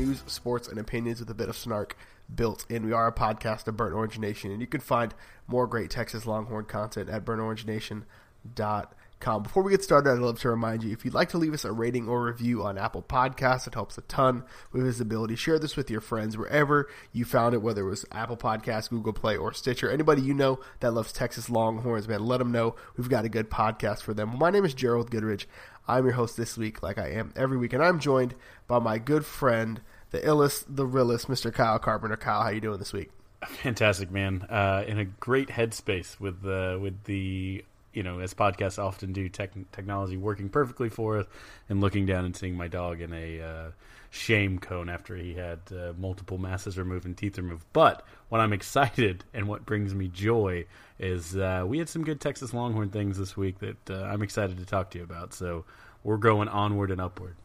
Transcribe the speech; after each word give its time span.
news, 0.00 0.22
sports, 0.26 0.66
and 0.66 0.78
opinions 0.78 1.20
with 1.20 1.28
a 1.28 1.34
bit 1.34 1.50
of 1.50 1.56
snark 1.56 1.96
built 2.34 2.64
in. 2.70 2.86
We 2.86 2.92
are 2.92 3.06
a 3.06 3.12
podcast 3.12 3.68
of 3.68 3.76
Burnt 3.76 3.94
Orange 3.94 4.18
Nation, 4.18 4.50
and 4.50 4.60
you 4.60 4.66
can 4.66 4.80
find 4.80 5.14
more 5.46 5.66
great 5.66 5.90
Texas 5.90 6.24
Longhorn 6.24 6.64
content 6.64 7.10
at 7.10 7.24
burntorangenation.com. 7.24 9.42
Before 9.42 9.62
we 9.62 9.72
get 9.72 9.84
started, 9.84 10.10
I'd 10.10 10.20
love 10.20 10.40
to 10.40 10.48
remind 10.48 10.82
you 10.82 10.92
if 10.92 11.04
you'd 11.04 11.12
like 11.12 11.28
to 11.30 11.38
leave 11.38 11.52
us 11.52 11.66
a 11.66 11.72
rating 11.72 12.08
or 12.08 12.24
review 12.24 12.62
on 12.62 12.78
Apple 12.78 13.02
Podcasts, 13.02 13.66
it 13.66 13.74
helps 13.74 13.98
a 13.98 14.02
ton 14.02 14.44
with 14.72 14.84
visibility. 14.84 15.36
Share 15.36 15.58
this 15.58 15.76
with 15.76 15.90
your 15.90 16.00
friends 16.00 16.38
wherever 16.38 16.88
you 17.12 17.26
found 17.26 17.54
it, 17.54 17.60
whether 17.60 17.82
it 17.82 17.90
was 17.90 18.06
Apple 18.10 18.38
Podcasts, 18.38 18.88
Google 18.88 19.12
Play, 19.12 19.36
or 19.36 19.52
Stitcher. 19.52 19.90
Anybody 19.90 20.22
you 20.22 20.32
know 20.32 20.60
that 20.78 20.92
loves 20.92 21.12
Texas 21.12 21.50
Longhorns, 21.50 22.08
man, 22.08 22.24
let 22.24 22.38
them 22.38 22.52
know 22.52 22.74
we've 22.96 23.10
got 23.10 23.26
a 23.26 23.28
good 23.28 23.50
podcast 23.50 24.00
for 24.00 24.14
them. 24.14 24.38
My 24.38 24.48
name 24.48 24.64
is 24.64 24.72
Gerald 24.72 25.10
Goodrich. 25.10 25.46
I'm 25.86 26.04
your 26.04 26.14
host 26.14 26.38
this 26.38 26.56
week, 26.56 26.82
like 26.82 26.96
I 26.96 27.10
am 27.10 27.34
every 27.36 27.58
week, 27.58 27.74
and 27.74 27.82
I'm 27.82 28.00
joined 28.00 28.34
by 28.68 28.78
my 28.78 28.96
good 28.98 29.26
friend, 29.26 29.82
the 30.10 30.20
illest, 30.20 30.64
the 30.68 30.86
realest, 30.86 31.28
Mr. 31.28 31.52
Kyle 31.52 31.78
Carpenter. 31.78 32.16
Kyle, 32.16 32.42
how 32.42 32.48
you 32.50 32.60
doing 32.60 32.78
this 32.78 32.92
week? 32.92 33.10
Fantastic, 33.46 34.10
man. 34.10 34.42
Uh, 34.50 34.84
in 34.86 34.98
a 34.98 35.04
great 35.04 35.48
headspace 35.48 36.20
with 36.20 36.42
the 36.42 36.78
with 36.80 37.04
the 37.04 37.64
you 37.92 38.02
know 38.02 38.20
as 38.20 38.34
podcasts 38.34 38.78
often 38.78 39.12
do, 39.12 39.28
tech, 39.28 39.52
technology 39.72 40.16
working 40.16 40.48
perfectly 40.48 40.88
for 40.88 41.18
us, 41.18 41.26
and 41.68 41.80
looking 41.80 42.06
down 42.06 42.24
and 42.24 42.36
seeing 42.36 42.54
my 42.54 42.68
dog 42.68 43.00
in 43.00 43.12
a 43.14 43.40
uh, 43.40 43.70
shame 44.10 44.58
cone 44.58 44.88
after 44.88 45.16
he 45.16 45.34
had 45.34 45.60
uh, 45.70 45.92
multiple 45.96 46.36
masses 46.36 46.76
removed 46.76 47.06
and 47.06 47.16
teeth 47.16 47.38
removed. 47.38 47.64
But 47.72 48.04
what 48.28 48.40
I'm 48.40 48.52
excited 48.52 49.24
and 49.32 49.48
what 49.48 49.64
brings 49.64 49.94
me 49.94 50.08
joy 50.08 50.66
is 50.98 51.36
uh, 51.36 51.64
we 51.66 51.78
had 51.78 51.88
some 51.88 52.04
good 52.04 52.20
Texas 52.20 52.52
Longhorn 52.52 52.90
things 52.90 53.16
this 53.16 53.36
week 53.36 53.58
that 53.60 53.90
uh, 53.90 54.02
I'm 54.02 54.22
excited 54.22 54.58
to 54.58 54.66
talk 54.66 54.90
to 54.90 54.98
you 54.98 55.04
about. 55.04 55.32
So 55.32 55.64
we're 56.04 56.18
going 56.18 56.48
onward 56.48 56.90
and 56.90 57.00
upward. 57.00 57.36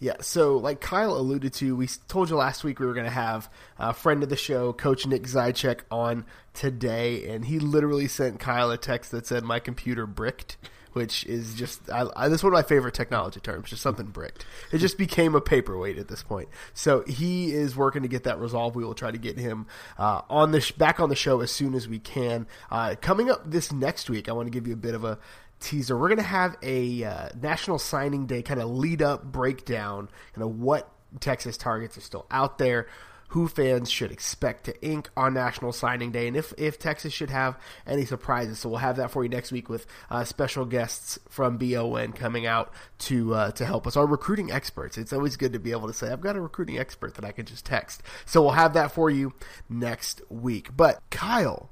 Yeah, 0.00 0.14
so 0.20 0.56
like 0.56 0.80
Kyle 0.80 1.16
alluded 1.16 1.52
to, 1.54 1.74
we 1.74 1.88
told 2.06 2.30
you 2.30 2.36
last 2.36 2.62
week 2.62 2.78
we 2.78 2.86
were 2.86 2.94
going 2.94 3.06
to 3.06 3.10
have 3.10 3.50
a 3.78 3.92
friend 3.92 4.22
of 4.22 4.28
the 4.28 4.36
show, 4.36 4.72
Coach 4.72 5.06
Nick 5.06 5.24
Zychek, 5.24 5.80
on 5.90 6.24
today, 6.54 7.28
and 7.28 7.44
he 7.44 7.58
literally 7.58 8.06
sent 8.06 8.38
Kyle 8.38 8.70
a 8.70 8.78
text 8.78 9.10
that 9.10 9.26
said, 9.26 9.44
"My 9.44 9.58
computer 9.58 10.06
bricked." 10.06 10.56
Which 10.94 11.26
is 11.26 11.54
just 11.54 11.88
I, 11.90 12.06
I, 12.16 12.28
this 12.28 12.40
is 12.40 12.42
one 12.42 12.54
of 12.54 12.56
my 12.56 12.62
favorite 12.62 12.94
technology 12.94 13.38
terms. 13.40 13.68
Just 13.70 13.82
something 13.82 14.06
bricked. 14.06 14.46
It 14.72 14.78
just 14.78 14.96
became 14.96 15.34
a 15.34 15.40
paperweight 15.40 15.98
at 15.98 16.08
this 16.08 16.22
point. 16.22 16.48
So 16.72 17.04
he 17.06 17.52
is 17.52 17.76
working 17.76 18.02
to 18.02 18.08
get 18.08 18.24
that 18.24 18.40
resolved. 18.40 18.74
We 18.74 18.84
will 18.84 18.94
try 18.94 19.10
to 19.10 19.18
get 19.18 19.38
him 19.38 19.66
uh, 19.98 20.22
on 20.30 20.50
the 20.50 20.60
sh- 20.62 20.72
back 20.72 20.98
on 20.98 21.10
the 21.10 21.14
show 21.14 21.40
as 21.40 21.52
soon 21.52 21.74
as 21.74 21.86
we 21.86 21.98
can. 21.98 22.46
Uh, 22.70 22.96
coming 23.00 23.30
up 23.30 23.48
this 23.48 23.70
next 23.70 24.08
week, 24.08 24.28
I 24.28 24.32
want 24.32 24.46
to 24.46 24.50
give 24.50 24.66
you 24.66 24.72
a 24.72 24.78
bit 24.78 24.94
of 24.94 25.04
a 25.04 25.18
teaser. 25.60 25.96
We're 25.96 26.08
going 26.08 26.18
to 26.18 26.24
have 26.24 26.56
a 26.62 27.04
uh, 27.04 27.28
National 27.40 27.78
Signing 27.78 28.26
Day 28.26 28.42
kind 28.42 28.60
of 28.60 28.70
lead 28.70 29.02
up 29.02 29.24
breakdown, 29.24 30.08
kind 30.34 30.44
of 30.44 30.58
what 30.58 30.90
Texas 31.20 31.56
targets 31.56 31.96
are 31.96 32.02
still 32.02 32.26
out 32.30 32.58
there, 32.58 32.86
who 33.28 33.46
fans 33.46 33.90
should 33.90 34.10
expect 34.10 34.64
to 34.64 34.86
ink 34.86 35.10
on 35.16 35.34
National 35.34 35.70
Signing 35.72 36.10
Day, 36.10 36.28
and 36.28 36.36
if, 36.36 36.54
if 36.56 36.78
Texas 36.78 37.12
should 37.12 37.28
have 37.28 37.58
any 37.86 38.06
surprises. 38.06 38.58
So 38.58 38.70
we'll 38.70 38.78
have 38.78 38.96
that 38.96 39.10
for 39.10 39.22
you 39.22 39.28
next 39.28 39.52
week 39.52 39.68
with 39.68 39.86
uh, 40.10 40.24
special 40.24 40.64
guests 40.64 41.18
from 41.28 41.58
BON 41.58 42.12
coming 42.12 42.46
out 42.46 42.72
to 43.00 43.34
uh, 43.34 43.50
to 43.52 43.66
help 43.66 43.86
us. 43.86 43.96
Our 43.96 44.06
recruiting 44.06 44.50
experts. 44.50 44.96
It's 44.96 45.12
always 45.12 45.36
good 45.36 45.52
to 45.52 45.58
be 45.58 45.72
able 45.72 45.88
to 45.88 45.94
say, 45.94 46.10
I've 46.10 46.22
got 46.22 46.36
a 46.36 46.40
recruiting 46.40 46.78
expert 46.78 47.14
that 47.16 47.24
I 47.24 47.32
can 47.32 47.44
just 47.44 47.66
text. 47.66 48.02
So 48.24 48.40
we'll 48.40 48.52
have 48.52 48.72
that 48.74 48.92
for 48.92 49.10
you 49.10 49.34
next 49.68 50.22
week. 50.30 50.74
But 50.74 51.02
Kyle 51.10 51.70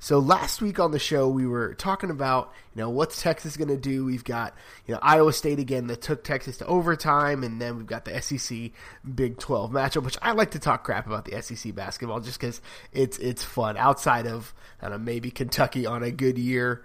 so 0.00 0.20
last 0.20 0.62
week 0.62 0.78
on 0.78 0.92
the 0.92 0.98
show, 0.98 1.28
we 1.28 1.46
were 1.46 1.74
talking 1.74 2.10
about 2.10 2.52
you 2.74 2.82
know 2.82 2.90
what's 2.90 3.20
Texas 3.20 3.56
going 3.56 3.68
to 3.68 3.76
do. 3.76 4.04
We've 4.04 4.22
got 4.22 4.54
you 4.86 4.94
know 4.94 5.00
Iowa 5.02 5.32
State 5.32 5.58
again 5.58 5.88
that 5.88 6.00
took 6.00 6.22
Texas 6.22 6.58
to 6.58 6.66
overtime, 6.66 7.42
and 7.42 7.60
then 7.60 7.76
we've 7.76 7.86
got 7.86 8.04
the 8.04 8.20
SEC 8.22 8.70
Big 9.14 9.38
Twelve 9.38 9.72
matchup, 9.72 10.04
which 10.04 10.16
I 10.22 10.32
like 10.32 10.52
to 10.52 10.60
talk 10.60 10.84
crap 10.84 11.06
about 11.06 11.24
the 11.24 11.42
SEC 11.42 11.74
basketball 11.74 12.20
just 12.20 12.38
because 12.38 12.60
it's 12.92 13.18
it's 13.18 13.42
fun. 13.42 13.76
Outside 13.76 14.26
of 14.26 14.54
I 14.80 14.88
don't 14.88 14.98
know, 15.00 15.04
maybe 15.04 15.32
Kentucky 15.32 15.84
on 15.84 16.04
a 16.04 16.12
good 16.12 16.38
year, 16.38 16.84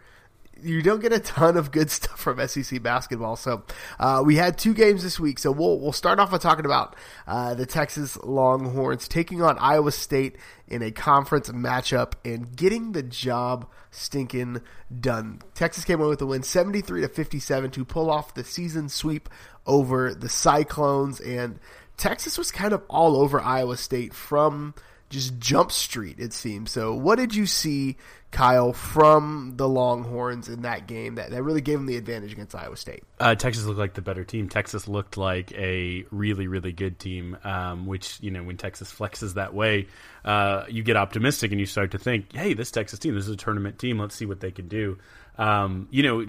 you 0.61 0.81
don't 0.81 1.01
get 1.01 1.13
a 1.13 1.19
ton 1.19 1.57
of 1.57 1.71
good 1.71 1.89
stuff 1.91 2.19
from 2.19 2.45
SEC 2.47 2.81
basketball. 2.81 3.35
So 3.35 3.63
uh, 3.99 4.23
we 4.25 4.35
had 4.35 4.57
two 4.57 4.73
games 4.73 5.03
this 5.03 5.19
week. 5.19 5.39
So 5.39 5.51
we'll 5.51 5.79
we'll 5.79 5.91
start 5.91 6.19
off 6.19 6.31
by 6.31 6.37
talking 6.37 6.65
about 6.65 6.95
uh, 7.27 7.53
the 7.53 7.65
Texas 7.65 8.17
Longhorns 8.23 9.07
taking 9.07 9.41
on 9.41 9.57
Iowa 9.59 9.91
State 9.91 10.37
in 10.67 10.81
a 10.81 10.91
conference 10.91 11.49
matchup 11.49 12.13
and 12.25 12.55
getting 12.55 12.93
the 12.93 13.03
job 13.03 13.67
stinking 13.91 14.61
done. 14.99 15.41
Texas 15.53 15.85
came 15.85 15.99
away 15.99 16.09
with 16.09 16.21
a 16.21 16.25
win, 16.25 16.43
seventy 16.43 16.81
three 16.81 17.01
to 17.01 17.07
fifty 17.07 17.39
seven, 17.39 17.71
to 17.71 17.85
pull 17.85 18.09
off 18.09 18.33
the 18.33 18.43
season 18.43 18.89
sweep 18.89 19.29
over 19.65 20.13
the 20.13 20.29
Cyclones. 20.29 21.19
And 21.19 21.59
Texas 21.97 22.37
was 22.37 22.51
kind 22.51 22.73
of 22.73 22.83
all 22.89 23.17
over 23.17 23.39
Iowa 23.39 23.77
State 23.77 24.13
from 24.13 24.73
just 25.13 25.37
jump 25.39 25.71
street 25.71 26.15
it 26.19 26.33
seems. 26.33 26.71
So 26.71 26.93
what 26.93 27.17
did 27.17 27.33
you 27.35 27.45
see 27.45 27.97
kyle 28.31 28.73
from 28.73 29.53
the 29.57 29.69
longhorns 29.69 30.49
in 30.49 30.63
that 30.63 30.87
game 30.87 31.15
that, 31.15 31.29
that 31.29 31.43
really 31.43 31.61
gave 31.61 31.77
them 31.77 31.85
the 31.85 31.97
advantage 31.97 32.33
against 32.33 32.55
iowa 32.55 32.75
state? 32.75 33.03
Uh, 33.19 33.35
texas 33.35 33.63
looked 33.65 33.79
like 33.79 33.93
the 33.93 34.01
better 34.01 34.23
team. 34.23 34.49
Texas 34.49 34.87
looked 34.87 35.15
like 35.15 35.51
a 35.53 36.03
really 36.11 36.47
really 36.47 36.71
good 36.71 36.99
team 36.99 37.37
um, 37.43 37.85
which 37.85 38.19
you 38.21 38.31
know 38.31 38.43
when 38.43 38.57
texas 38.57 38.91
flexes 38.97 39.35
that 39.35 39.53
way 39.53 39.87
uh, 40.25 40.65
you 40.67 40.83
get 40.83 40.97
optimistic 40.97 41.51
and 41.51 41.59
you 41.59 41.65
start 41.65 41.91
to 41.91 41.97
think 41.97 42.33
hey 42.33 42.53
this 42.53 42.71
texas 42.71 42.99
team 42.99 43.13
this 43.15 43.25
is 43.25 43.33
a 43.33 43.37
tournament 43.37 43.77
team. 43.79 43.99
Let's 43.99 44.15
see 44.15 44.25
what 44.25 44.39
they 44.39 44.51
can 44.51 44.67
do. 44.67 44.97
Um, 45.37 45.87
you 45.91 46.03
know 46.03 46.25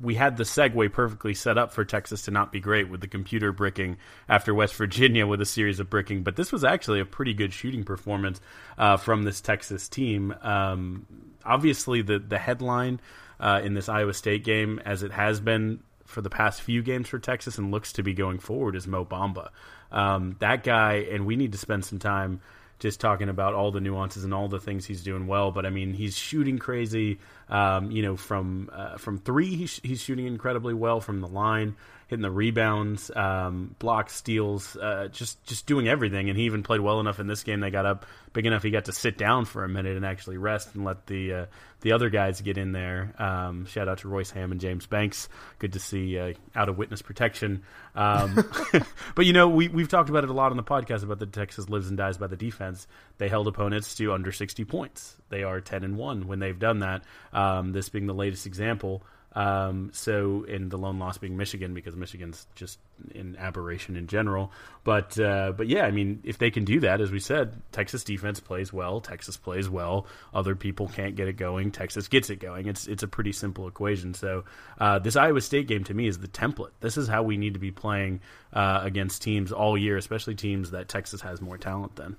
we 0.00 0.14
had 0.14 0.36
the 0.36 0.44
segue 0.44 0.92
perfectly 0.92 1.34
set 1.34 1.58
up 1.58 1.72
for 1.72 1.84
Texas 1.84 2.22
to 2.22 2.30
not 2.30 2.52
be 2.52 2.60
great 2.60 2.88
with 2.88 3.00
the 3.00 3.08
computer 3.08 3.52
bricking 3.52 3.96
after 4.28 4.54
West 4.54 4.74
Virginia 4.74 5.26
with 5.26 5.40
a 5.40 5.46
series 5.46 5.80
of 5.80 5.90
bricking, 5.90 6.22
but 6.22 6.36
this 6.36 6.52
was 6.52 6.64
actually 6.64 7.00
a 7.00 7.04
pretty 7.04 7.34
good 7.34 7.52
shooting 7.52 7.84
performance 7.84 8.40
uh, 8.78 8.96
from 8.96 9.24
this 9.24 9.40
Texas 9.40 9.88
team. 9.88 10.34
Um, 10.42 11.06
obviously, 11.44 12.02
the 12.02 12.18
the 12.18 12.38
headline 12.38 13.00
uh, 13.40 13.60
in 13.62 13.74
this 13.74 13.88
Iowa 13.88 14.14
State 14.14 14.44
game, 14.44 14.80
as 14.84 15.02
it 15.02 15.12
has 15.12 15.40
been 15.40 15.80
for 16.04 16.20
the 16.20 16.30
past 16.30 16.62
few 16.62 16.82
games 16.82 17.08
for 17.08 17.18
Texas 17.18 17.58
and 17.58 17.70
looks 17.70 17.92
to 17.94 18.02
be 18.02 18.14
going 18.14 18.38
forward, 18.38 18.76
is 18.76 18.86
Mo 18.86 19.04
Bamba. 19.04 19.50
Um, 19.90 20.36
that 20.40 20.62
guy, 20.62 21.06
and 21.10 21.26
we 21.26 21.36
need 21.36 21.52
to 21.52 21.58
spend 21.58 21.84
some 21.84 21.98
time 21.98 22.40
just 22.78 23.00
talking 23.00 23.28
about 23.28 23.54
all 23.54 23.70
the 23.70 23.80
nuances 23.80 24.24
and 24.24 24.34
all 24.34 24.48
the 24.48 24.60
things 24.60 24.84
he's 24.84 25.02
doing 25.02 25.26
well. 25.26 25.50
But 25.50 25.66
I 25.66 25.70
mean, 25.70 25.94
he's 25.94 26.16
shooting 26.16 26.58
crazy. 26.58 27.18
Um, 27.48 27.90
you 27.90 28.02
know, 28.02 28.16
from 28.16 28.70
uh, 28.72 28.98
from 28.98 29.18
three, 29.18 29.54
he's, 29.54 29.80
he's 29.82 30.02
shooting 30.02 30.26
incredibly 30.26 30.74
well 30.74 31.00
from 31.00 31.20
the 31.20 31.28
line, 31.28 31.76
hitting 32.06 32.22
the 32.22 32.30
rebounds, 32.30 33.10
um, 33.16 33.74
blocks, 33.78 34.14
steals, 34.14 34.76
uh, 34.76 35.08
just 35.10 35.42
just 35.44 35.66
doing 35.66 35.88
everything. 35.88 36.28
And 36.28 36.38
he 36.38 36.44
even 36.44 36.62
played 36.62 36.80
well 36.80 37.00
enough 37.00 37.18
in 37.18 37.26
this 37.26 37.42
game. 37.42 37.60
They 37.60 37.70
got 37.70 37.84
up 37.84 38.06
big 38.32 38.46
enough. 38.46 38.62
He 38.62 38.70
got 38.70 38.84
to 38.84 38.92
sit 38.92 39.18
down 39.18 39.44
for 39.44 39.64
a 39.64 39.68
minute 39.68 39.96
and 39.96 40.06
actually 40.06 40.36
rest 40.36 40.74
and 40.74 40.84
let 40.84 41.06
the 41.06 41.32
uh, 41.32 41.46
the 41.80 41.92
other 41.92 42.08
guys 42.08 42.40
get 42.40 42.58
in 42.58 42.70
there. 42.70 43.12
Um, 43.18 43.66
shout 43.66 43.88
out 43.88 43.98
to 43.98 44.08
Royce 44.08 44.30
Hamm 44.30 44.52
and 44.52 44.60
James 44.60 44.86
Banks. 44.86 45.28
Good 45.58 45.72
to 45.72 45.80
see 45.80 46.18
uh, 46.18 46.34
out 46.54 46.68
of 46.68 46.78
witness 46.78 47.02
protection. 47.02 47.62
Um, 47.96 48.44
but 49.16 49.26
you 49.26 49.32
know, 49.32 49.48
we 49.48 49.68
we've 49.68 49.88
talked 49.88 50.08
about 50.08 50.22
it 50.22 50.30
a 50.30 50.34
lot 50.34 50.52
on 50.52 50.56
the 50.56 50.62
podcast 50.62 51.02
about 51.02 51.18
the 51.18 51.26
Texas 51.26 51.68
lives 51.68 51.88
and 51.88 51.96
dies 51.96 52.18
by 52.18 52.28
the 52.28 52.36
defense. 52.36 52.86
They 53.18 53.28
held 53.28 53.48
opponents 53.48 53.96
to 53.96 54.12
under 54.12 54.30
sixty 54.30 54.64
points. 54.64 55.16
They 55.28 55.42
are 55.42 55.60
ten 55.60 55.82
and 55.82 55.96
one 55.96 56.28
when 56.28 56.38
they've 56.38 56.58
done 56.58 56.80
that. 56.80 57.02
Um, 57.32 57.72
this 57.72 57.88
being 57.88 58.06
the 58.06 58.14
latest 58.14 58.46
example. 58.46 59.02
Um, 59.36 59.90
so, 59.92 60.44
in 60.44 60.70
the 60.70 60.78
lone 60.78 60.98
loss 60.98 61.18
being 61.18 61.36
Michigan 61.36 61.74
because 61.74 61.94
Michigan's 61.94 62.46
just 62.54 62.78
an 63.14 63.36
aberration 63.38 63.94
in 63.94 64.06
general. 64.06 64.50
But 64.82 65.20
uh, 65.20 65.52
but 65.54 65.68
yeah, 65.68 65.84
I 65.84 65.90
mean, 65.90 66.20
if 66.24 66.38
they 66.38 66.50
can 66.50 66.64
do 66.64 66.80
that, 66.80 67.02
as 67.02 67.10
we 67.10 67.20
said, 67.20 67.60
Texas 67.70 68.02
defense 68.02 68.40
plays 68.40 68.72
well, 68.72 68.98
Texas 69.02 69.36
plays 69.36 69.68
well. 69.68 70.06
Other 70.32 70.56
people 70.56 70.88
can't 70.88 71.16
get 71.16 71.28
it 71.28 71.34
going, 71.34 71.70
Texas 71.70 72.08
gets 72.08 72.30
it 72.30 72.36
going. 72.36 72.66
It's 72.66 72.86
it's 72.86 73.02
a 73.02 73.08
pretty 73.08 73.32
simple 73.32 73.68
equation. 73.68 74.14
So 74.14 74.44
uh, 74.80 75.00
this 75.00 75.16
Iowa 75.16 75.42
State 75.42 75.68
game 75.68 75.84
to 75.84 75.92
me 75.92 76.06
is 76.08 76.18
the 76.18 76.28
template. 76.28 76.70
This 76.80 76.96
is 76.96 77.06
how 77.06 77.22
we 77.22 77.36
need 77.36 77.52
to 77.52 77.60
be 77.60 77.70
playing 77.70 78.20
uh, 78.54 78.80
against 78.82 79.20
teams 79.20 79.52
all 79.52 79.76
year, 79.76 79.98
especially 79.98 80.34
teams 80.34 80.70
that 80.70 80.88
Texas 80.88 81.20
has 81.20 81.42
more 81.42 81.58
talent 81.58 81.96
than. 81.96 82.16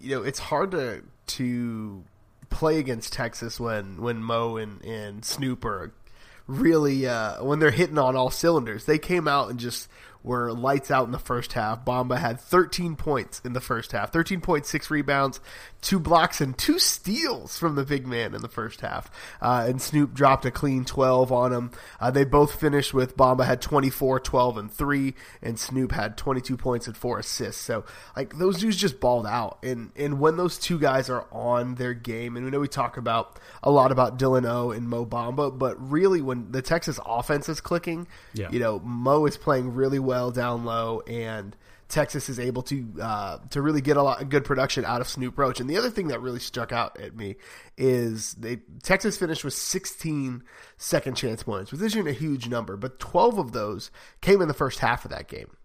You 0.00 0.16
know, 0.16 0.22
it's 0.22 0.38
hard 0.38 0.70
to 0.70 1.02
to 1.26 2.04
play 2.48 2.78
against 2.78 3.12
Texas 3.12 3.58
when 3.58 4.00
when 4.00 4.22
Mo 4.22 4.56
and, 4.56 4.84
and 4.84 5.24
Snoop 5.24 5.64
are 5.64 5.92
really 6.50 7.06
uh, 7.06 7.42
when 7.42 7.58
they're 7.58 7.70
hitting 7.70 7.98
on 7.98 8.16
all 8.16 8.30
cylinders. 8.30 8.84
They 8.84 8.98
came 8.98 9.28
out 9.28 9.50
and 9.50 9.58
just 9.58 9.88
were 10.22 10.52
lights 10.52 10.90
out 10.90 11.06
in 11.06 11.12
the 11.12 11.18
first 11.18 11.54
half. 11.54 11.84
Bamba 11.84 12.18
had 12.18 12.40
13 12.40 12.96
points 12.96 13.40
in 13.44 13.52
the 13.54 13.60
first 13.60 13.92
half, 13.92 14.12
13.6 14.12 14.90
rebounds, 14.90 15.40
two 15.80 15.98
blocks, 15.98 16.40
and 16.40 16.56
two 16.56 16.78
steals 16.78 17.58
from 17.58 17.74
the 17.74 17.84
big 17.84 18.06
man 18.06 18.34
in 18.34 18.42
the 18.42 18.48
first 18.48 18.82
half. 18.82 19.10
Uh, 19.40 19.64
and 19.66 19.80
Snoop 19.80 20.12
dropped 20.12 20.44
a 20.44 20.50
clean 20.50 20.84
12 20.84 21.32
on 21.32 21.52
him. 21.52 21.70
Uh, 21.98 22.10
they 22.10 22.24
both 22.24 22.60
finished 22.60 22.92
with 22.92 23.16
Bamba 23.16 23.46
had 23.46 23.62
24, 23.62 24.20
12, 24.20 24.58
and 24.58 24.70
3, 24.70 25.14
and 25.42 25.58
Snoop 25.58 25.92
had 25.92 26.16
22 26.16 26.56
points 26.56 26.86
and 26.86 26.96
4 26.96 27.18
assists. 27.20 27.62
So, 27.62 27.84
like, 28.14 28.38
those 28.38 28.58
dudes 28.58 28.76
just 28.76 29.00
balled 29.00 29.26
out. 29.26 29.58
And, 29.62 29.90
and 29.96 30.20
when 30.20 30.36
those 30.36 30.58
two 30.58 30.78
guys 30.78 31.08
are 31.08 31.26
on 31.32 31.76
their 31.76 31.94
game, 31.94 32.36
and 32.36 32.44
we 32.44 32.50
know 32.50 32.60
we 32.60 32.68
talk 32.68 32.98
about 32.98 33.38
a 33.62 33.70
lot 33.70 33.90
about 33.90 34.18
Dylan 34.18 34.46
O 34.46 34.70
and 34.70 34.88
Mo 34.88 35.06
Bamba, 35.06 35.56
but 35.56 35.76
really 35.90 36.20
when 36.20 36.52
the 36.52 36.60
Texas 36.60 37.00
offense 37.06 37.48
is 37.48 37.60
clicking, 37.60 38.06
yeah. 38.34 38.50
you 38.50 38.58
know, 38.58 38.80
Mo 38.80 39.24
is 39.24 39.38
playing 39.38 39.74
really 39.74 39.98
well 39.98 40.09
well 40.10 40.32
down 40.32 40.64
low, 40.64 41.02
and 41.06 41.56
Texas 41.88 42.28
is 42.28 42.40
able 42.40 42.62
to 42.62 42.84
uh, 43.00 43.38
to 43.50 43.62
really 43.62 43.80
get 43.80 43.96
a 43.96 44.02
lot 44.02 44.20
of 44.20 44.28
good 44.28 44.44
production 44.44 44.84
out 44.84 45.00
of 45.00 45.08
Snoop 45.08 45.38
Roach. 45.38 45.60
And 45.60 45.70
the 45.70 45.76
other 45.76 45.88
thing 45.88 46.08
that 46.08 46.20
really 46.20 46.40
struck 46.40 46.72
out 46.72 46.98
at 46.98 47.14
me 47.14 47.36
is 47.78 48.34
they 48.34 48.56
Texas 48.82 49.16
finished 49.16 49.44
with 49.44 49.54
16 49.54 50.42
second 50.76 51.14
chance 51.14 51.44
points, 51.44 51.70
which 51.70 51.80
isn't 51.80 52.08
a 52.08 52.12
huge 52.12 52.48
number, 52.48 52.76
but 52.76 52.98
12 52.98 53.38
of 53.38 53.52
those 53.52 53.92
came 54.20 54.42
in 54.42 54.48
the 54.48 54.54
first 54.54 54.80
half 54.80 55.04
of 55.04 55.12
that 55.12 55.28
game. 55.28 55.56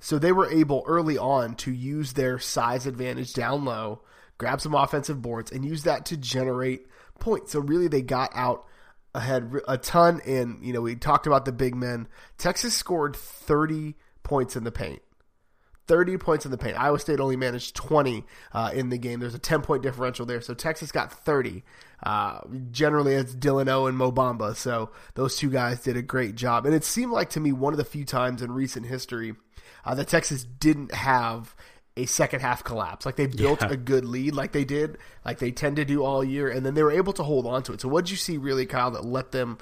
So 0.00 0.18
they 0.18 0.32
were 0.32 0.50
able 0.50 0.84
early 0.86 1.16
on 1.16 1.54
to 1.56 1.72
use 1.72 2.12
their 2.12 2.38
size 2.38 2.86
advantage 2.86 3.32
down 3.32 3.64
low, 3.64 4.02
grab 4.36 4.60
some 4.60 4.74
offensive 4.74 5.22
boards, 5.22 5.50
and 5.50 5.64
use 5.64 5.84
that 5.84 6.04
to 6.06 6.18
generate 6.18 6.86
points. 7.18 7.52
So 7.52 7.60
really, 7.60 7.88
they 7.88 8.02
got 8.02 8.30
out 8.34 8.66
ahead 9.14 9.52
a 9.66 9.78
ton. 9.78 10.20
And 10.26 10.64
you 10.64 10.72
know, 10.72 10.80
we 10.80 10.96
talked 10.96 11.26
about 11.26 11.44
the 11.44 11.52
big 11.52 11.74
men. 11.74 12.08
Texas 12.36 12.74
scored 12.74 13.16
30 13.16 13.94
points 14.22 14.56
in 14.56 14.64
the 14.64 14.72
paint. 14.72 15.02
30 15.88 16.18
points 16.18 16.44
in 16.44 16.50
the 16.50 16.58
paint. 16.58 16.78
Iowa 16.78 16.98
State 16.98 17.18
only 17.18 17.36
managed 17.36 17.74
20 17.74 18.24
uh, 18.52 18.70
in 18.74 18.90
the 18.90 18.98
game. 18.98 19.20
There's 19.20 19.34
a 19.34 19.38
10 19.38 19.62
point 19.62 19.82
differential 19.82 20.26
there. 20.26 20.42
So 20.42 20.52
Texas 20.54 20.92
got 20.92 21.12
30. 21.12 21.64
Uh, 22.02 22.40
generally, 22.70 23.14
it's 23.14 23.34
Dylan 23.34 23.68
O 23.68 23.86
and 23.86 23.96
Mo 23.96 24.12
Bamba. 24.12 24.54
So 24.54 24.90
those 25.14 25.36
two 25.36 25.50
guys 25.50 25.80
did 25.80 25.96
a 25.96 26.02
great 26.02 26.34
job. 26.34 26.66
And 26.66 26.74
it 26.74 26.84
seemed 26.84 27.10
like 27.10 27.30
to 27.30 27.40
me 27.40 27.52
one 27.52 27.72
of 27.72 27.78
the 27.78 27.84
few 27.84 28.04
times 28.04 28.42
in 28.42 28.52
recent 28.52 28.86
history 28.86 29.34
uh, 29.84 29.94
that 29.94 30.08
Texas 30.08 30.44
didn't 30.44 30.92
have 30.92 31.56
a 31.98 32.06
second 32.06 32.40
half 32.40 32.64
collapse. 32.64 33.04
Like 33.04 33.16
they 33.16 33.26
built 33.26 33.62
yeah. 33.62 33.72
a 33.72 33.76
good 33.76 34.04
lead, 34.04 34.34
like 34.34 34.52
they 34.52 34.64
did, 34.64 34.98
like 35.24 35.38
they 35.38 35.50
tend 35.50 35.76
to 35.76 35.84
do 35.84 36.02
all 36.04 36.24
year, 36.24 36.48
and 36.48 36.64
then 36.64 36.74
they 36.74 36.82
were 36.82 36.92
able 36.92 37.12
to 37.14 37.22
hold 37.22 37.46
on 37.46 37.62
to 37.64 37.72
it. 37.72 37.80
So, 37.80 37.88
what 37.88 38.04
did 38.04 38.10
you 38.12 38.16
see 38.16 38.36
really, 38.36 38.66
Kyle, 38.66 38.90
that 38.92 39.04
let 39.04 39.32
them 39.32 39.58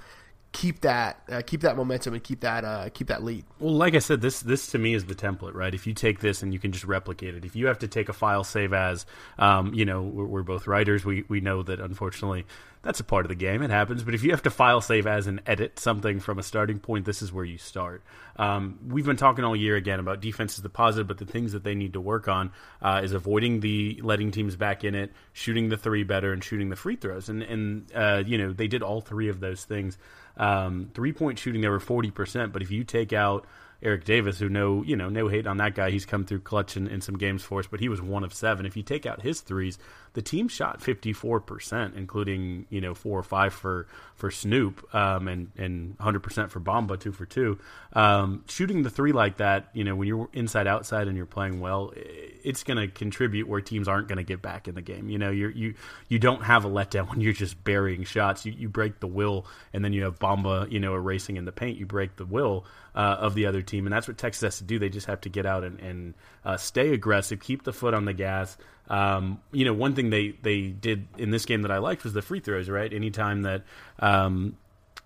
keep 0.56 0.80
that 0.80 1.20
uh, 1.28 1.42
keep 1.44 1.60
that 1.60 1.76
momentum 1.76 2.14
and 2.14 2.24
keep 2.24 2.40
that 2.40 2.64
uh, 2.64 2.88
keep 2.94 3.08
that 3.08 3.22
lead. 3.22 3.44
Well, 3.58 3.74
like 3.74 3.94
I 3.94 3.98
said, 3.98 4.22
this 4.22 4.40
this 4.40 4.68
to 4.68 4.78
me 4.78 4.94
is 4.94 5.04
the 5.04 5.14
template, 5.14 5.54
right? 5.54 5.74
If 5.74 5.86
you 5.86 5.92
take 5.92 6.20
this 6.20 6.42
and 6.42 6.52
you 6.52 6.58
can 6.58 6.72
just 6.72 6.84
replicate 6.84 7.34
it. 7.34 7.44
If 7.44 7.54
you 7.54 7.66
have 7.66 7.78
to 7.80 7.88
take 7.88 8.08
a 8.08 8.14
file 8.14 8.42
save 8.42 8.72
as, 8.72 9.04
um, 9.38 9.74
you 9.74 9.84
know, 9.84 10.02
we're, 10.02 10.24
we're, 10.24 10.42
both 10.42 10.66
writers, 10.66 11.04
we 11.04 11.24
we 11.28 11.40
know 11.40 11.62
that 11.62 11.78
unfortunately 11.80 12.46
that's 12.86 13.00
a 13.00 13.04
part 13.04 13.24
of 13.24 13.28
the 13.28 13.34
game. 13.34 13.62
It 13.62 13.70
happens. 13.70 14.04
But 14.04 14.14
if 14.14 14.22
you 14.22 14.30
have 14.30 14.44
to 14.44 14.50
file 14.50 14.80
save 14.80 15.08
as 15.08 15.26
and 15.26 15.42
edit 15.44 15.80
something 15.80 16.20
from 16.20 16.38
a 16.38 16.42
starting 16.42 16.78
point, 16.78 17.04
this 17.04 17.20
is 17.20 17.32
where 17.32 17.44
you 17.44 17.58
start. 17.58 18.04
Um, 18.36 18.78
we've 18.86 19.04
been 19.04 19.16
talking 19.16 19.44
all 19.44 19.56
year 19.56 19.74
again 19.74 19.98
about 19.98 20.20
defense 20.20 20.54
is 20.54 20.62
the 20.62 20.68
positive, 20.68 21.08
but 21.08 21.18
the 21.18 21.26
things 21.26 21.52
that 21.52 21.64
they 21.64 21.74
need 21.74 21.94
to 21.94 22.00
work 22.00 22.28
on 22.28 22.52
uh, 22.80 23.00
is 23.02 23.12
avoiding 23.12 23.58
the 23.58 24.00
letting 24.04 24.30
teams 24.30 24.54
back 24.54 24.84
in 24.84 24.94
it, 24.94 25.12
shooting 25.32 25.68
the 25.68 25.76
three 25.76 26.04
better, 26.04 26.32
and 26.32 26.44
shooting 26.44 26.68
the 26.68 26.76
free 26.76 26.94
throws. 26.94 27.28
And 27.28 27.42
and 27.42 27.92
uh, 27.92 28.22
you 28.24 28.38
know 28.38 28.52
they 28.52 28.68
did 28.68 28.84
all 28.84 29.00
three 29.00 29.28
of 29.28 29.40
those 29.40 29.64
things. 29.64 29.98
Um, 30.36 30.90
three 30.94 31.12
point 31.12 31.40
shooting, 31.40 31.62
they 31.62 31.68
were 31.68 31.80
40%. 31.80 32.52
But 32.52 32.62
if 32.62 32.70
you 32.70 32.84
take 32.84 33.12
out 33.12 33.46
Eric 33.82 34.04
Davis, 34.04 34.38
who 34.38 34.48
no, 34.48 34.82
you 34.82 34.96
know, 34.96 35.08
no 35.08 35.28
hate 35.28 35.46
on 35.46 35.58
that 35.58 35.74
guy. 35.74 35.90
He's 35.90 36.06
come 36.06 36.24
through 36.24 36.40
clutch 36.40 36.76
in, 36.76 36.88
in, 36.88 37.00
some 37.00 37.18
games 37.18 37.42
for 37.42 37.60
us, 37.60 37.66
but 37.66 37.80
he 37.80 37.88
was 37.88 38.00
one 38.00 38.24
of 38.24 38.32
seven. 38.32 38.64
If 38.64 38.76
you 38.76 38.82
take 38.82 39.04
out 39.04 39.22
his 39.22 39.42
threes, 39.42 39.78
the 40.16 40.22
team 40.22 40.48
shot 40.48 40.80
54%, 40.80 41.94
including, 41.94 42.64
you 42.70 42.80
know, 42.80 42.94
four 42.94 43.18
or 43.18 43.22
five 43.22 43.52
for, 43.52 43.86
for 44.14 44.30
Snoop, 44.30 44.82
um, 44.94 45.28
and, 45.28 45.50
and 45.58 45.98
100% 45.98 46.48
for 46.48 46.58
Bamba, 46.58 46.98
two 46.98 47.12
for 47.12 47.26
two. 47.26 47.58
Um, 47.92 48.42
shooting 48.48 48.82
the 48.82 48.88
three 48.88 49.12
like 49.12 49.36
that, 49.36 49.68
you 49.74 49.84
know, 49.84 49.94
when 49.94 50.08
you're 50.08 50.30
inside 50.32 50.66
outside 50.66 51.06
and 51.06 51.18
you're 51.18 51.26
playing 51.26 51.60
well, 51.60 51.92
it's 51.94 52.62
going 52.62 52.78
to 52.78 52.88
contribute 52.88 53.46
where 53.46 53.60
teams 53.60 53.88
aren't 53.88 54.08
going 54.08 54.16
to 54.16 54.24
get 54.24 54.40
back 54.40 54.68
in 54.68 54.74
the 54.74 54.80
game. 54.80 55.10
You 55.10 55.18
know, 55.18 55.30
you 55.30 55.48
you, 55.48 55.74
you 56.08 56.18
don't 56.18 56.42
have 56.44 56.64
a 56.64 56.68
letdown 56.68 57.08
when 57.10 57.20
you're 57.20 57.34
just 57.34 57.62
burying 57.62 58.04
shots. 58.04 58.46
You, 58.46 58.52
you 58.52 58.70
break 58.70 59.00
the 59.00 59.06
will, 59.06 59.44
and 59.74 59.84
then 59.84 59.92
you 59.92 60.04
have 60.04 60.18
Bamba, 60.18 60.72
you 60.72 60.80
know, 60.80 60.94
erasing 60.94 61.36
in 61.36 61.44
the 61.44 61.52
paint. 61.52 61.76
You 61.76 61.84
break 61.84 62.16
the 62.16 62.24
will 62.24 62.64
uh, 62.94 63.18
of 63.20 63.34
the 63.34 63.44
other 63.44 63.60
team, 63.60 63.84
and 63.86 63.92
that's 63.92 64.08
what 64.08 64.16
Texas 64.16 64.40
has 64.40 64.58
to 64.58 64.64
do. 64.64 64.78
They 64.78 64.88
just 64.88 65.08
have 65.08 65.20
to 65.20 65.28
get 65.28 65.44
out 65.44 65.62
and, 65.62 65.78
and 65.80 66.14
uh, 66.42 66.56
stay 66.56 66.94
aggressive, 66.94 67.40
keep 67.40 67.64
the 67.64 67.72
foot 67.74 67.92
on 67.92 68.06
the 68.06 68.14
gas. 68.14 68.56
Um, 68.88 69.40
you 69.52 69.64
know, 69.64 69.72
one 69.74 69.94
thing 69.94 70.10
they 70.10 70.30
they 70.42 70.68
did 70.68 71.08
in 71.18 71.30
this 71.30 71.44
game 71.44 71.62
that 71.62 71.70
I 71.70 71.78
liked 71.78 72.04
was 72.04 72.12
the 72.12 72.22
free 72.22 72.40
throws. 72.40 72.68
Right, 72.68 72.92
anytime 72.92 73.42
that 73.42 73.62
um, 73.98 74.56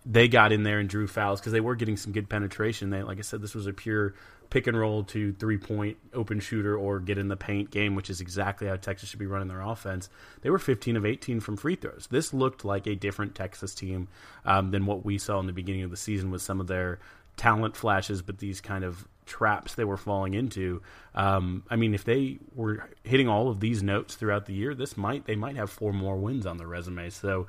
they 0.05 0.29
got 0.29 0.53
in 0.53 0.62
there 0.62 0.79
and 0.79 0.88
drew 0.88 1.06
fouls 1.06 1.41
because 1.41 1.53
they 1.53 1.61
were 1.61 1.75
getting 1.75 1.97
some 1.97 2.12
good 2.12 2.29
penetration. 2.29 2.91
They, 2.91 3.03
like 3.03 3.19
I 3.19 3.23
said, 3.23 3.43
this 3.43 3.55
was 3.55 3.67
a 3.67 3.73
pure 3.73 4.15
pick 4.50 4.67
and 4.67 4.79
roll 4.79 5.05
to 5.05 5.32
three 5.35 5.59
point 5.59 5.97
open 6.12 6.41
shooter 6.41 6.77
or 6.77 7.00
get 7.00 7.19
in 7.19 7.29
the 7.29 7.37
paint 7.37 7.71
game, 7.71 7.94
which 7.94 8.11
is 8.11 8.21
exactly 8.21 8.67
how 8.67 8.77
Texas 8.77 9.09
should 9.09 9.19
be 9.19 9.27
running 9.27 9.49
their 9.49 9.61
offense. 9.61 10.09
They 10.43 10.50
were 10.50 10.59
15 10.59 10.97
of 10.97 11.06
18 11.06 11.41
from 11.41 11.56
free 11.56 11.77
throws. 11.77 12.09
This 12.11 12.35
looked 12.35 12.65
like 12.65 12.87
a 12.87 12.94
different 12.94 13.35
Texas 13.35 13.75
team 13.75 14.09
um, 14.44 14.73
than 14.73 14.87
what 14.87 15.05
we 15.05 15.19
saw 15.19 15.38
in 15.38 15.47
the 15.47 15.53
beginning 15.53 15.82
of 15.82 15.91
the 15.91 15.97
season 15.97 16.31
with 16.31 16.43
some 16.43 16.61
of 16.61 16.67
their 16.67 16.99
talent 17.37 17.77
flashes, 17.77 18.23
but 18.23 18.38
these 18.38 18.61
kind 18.61 18.85
of 18.85 19.06
traps 19.31 19.75
they 19.75 19.85
were 19.85 19.97
falling 19.97 20.35
into. 20.35 20.82
Um, 21.15 21.62
I 21.71 21.77
mean, 21.77 21.94
if 21.94 22.05
they 22.05 22.38
were 22.55 22.91
hitting 23.05 23.29
all 23.29 23.49
of 23.49 23.61
these 23.61 23.82
notes 23.82 24.17
throughout 24.17 24.47
the 24.47 24.53
year, 24.53 24.75
this 24.75 24.97
might 24.97 25.25
they 25.25 25.37
might 25.37 25.56
have 25.56 25.71
four 25.71 25.93
more 25.93 26.17
wins 26.17 26.44
on 26.47 26.59
their 26.59 26.67
resume. 26.67 27.09
So 27.11 27.47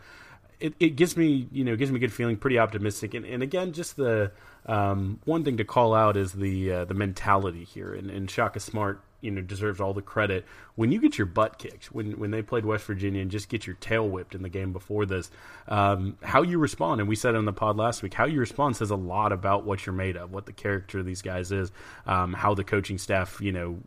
it, 0.60 0.76
it 0.80 0.96
gives 0.96 1.18
me 1.18 1.48
you 1.52 1.64
know 1.64 1.76
gives 1.76 1.92
me 1.92 1.98
a 1.98 2.00
good 2.00 2.14
feeling, 2.14 2.38
pretty 2.38 2.60
optimistic. 2.60 3.16
And, 3.16 3.26
and 3.26 3.42
again, 3.42 3.74
just 3.74 3.98
the 3.98 4.32
um, 4.68 5.20
one 5.26 5.44
thing 5.44 5.58
to 5.58 5.66
call 5.66 5.94
out 5.96 6.16
is 6.16 6.34
the 6.34 6.72
uh, 6.72 6.86
the 6.86 6.94
mentality 6.94 7.64
here. 7.64 7.94
And, 7.94 8.12
and 8.12 8.30
Shaka 8.30 8.60
Smart 8.60 9.02
you 9.22 9.32
know 9.32 9.42
deserves 9.42 9.80
all 9.80 9.94
the 9.94 10.02
credit. 10.02 10.46
When 10.76 10.92
you 10.92 11.00
get 11.00 11.18
your 11.18 11.28
butt 11.28 11.58
kicked, 11.58 11.86
when 11.92 12.20
when 12.20 12.32
they 12.32 12.42
played 12.42 12.66
West 12.66 12.86
Virginia 12.86 13.22
and 13.22 13.32
just 13.32 13.50
get 13.50 13.66
your 13.66 13.76
tail 13.78 14.08
whipped 14.08 14.36
in 14.36 14.42
the 14.42 14.50
game 14.50 14.74
before 14.74 15.06
this, 15.06 15.32
um, 15.68 16.18
how 16.22 16.42
you 16.42 16.58
respond, 16.58 17.00
and 17.00 17.10
we 17.10 17.16
said 17.16 17.36
on 17.36 17.46
the 17.46 17.54
pod 17.54 17.78
last 17.78 18.04
week, 18.04 18.14
how 18.14 18.26
you 18.26 18.40
respond 18.40 18.76
says 18.76 18.92
a 18.92 18.96
lot 18.96 19.32
about 19.32 19.64
what 19.66 19.86
you're 19.86 19.94
made 19.94 20.18
of, 20.18 20.32
what 20.32 20.46
the 20.46 20.54
character 20.54 21.00
of 21.00 21.06
these 21.06 21.22
guys 21.22 21.52
is, 21.52 21.72
um, 22.06 22.34
how 22.34 22.54
the 22.54 22.64
coaching 22.64 22.98
staff 22.98 23.40
you 23.42 23.52
know 23.52 23.80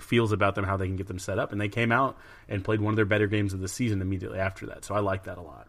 feels 0.00 0.32
about 0.32 0.54
them, 0.54 0.64
how 0.64 0.76
they 0.76 0.86
can 0.86 0.96
get 0.96 1.06
them 1.06 1.18
set 1.18 1.38
up, 1.38 1.52
and 1.52 1.60
they 1.60 1.68
came 1.68 1.92
out 1.92 2.16
and 2.48 2.64
played 2.64 2.80
one 2.80 2.92
of 2.92 2.96
their 2.96 3.04
better 3.04 3.26
games 3.26 3.54
of 3.54 3.60
the 3.60 3.68
season 3.68 4.02
immediately 4.02 4.38
after 4.38 4.66
that. 4.66 4.84
So 4.84 4.94
I 4.94 5.00
like 5.00 5.24
that 5.24 5.38
a 5.38 5.42
lot. 5.42 5.68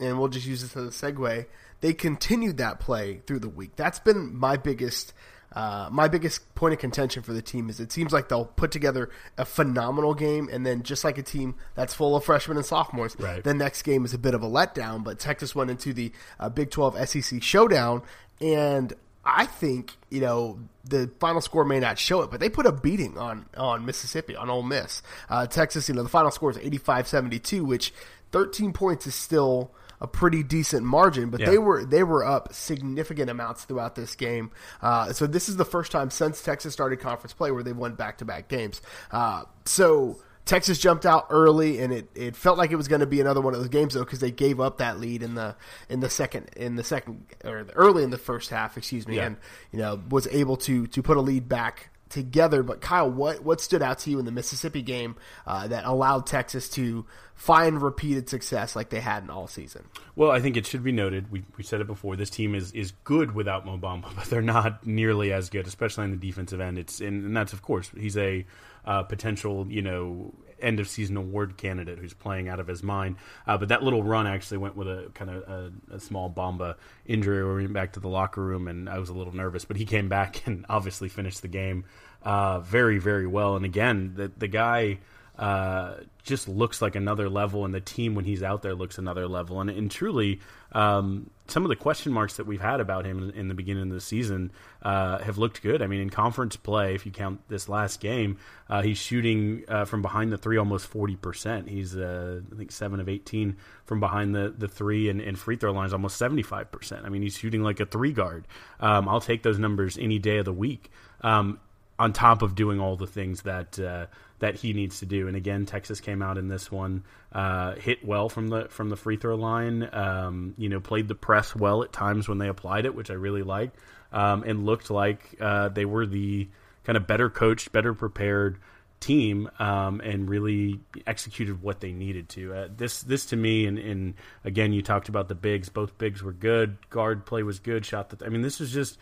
And 0.00 0.18
we'll 0.18 0.28
just 0.28 0.46
use 0.46 0.60
this 0.62 0.76
as 0.76 1.02
a 1.02 1.12
segue. 1.12 1.46
They 1.80 1.92
continued 1.92 2.56
that 2.58 2.80
play 2.80 3.20
through 3.26 3.40
the 3.40 3.48
week. 3.48 3.76
That's 3.76 3.98
been 4.00 4.36
my 4.36 4.56
biggest 4.56 5.12
uh, 5.54 5.88
my 5.90 6.08
biggest 6.08 6.54
point 6.54 6.74
of 6.74 6.80
contention 6.80 7.22
for 7.22 7.32
the 7.32 7.42
team 7.42 7.68
is 7.68 7.78
it 7.80 7.92
seems 7.92 8.12
like 8.12 8.28
they'll 8.28 8.44
put 8.44 8.70
together 8.70 9.10
a 9.38 9.44
phenomenal 9.44 10.14
game, 10.14 10.48
and 10.52 10.66
then 10.66 10.82
just 10.82 11.04
like 11.04 11.16
a 11.16 11.22
team 11.22 11.54
that's 11.74 11.94
full 11.94 12.16
of 12.16 12.24
freshmen 12.24 12.56
and 12.56 12.66
sophomores, 12.66 13.16
right. 13.18 13.44
the 13.44 13.54
next 13.54 13.82
game 13.82 14.04
is 14.04 14.12
a 14.12 14.18
bit 14.18 14.34
of 14.34 14.42
a 14.42 14.48
letdown. 14.48 15.04
But 15.04 15.18
Texas 15.18 15.54
went 15.54 15.70
into 15.70 15.92
the 15.92 16.12
uh, 16.40 16.48
Big 16.48 16.70
12 16.70 17.08
SEC 17.08 17.42
showdown, 17.42 18.02
and 18.40 18.92
I 19.24 19.46
think 19.46 19.96
you 20.10 20.20
know 20.20 20.58
the 20.84 21.10
final 21.20 21.40
score 21.40 21.64
may 21.64 21.80
not 21.80 21.98
show 21.98 22.22
it, 22.22 22.30
but 22.30 22.40
they 22.40 22.48
put 22.48 22.66
a 22.66 22.72
beating 22.72 23.16
on 23.16 23.46
on 23.56 23.86
Mississippi 23.86 24.36
on 24.36 24.50
Ole 24.50 24.62
Miss. 24.62 25.02
Uh, 25.30 25.46
Texas, 25.46 25.88
you 25.88 25.94
know, 25.94 26.02
the 26.02 26.08
final 26.08 26.30
score 26.30 26.50
is 26.50 26.58
85-72, 26.58 27.62
which 27.62 27.94
13 28.32 28.72
points 28.72 29.06
is 29.06 29.14
still 29.14 29.70
a 30.00 30.06
pretty 30.06 30.42
decent 30.42 30.84
margin, 30.84 31.30
but 31.30 31.40
yeah. 31.40 31.50
they 31.50 31.58
were 31.58 31.84
they 31.84 32.02
were 32.02 32.24
up 32.24 32.52
significant 32.52 33.30
amounts 33.30 33.64
throughout 33.64 33.94
this 33.94 34.14
game. 34.14 34.50
Uh, 34.82 35.12
so 35.12 35.26
this 35.26 35.48
is 35.48 35.56
the 35.56 35.64
first 35.64 35.92
time 35.92 36.10
since 36.10 36.42
Texas 36.42 36.72
started 36.72 37.00
conference 37.00 37.32
play 37.32 37.50
where 37.50 37.62
they've 37.62 37.76
won 37.76 37.94
back 37.94 38.18
to 38.18 38.24
back 38.24 38.48
games. 38.48 38.80
Uh, 39.10 39.44
so. 39.64 40.20
Texas 40.46 40.78
jumped 40.78 41.06
out 41.06 41.28
early, 41.30 41.80
and 41.80 41.90
it, 41.90 42.10
it 42.14 42.36
felt 42.36 42.58
like 42.58 42.70
it 42.70 42.76
was 42.76 42.86
going 42.86 43.00
to 43.00 43.06
be 43.06 43.18
another 43.18 43.40
one 43.40 43.54
of 43.54 43.60
those 43.60 43.70
games 43.70 43.94
though 43.94 44.04
because 44.04 44.20
they 44.20 44.30
gave 44.30 44.60
up 44.60 44.76
that 44.76 45.00
lead 45.00 45.22
in 45.22 45.34
the 45.34 45.56
in 45.88 46.00
the 46.00 46.10
second 46.10 46.50
in 46.54 46.76
the 46.76 46.84
second 46.84 47.24
or 47.46 47.66
early 47.74 48.02
in 48.02 48.10
the 48.10 48.18
first 48.18 48.50
half, 48.50 48.76
excuse 48.76 49.08
me, 49.08 49.16
yeah. 49.16 49.24
and 49.24 49.36
you 49.72 49.78
know 49.78 49.98
was 50.10 50.26
able 50.26 50.58
to 50.58 50.86
to 50.88 51.02
put 51.02 51.16
a 51.16 51.22
lead 51.22 51.48
back 51.48 51.88
together. 52.08 52.62
But 52.62 52.80
Kyle, 52.80 53.10
what 53.10 53.42
what 53.42 53.60
stood 53.60 53.82
out 53.82 53.98
to 54.00 54.10
you 54.10 54.18
in 54.18 54.24
the 54.24 54.32
Mississippi 54.32 54.82
game 54.82 55.16
uh, 55.46 55.68
that 55.68 55.84
allowed 55.84 56.26
Texas 56.26 56.68
to 56.70 57.04
find 57.34 57.82
repeated 57.82 58.28
success 58.28 58.76
like 58.76 58.90
they 58.90 59.00
had 59.00 59.22
in 59.22 59.30
all 59.30 59.46
season? 59.46 59.84
Well, 60.16 60.30
I 60.30 60.40
think 60.40 60.56
it 60.56 60.66
should 60.66 60.84
be 60.84 60.92
noted. 60.92 61.30
We, 61.30 61.42
we 61.56 61.64
said 61.64 61.80
it 61.80 61.86
before. 61.86 62.16
This 62.16 62.30
team 62.30 62.54
is 62.54 62.72
is 62.72 62.92
good 63.04 63.34
without 63.34 63.66
Mo 63.66 63.78
Bamba, 63.78 64.14
but 64.16 64.24
they're 64.26 64.42
not 64.42 64.86
nearly 64.86 65.32
as 65.32 65.50
good, 65.50 65.66
especially 65.66 66.04
on 66.04 66.10
the 66.10 66.16
defensive 66.16 66.60
end. 66.60 66.78
It's 66.78 67.00
and, 67.00 67.24
and 67.24 67.36
that's 67.36 67.52
of 67.52 67.62
course 67.62 67.90
he's 67.96 68.16
a 68.16 68.46
uh, 68.84 69.02
potential 69.02 69.66
you 69.68 69.82
know 69.82 70.34
end 70.60 70.80
of 70.80 70.88
season 70.88 71.16
award 71.16 71.56
candidate 71.56 71.98
who's 71.98 72.14
playing 72.14 72.48
out 72.48 72.60
of 72.60 72.66
his 72.66 72.82
mind. 72.82 73.16
Uh, 73.46 73.58
but 73.58 73.68
that 73.68 73.82
little 73.82 74.02
run 74.02 74.26
actually 74.26 74.58
went 74.58 74.76
with 74.76 74.88
a 74.88 75.10
kind 75.14 75.30
of 75.30 75.42
a, 75.42 75.94
a, 75.94 76.00
small 76.00 76.30
Bamba 76.30 76.76
injury. 77.06 77.44
We 77.44 77.62
went 77.62 77.72
back 77.72 77.92
to 77.94 78.00
the 78.00 78.08
locker 78.08 78.42
room, 78.42 78.68
and 78.68 78.88
I 78.88 78.98
was 78.98 79.08
a 79.08 79.14
little 79.14 79.34
nervous, 79.34 79.64
but 79.64 79.76
he 79.76 79.84
came 79.84 80.08
back 80.08 80.42
and 80.46 80.64
obviously 80.68 81.08
finished 81.08 81.42
the 81.42 81.48
game 81.48 81.84
uh, 82.22 82.60
very, 82.60 82.98
very 82.98 83.26
well. 83.26 83.56
And 83.56 83.64
again, 83.64 84.14
the 84.14 84.30
the 84.36 84.48
guy. 84.48 84.98
uh, 85.36 85.96
just 86.22 86.48
looks 86.48 86.80
like 86.80 86.94
another 86.94 87.28
level, 87.28 87.64
and 87.64 87.74
the 87.74 87.80
team 87.80 88.14
when 88.14 88.24
he's 88.24 88.42
out 88.42 88.62
there 88.62 88.74
looks 88.74 88.98
another 88.98 89.26
level. 89.26 89.60
And, 89.60 89.68
and 89.68 89.90
truly, 89.90 90.40
um, 90.74 91.30
some 91.46 91.62
of 91.62 91.68
the 91.68 91.76
question 91.76 92.12
marks 92.12 92.36
that 92.36 92.46
we've 92.46 92.60
had 92.60 92.80
about 92.80 93.04
him 93.04 93.30
in, 93.34 93.48
the 93.48 93.54
beginning 93.54 93.84
of 93.84 93.90
the 93.90 94.00
season 94.00 94.50
uh, 94.82 95.18
have 95.18 95.36
looked 95.36 95.62
good. 95.62 95.82
I 95.82 95.86
mean, 95.86 96.00
in 96.00 96.08
conference 96.08 96.56
play, 96.56 96.94
if 96.94 97.04
you 97.04 97.12
count 97.12 97.40
this 97.48 97.68
last 97.68 98.00
game, 98.00 98.38
uh, 98.68 98.80
he's 98.82 98.96
shooting 98.96 99.64
uh, 99.68 99.84
from 99.84 100.00
behind 100.00 100.32
the 100.32 100.38
three 100.38 100.56
almost 100.56 100.86
forty 100.86 101.16
percent. 101.16 101.68
He's 101.68 101.96
uh, 101.96 102.40
I 102.52 102.56
think 102.56 102.72
seven 102.72 102.98
of 102.98 103.08
eighteen 103.08 103.56
from 103.84 104.00
behind 104.00 104.34
the 104.34 104.54
the 104.56 104.68
three, 104.68 105.08
and, 105.08 105.20
and 105.20 105.38
free 105.38 105.56
throw 105.56 105.72
lines 105.72 105.92
almost 105.92 106.16
seventy 106.16 106.42
five 106.42 106.72
percent. 106.72 107.04
I 107.04 107.10
mean, 107.10 107.22
he's 107.22 107.36
shooting 107.36 107.62
like 107.62 107.78
a 107.78 107.86
three 107.86 108.12
guard. 108.12 108.46
Um, 108.80 109.08
I'll 109.08 109.20
take 109.20 109.42
those 109.42 109.58
numbers 109.58 109.98
any 109.98 110.18
day 110.18 110.38
of 110.38 110.46
the 110.46 110.52
week. 110.52 110.90
Um, 111.20 111.60
on 111.98 112.12
top 112.12 112.42
of 112.42 112.54
doing 112.54 112.80
all 112.80 112.96
the 112.96 113.06
things 113.06 113.42
that 113.42 113.78
uh, 113.78 114.06
that 114.44 114.56
he 114.56 114.74
needs 114.74 114.98
to 114.98 115.06
do. 115.06 115.26
And 115.26 115.38
again, 115.38 115.64
Texas 115.64 116.00
came 116.00 116.20
out 116.20 116.36
in 116.36 116.48
this 116.48 116.70
one, 116.70 117.02
uh, 117.32 117.76
hit 117.76 118.04
well 118.04 118.28
from 118.28 118.48
the 118.48 118.66
from 118.68 118.90
the 118.90 118.96
free 118.96 119.16
throw 119.16 119.36
line. 119.36 119.88
Um, 119.90 120.52
you 120.58 120.68
know, 120.68 120.80
played 120.80 121.08
the 121.08 121.14
press 121.14 121.56
well 121.56 121.82
at 121.82 121.94
times 121.94 122.28
when 122.28 122.36
they 122.36 122.48
applied 122.48 122.84
it, 122.84 122.94
which 122.94 123.10
I 123.10 123.14
really 123.14 123.42
liked, 123.42 123.78
um, 124.12 124.42
and 124.42 124.66
looked 124.66 124.90
like 124.90 125.34
uh, 125.40 125.70
they 125.70 125.86
were 125.86 126.04
the 126.04 126.46
kind 126.84 126.98
of 126.98 127.06
better 127.06 127.30
coached, 127.30 127.72
better 127.72 127.94
prepared 127.94 128.58
team, 129.00 129.48
um, 129.58 130.02
and 130.02 130.28
really 130.28 130.78
executed 131.06 131.62
what 131.62 131.80
they 131.80 131.92
needed 131.92 132.28
to. 132.30 132.52
Uh, 132.52 132.68
this 132.76 133.02
this 133.02 133.24
to 133.26 133.36
me, 133.36 133.64
and, 133.64 133.78
and, 133.78 134.12
again, 134.44 134.74
you 134.74 134.82
talked 134.82 135.08
about 135.08 135.28
the 135.28 135.34
bigs. 135.34 135.70
Both 135.70 135.96
bigs 135.96 136.22
were 136.22 136.34
good. 136.34 136.76
Guard 136.90 137.24
play 137.24 137.42
was 137.42 137.60
good. 137.60 137.86
Shot 137.86 138.10
that. 138.10 138.22
I 138.22 138.28
mean, 138.28 138.42
this 138.42 138.60
was 138.60 138.70
just 138.70 138.98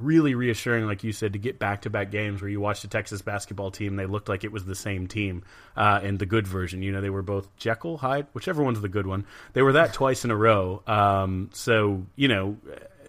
really 0.00 0.34
reassuring, 0.34 0.86
like 0.86 1.04
you 1.04 1.12
said, 1.12 1.32
to 1.34 1.38
get 1.38 1.58
back 1.58 1.82
to 1.82 1.90
back 1.90 2.10
games 2.10 2.40
where 2.40 2.50
you 2.50 2.60
watched 2.60 2.82
the 2.82 2.88
Texas 2.88 3.22
basketball 3.22 3.70
team. 3.70 3.96
They 3.96 4.06
looked 4.06 4.28
like 4.28 4.44
it 4.44 4.52
was 4.52 4.64
the 4.64 4.74
same 4.74 5.06
team 5.06 5.44
uh, 5.76 6.00
and 6.02 6.18
the 6.18 6.26
good 6.26 6.46
version. 6.46 6.82
You 6.82 6.92
know, 6.92 7.00
they 7.00 7.10
were 7.10 7.22
both 7.22 7.54
Jekyll, 7.56 7.98
Hyde, 7.98 8.26
whichever 8.32 8.62
one's 8.62 8.80
the 8.80 8.88
good 8.88 9.06
one. 9.06 9.26
They 9.52 9.62
were 9.62 9.72
that 9.72 9.92
twice 9.92 10.24
in 10.24 10.30
a 10.30 10.36
row. 10.36 10.82
Um, 10.86 11.50
so, 11.52 12.06
you 12.16 12.28
know, 12.28 12.56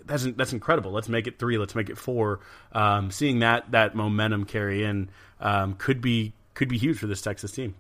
that's 0.05 0.24
that's 0.24 0.53
incredible. 0.53 0.91
Let's 0.91 1.10
make 1.10 1.27
it 1.27 1.39
three. 1.39 1.57
Let's 1.57 1.75
make 1.75 1.89
it 1.89 1.98
four. 1.98 2.39
Um, 2.71 3.12
seeing 3.12 3.39
that 3.39 3.71
that 3.71 3.95
momentum 3.95 4.45
carry 4.45 4.83
in 4.83 5.10
um, 5.39 5.74
could 5.75 6.01
be 6.01 6.33
could 6.53 6.69
be 6.69 6.77
huge 6.77 6.98
for 6.98 7.07
this 7.07 7.21
Texas 7.21 7.51
team. 7.51 7.75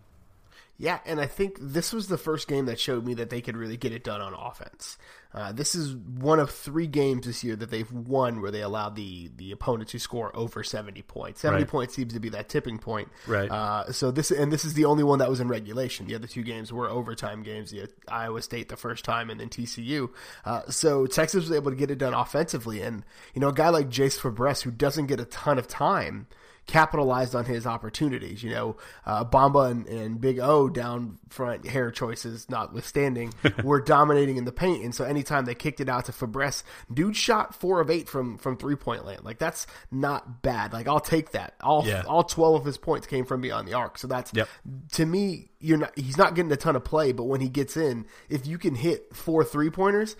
Yeah, 0.77 0.99
and 1.05 1.21
I 1.21 1.27
think 1.27 1.57
this 1.59 1.93
was 1.93 2.07
the 2.07 2.17
first 2.17 2.47
game 2.47 2.65
that 2.65 2.79
showed 2.79 3.05
me 3.05 3.13
that 3.15 3.29
they 3.29 3.39
could 3.41 3.55
really 3.55 3.77
get 3.77 3.91
it 3.91 4.03
done 4.03 4.19
on 4.19 4.33
offense. 4.33 4.97
Uh, 5.33 5.51
this 5.51 5.75
is 5.75 5.95
one 5.95 6.39
of 6.39 6.49
three 6.49 6.87
games 6.87 7.25
this 7.25 7.43
year 7.43 7.55
that 7.55 7.71
they've 7.71 7.91
won 7.91 8.41
where 8.41 8.51
they 8.51 8.61
allowed 8.61 8.95
the 8.95 9.31
the 9.37 9.51
opponent 9.51 9.89
to 9.89 9.99
score 9.99 10.35
over 10.35 10.63
seventy 10.63 11.01
points. 11.01 11.41
Seventy 11.41 11.63
right. 11.63 11.69
points 11.69 11.95
seems 11.95 12.13
to 12.13 12.19
be 12.19 12.29
that 12.29 12.49
tipping 12.49 12.77
point. 12.77 13.07
Right. 13.27 13.49
Uh, 13.49 13.91
so 13.91 14.11
this 14.11 14.31
and 14.31 14.51
this 14.51 14.65
is 14.65 14.73
the 14.73 14.85
only 14.85 15.03
one 15.03 15.19
that 15.19 15.29
was 15.29 15.39
in 15.39 15.47
regulation. 15.47 16.07
The 16.07 16.15
other 16.15 16.27
two 16.27 16.43
games 16.43 16.73
were 16.73 16.89
overtime 16.89 17.43
games. 17.43 17.71
The 17.71 17.89
Iowa 18.07 18.41
State 18.41 18.69
the 18.69 18.77
first 18.77 19.05
time, 19.05 19.29
and 19.29 19.39
then 19.39 19.49
TCU. 19.49 20.09
Uh, 20.43 20.63
so 20.69 21.07
Texas 21.07 21.47
was 21.47 21.51
able 21.51 21.71
to 21.71 21.77
get 21.77 21.91
it 21.91 21.97
done 21.97 22.13
offensively, 22.13 22.81
and 22.81 23.03
you 23.33 23.39
know 23.39 23.49
a 23.49 23.53
guy 23.53 23.69
like 23.69 23.89
Jase 23.89 24.19
Febres 24.19 24.61
who 24.63 24.71
doesn't 24.71 25.05
get 25.05 25.19
a 25.19 25.25
ton 25.25 25.57
of 25.57 25.67
time 25.67 26.27
capitalized 26.71 27.35
on 27.35 27.43
his 27.43 27.67
opportunities. 27.67 28.41
You 28.41 28.51
know, 28.51 28.77
uh, 29.05 29.25
Bamba 29.25 29.69
and, 29.69 29.85
and, 29.87 30.21
Big 30.21 30.39
O 30.39 30.69
down 30.69 31.19
front, 31.29 31.67
hair 31.67 31.91
choices 31.91 32.49
notwithstanding, 32.49 33.33
were 33.63 33.81
dominating 33.81 34.37
in 34.37 34.45
the 34.45 34.53
paint. 34.53 34.83
And 34.85 34.95
so 34.95 35.03
anytime 35.03 35.43
they 35.43 35.53
kicked 35.53 35.81
it 35.81 35.89
out 35.89 36.05
to 36.05 36.13
Febres, 36.13 36.63
dude 36.91 37.17
shot 37.17 37.53
four 37.53 37.81
of 37.81 37.89
eight 37.89 38.07
from 38.07 38.37
from 38.37 38.55
three 38.55 38.77
point 38.77 39.05
land. 39.05 39.25
Like 39.25 39.37
that's 39.37 39.67
not 39.91 40.41
bad. 40.41 40.71
Like 40.71 40.87
I'll 40.87 41.01
take 41.01 41.31
that. 41.31 41.55
All 41.61 41.85
yeah. 41.85 42.03
all 42.07 42.23
twelve 42.23 42.61
of 42.61 42.65
his 42.65 42.77
points 42.77 43.05
came 43.05 43.25
from 43.25 43.41
beyond 43.41 43.67
the 43.67 43.73
arc. 43.73 43.97
So 43.97 44.07
that's 44.07 44.31
yep. 44.33 44.47
to 44.93 45.05
me, 45.05 45.49
you're 45.59 45.77
not. 45.77 45.97
He's 45.99 46.17
not 46.17 46.35
getting 46.35 46.51
a 46.53 46.57
ton 46.57 46.77
of 46.77 46.85
play, 46.85 47.11
but 47.11 47.25
when 47.25 47.41
he 47.41 47.49
gets 47.49 47.75
in, 47.75 48.05
if 48.29 48.47
you 48.47 48.57
can 48.57 48.75
hit 48.75 49.13
four 49.13 49.43
three 49.43 49.69
pointers 49.69 50.15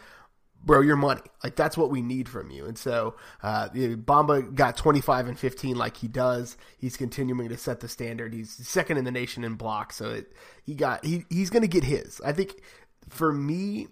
bro, 0.64 0.82
your 0.82 0.96
money. 0.96 1.22
Like 1.44 1.56
that's 1.56 1.78
what 1.78 1.90
we 1.90 2.02
need 2.02 2.30
from 2.30 2.50
you. 2.52 2.66
And 2.66 2.78
so, 2.78 3.16
uh, 3.42 3.70
Bamba 3.70 4.54
got 4.54 4.78
25 4.78 5.28
and 5.28 5.40
15 5.40 5.76
like 5.76 5.98
he 5.98 6.08
does. 6.08 6.58
He's 6.78 6.98
continuing 6.98 7.50
to 7.50 7.58
set 7.58 7.80
the 7.80 7.88
standard. 7.88 8.34
He's 8.34 8.52
second 8.68 8.98
in 8.98 9.06
the 9.06 9.12
nation 9.12 9.44
in 9.44 9.56
blocks. 9.56 9.96
So 9.96 10.10
it, 10.12 10.34
he 10.64 10.76
got, 10.76 11.06
he, 11.06 11.26
he's 11.30 11.50
going 11.50 11.64
to 11.64 11.68
get 11.68 11.84
his. 11.84 12.22
I 12.22 12.32
think 12.32 12.62
for 13.10 13.32
me, 13.32 13.88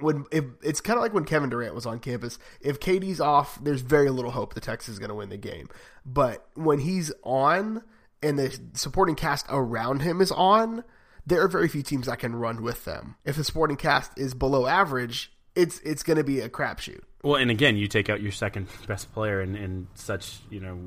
when 0.00 0.24
if, 0.30 0.44
it's 0.62 0.80
kind 0.80 0.96
of 0.96 1.02
like 1.02 1.12
when 1.12 1.24
Kevin 1.24 1.50
Durant 1.50 1.74
was 1.74 1.86
on 1.86 1.98
campus. 1.98 2.38
If 2.60 2.80
KD's 2.80 3.20
off, 3.20 3.58
there's 3.62 3.80
very 3.80 4.10
little 4.10 4.30
hope 4.30 4.54
the 4.54 4.60
Texas 4.60 4.94
is 4.94 4.98
going 4.98 5.08
to 5.08 5.14
win 5.14 5.28
the 5.28 5.36
game. 5.36 5.68
But 6.06 6.46
when 6.54 6.78
he's 6.78 7.12
on 7.24 7.82
and 8.22 8.38
the 8.38 8.58
supporting 8.74 9.16
cast 9.16 9.46
around 9.48 10.02
him 10.02 10.20
is 10.20 10.30
on, 10.30 10.84
there 11.26 11.42
are 11.42 11.48
very 11.48 11.68
few 11.68 11.82
teams 11.82 12.06
that 12.06 12.20
can 12.20 12.36
run 12.36 12.62
with 12.62 12.84
them. 12.84 13.16
If 13.24 13.36
the 13.36 13.44
supporting 13.44 13.76
cast 13.76 14.16
is 14.16 14.34
below 14.34 14.66
average, 14.66 15.32
it's 15.58 15.80
it's 15.80 16.02
going 16.02 16.16
to 16.16 16.24
be 16.24 16.40
a 16.40 16.48
crapshoot. 16.48 17.00
Well, 17.22 17.34
and 17.34 17.50
again, 17.50 17.76
you 17.76 17.88
take 17.88 18.08
out 18.08 18.22
your 18.22 18.30
second 18.30 18.68
best 18.86 19.12
player 19.12 19.42
in, 19.42 19.56
in 19.56 19.88
such 19.94 20.38
you 20.50 20.60
know 20.60 20.78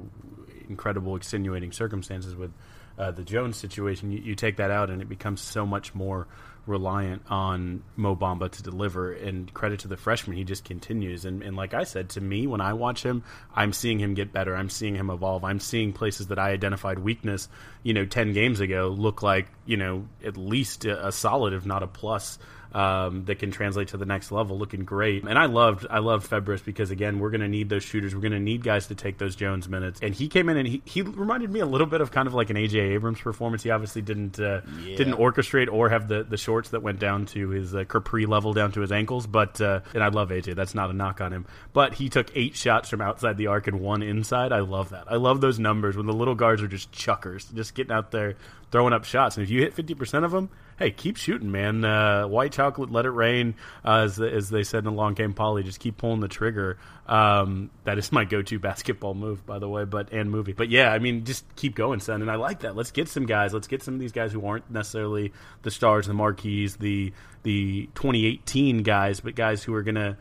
incredible 0.70 1.16
extenuating 1.18 1.74
circumstances 1.74 2.36
with 2.36 2.51
uh, 2.98 3.12
the 3.12 3.24
Jones 3.24 3.58
situation. 3.58 4.12
You, 4.12 4.20
you, 4.20 4.36
take 4.36 4.58
that 4.58 4.72
out, 4.72 4.90
and 4.90 5.01
it 5.01 5.10
becomes 5.10 5.42
so 5.42 5.66
much 5.66 5.94
more 5.94 6.28
reliant 6.66 7.24
on 7.30 7.84
Mo 7.98 8.16
Bamba 8.16 8.50
to 8.50 8.63
deliver. 8.63 9.12
And 9.12 9.54
credit 9.54 9.82
to 9.82 9.88
the 9.90 9.98
freshman, 9.98 10.38
he 10.38 10.44
just 10.44 10.63
continues. 10.63 11.25
And, 11.25 11.42
and 11.42 11.58
like 11.58 11.74
I 11.74 11.84
said, 11.84 12.10
to 12.12 12.22
me, 12.22 12.48
when 12.48 12.62
I 12.62 12.74
watch 12.74 13.04
him, 13.04 13.24
I'm 13.54 13.74
seeing 13.74 14.00
him 14.00 14.13
get 14.13 14.32
better. 14.32 14.56
I'm 14.56 14.70
seeing 14.70 14.96
him 14.96 15.10
evolve. 15.10 15.44
I'm 15.44 15.60
seeing 15.60 15.92
places 15.92 16.28
that 16.28 16.40
I 16.40 16.51
identified 16.51 17.00
weakness, 17.00 17.50
you 17.84 17.94
know, 17.94 18.06
ten 18.06 18.32
games 18.32 18.62
ago 18.62 18.96
look 18.98 19.22
like 19.22 19.48
you 19.66 19.75
know 19.75 20.08
at 20.24 20.38
least 20.38 20.86
a, 20.86 21.08
a 21.08 21.12
solid, 21.12 21.54
if 21.54 21.66
not 21.66 21.84
a 21.84 21.88
plus 21.88 22.40
um, 22.74 23.25
that 23.25 23.40
can 23.40 23.51
translate 23.51 23.90
to 23.90 23.98
the 23.98 24.06
next 24.06 24.32
level, 24.32 24.58
looking 24.58 24.86
great. 24.86 25.24
And 25.24 25.38
I 25.38 25.46
loved 25.46 25.86
I 25.90 26.00
loved 26.00 26.30
Febres 26.30 26.63
because 26.63 26.92
again, 26.92 27.20
we're 27.20 27.30
going 27.30 27.42
to 27.42 27.48
need 27.48 27.70
those 27.70 27.84
shooters. 27.84 28.16
We're 28.16 28.22
going 28.22 28.32
to 28.32 28.40
need 28.40 28.63
guys 28.63 28.88
to 28.88 28.96
take 28.96 29.18
those 29.18 29.36
Jones 29.36 29.68
minutes. 29.68 30.00
And 30.01 30.16
he 30.16 30.30
came 30.30 30.50
in 30.50 30.58
and 30.58 30.68
he, 30.68 30.82
he 30.86 31.01
reminded 31.01 31.51
me 31.51 31.60
a 31.60 31.66
little 31.66 31.88
bit 31.88 32.01
of 32.01 32.12
kind 32.12 32.28
of 32.28 32.34
like 32.34 32.50
an 32.50 32.56
AJ 32.56 32.75
Abrams 32.92 33.20
performance. 33.20 33.63
He 33.63 33.72
obviously 33.72 34.01
didn't 34.01 34.40
uh, 34.40 34.62
yeah. 34.84 34.96
didn't 34.96 35.16
orchestrate 35.16 35.72
or 35.72 35.90
have 35.90 36.08
the 36.08 36.24
the 36.24 36.38
shorts 36.38 36.70
that 36.70 36.82
went 36.82 37.00
down 37.00 37.25
to 37.28 37.50
his 37.50 37.75
uh, 37.75 37.84
capri 37.84 38.25
level 38.25 38.54
down 38.54 38.72
to 38.74 38.82
his 38.82 38.92
ankles. 38.92 39.28
But 39.28 39.60
uh, 39.60 39.82
and 39.94 40.04
I 40.04 40.08
love 40.08 40.30
AJ. 40.30 40.56
That's 40.56 40.75
not 40.75 40.90
a 40.90 40.94
knock 40.94 41.20
on 41.20 41.34
him. 41.34 41.46
But 41.74 41.96
he 41.96 42.10
took 42.10 42.32
eight 42.36 42.56
shots 42.56 42.90
from 42.90 43.01
outside 43.01 43.38
the 43.38 43.48
arc 43.48 43.68
and 43.68 43.82
one 43.82 44.01
inside. 44.01 44.54
I 44.54 44.62
love 44.62 44.90
that. 44.90 45.12
I 45.12 45.16
love 45.16 45.42
those 45.42 45.60
numbers 45.60 45.98
when 45.98 46.06
the 46.06 46.13
little 46.13 46.36
guards 46.36 46.62
are 46.62 46.68
just 46.68 46.92
chuckers, 46.92 47.46
just 47.54 47.75
getting 47.75 47.92
out 47.92 48.12
there 48.12 48.36
throwing 48.72 48.94
up 48.94 49.04
shots. 49.04 49.36
And 49.36 49.44
if 49.44 49.50
you 49.50 49.62
hit 49.62 49.74
fifty 49.74 49.94
percent 49.94 50.24
of 50.24 50.32
them 50.32 50.50
hey, 50.82 50.90
keep 50.90 51.16
shooting, 51.16 51.52
man. 51.52 51.86
Uh, 51.86 52.28
white 52.28 52.52
chocolate, 52.52 52.92
let 52.92 53.06
it 53.06 53.12
rain, 53.12 53.54
uh, 53.86 54.00
as, 54.00 54.20
as 54.20 54.50
they 54.50 54.64
said 54.64 54.84
in 54.84 54.88
Along 54.88 55.14
Came 55.14 55.34
Polly. 55.34 55.62
Just 55.62 55.80
keep 55.80 55.98
pulling 55.98 56.22
the 56.22 56.28
trigger. 56.28 56.80
Um, 57.06 57.70
that 57.84 58.00
is 58.00 58.12
my 58.12 58.26
go-to 58.32 58.58
basketball 58.58 59.14
move, 59.14 59.46
by 59.46 59.60
the 59.60 59.70
way, 59.70 59.86
but 59.86 60.12
and 60.12 60.32
movie. 60.32 60.54
But 60.54 60.70
yeah, 60.70 60.92
I 60.92 60.98
mean, 60.98 61.24
just 61.24 61.46
keep 61.56 61.76
going, 61.76 62.00
son. 62.00 62.22
And 62.22 62.32
I 62.32 62.36
like 62.36 62.62
that. 62.62 62.76
Let's 62.76 62.92
get 62.92 63.08
some 63.08 63.28
guys. 63.28 63.54
Let's 63.54 63.68
get 63.68 63.84
some 63.84 63.94
of 63.94 64.00
these 64.00 64.12
guys 64.12 64.32
who 64.32 64.46
aren't 64.46 64.70
necessarily 64.72 65.34
the 65.62 65.72
stars, 65.72 66.08
the 66.08 66.14
marquees, 66.14 66.78
the 66.78 67.14
the 67.44 67.90
2018 67.96 68.84
guys, 68.84 69.20
but 69.20 69.36
guys 69.36 69.64
who 69.64 69.74
are 69.74 69.84
gonna 69.84 70.18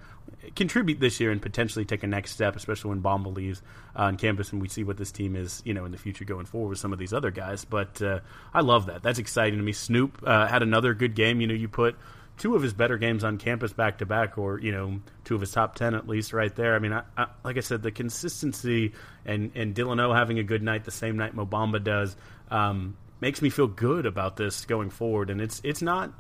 contribute 0.57 1.01
this 1.01 1.21
year 1.21 1.31
and 1.31 1.41
potentially 1.41 1.85
take 1.85 2.03
a 2.03 2.07
next 2.07 2.33
step, 2.33 2.57
especially 2.57 2.91
when 2.91 3.03
Bamba 3.03 3.35
leaves 3.35 3.63
uh, 3.97 4.03
on 4.03 4.17
campus 4.17 4.53
and 4.53 4.61
we 4.61 4.69
see 4.69 4.85
what 4.85 4.97
this 4.97 5.13
team 5.13 5.37
is, 5.37 5.63
you 5.65 5.75
know, 5.75 5.85
in 5.85 5.93
the 5.93 5.99
future 5.99 6.25
going 6.25 6.47
forward 6.47 6.71
with 6.71 6.79
some 6.79 6.93
of 6.93 6.99
these 6.99 7.13
other 7.13 7.31
guys. 7.31 7.65
But 7.65 8.01
uh, 8.03 8.21
I 8.53 8.61
love 8.61 8.87
that. 8.87 9.03
That's 9.03 9.19
exciting 9.19 9.59
to 9.59 9.65
me. 9.65 9.73
Snoop 9.73 10.23
uh, 10.27 10.47
had 10.47 10.63
another 10.63 10.95
good 10.95 11.15
game. 11.15 11.41
You 11.41 11.47
know, 11.47 11.55
you 11.55 11.69
put 11.69 11.97
two 12.39 12.57
of 12.57 12.63
his 12.63 12.73
better 12.73 12.97
games 12.97 13.23
on 13.23 13.37
campus 13.37 13.73
back 13.73 13.99
to 13.99 14.07
back, 14.07 14.39
or 14.39 14.59
you 14.59 14.73
know, 14.73 15.01
two 15.25 15.35
of 15.35 15.41
his 15.43 15.53
top 15.53 15.75
ten 15.75 15.95
at 15.95 16.09
least, 16.09 16.33
right 16.33 16.55
there. 16.57 16.75
I 16.75 16.79
mean, 16.79 16.93
I, 16.93 17.03
I, 17.17 17.27
like 17.45 17.57
I 17.59 17.61
said, 17.61 17.83
the 17.83 17.93
consistency 17.93 18.95
and 19.25 19.53
and 19.55 19.75
Dylan 19.75 20.01
O 20.03 20.13
having 20.13 20.39
a 20.39 20.43
good 20.43 20.63
night 20.63 20.85
the 20.85 20.91
same 20.91 21.17
night 21.17 21.35
Mo 21.35 21.47
Bamba 21.47 21.83
does 21.85 22.17
um, 22.51 22.97
makes 23.21 23.43
me 23.43 23.51
feel 23.51 23.67
good 23.67 24.07
about 24.07 24.37
this 24.37 24.65
going 24.65 24.91
forward. 24.91 25.31
And 25.31 25.41
it's 25.41 25.61
it's 25.63 25.83
not 25.83 26.13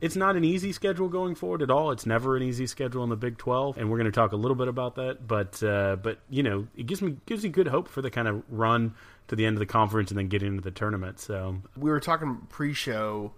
it's 0.00 0.16
not 0.16 0.36
an 0.36 0.44
easy 0.44 0.72
schedule 0.72 1.08
going 1.08 1.34
forward 1.34 1.62
at 1.62 1.70
all. 1.70 1.90
It's 1.90 2.06
never 2.06 2.36
an 2.36 2.42
easy 2.42 2.66
schedule 2.66 3.04
in 3.04 3.10
the 3.10 3.16
Big 3.16 3.38
12, 3.38 3.76
and 3.76 3.90
we're 3.90 3.98
going 3.98 4.10
to 4.10 4.12
talk 4.12 4.32
a 4.32 4.36
little 4.36 4.54
bit 4.54 4.68
about 4.68 4.94
that. 4.96 5.26
But 5.26 5.62
uh, 5.62 5.96
but 5.96 6.18
you 6.28 6.42
know, 6.42 6.66
it 6.76 6.86
gives 6.86 7.02
me 7.02 7.16
gives 7.26 7.42
me 7.44 7.50
good 7.50 7.68
hope 7.68 7.88
for 7.88 8.02
the 8.02 8.10
kind 8.10 8.28
of 8.28 8.42
run 8.48 8.94
to 9.28 9.36
the 9.36 9.46
end 9.46 9.56
of 9.56 9.60
the 9.60 9.66
conference 9.66 10.10
and 10.10 10.18
then 10.18 10.28
get 10.28 10.42
into 10.42 10.62
the 10.62 10.70
tournament. 10.70 11.20
So 11.20 11.56
we 11.76 11.90
were 11.90 12.00
talking 12.00 12.46
pre-show. 12.48 13.32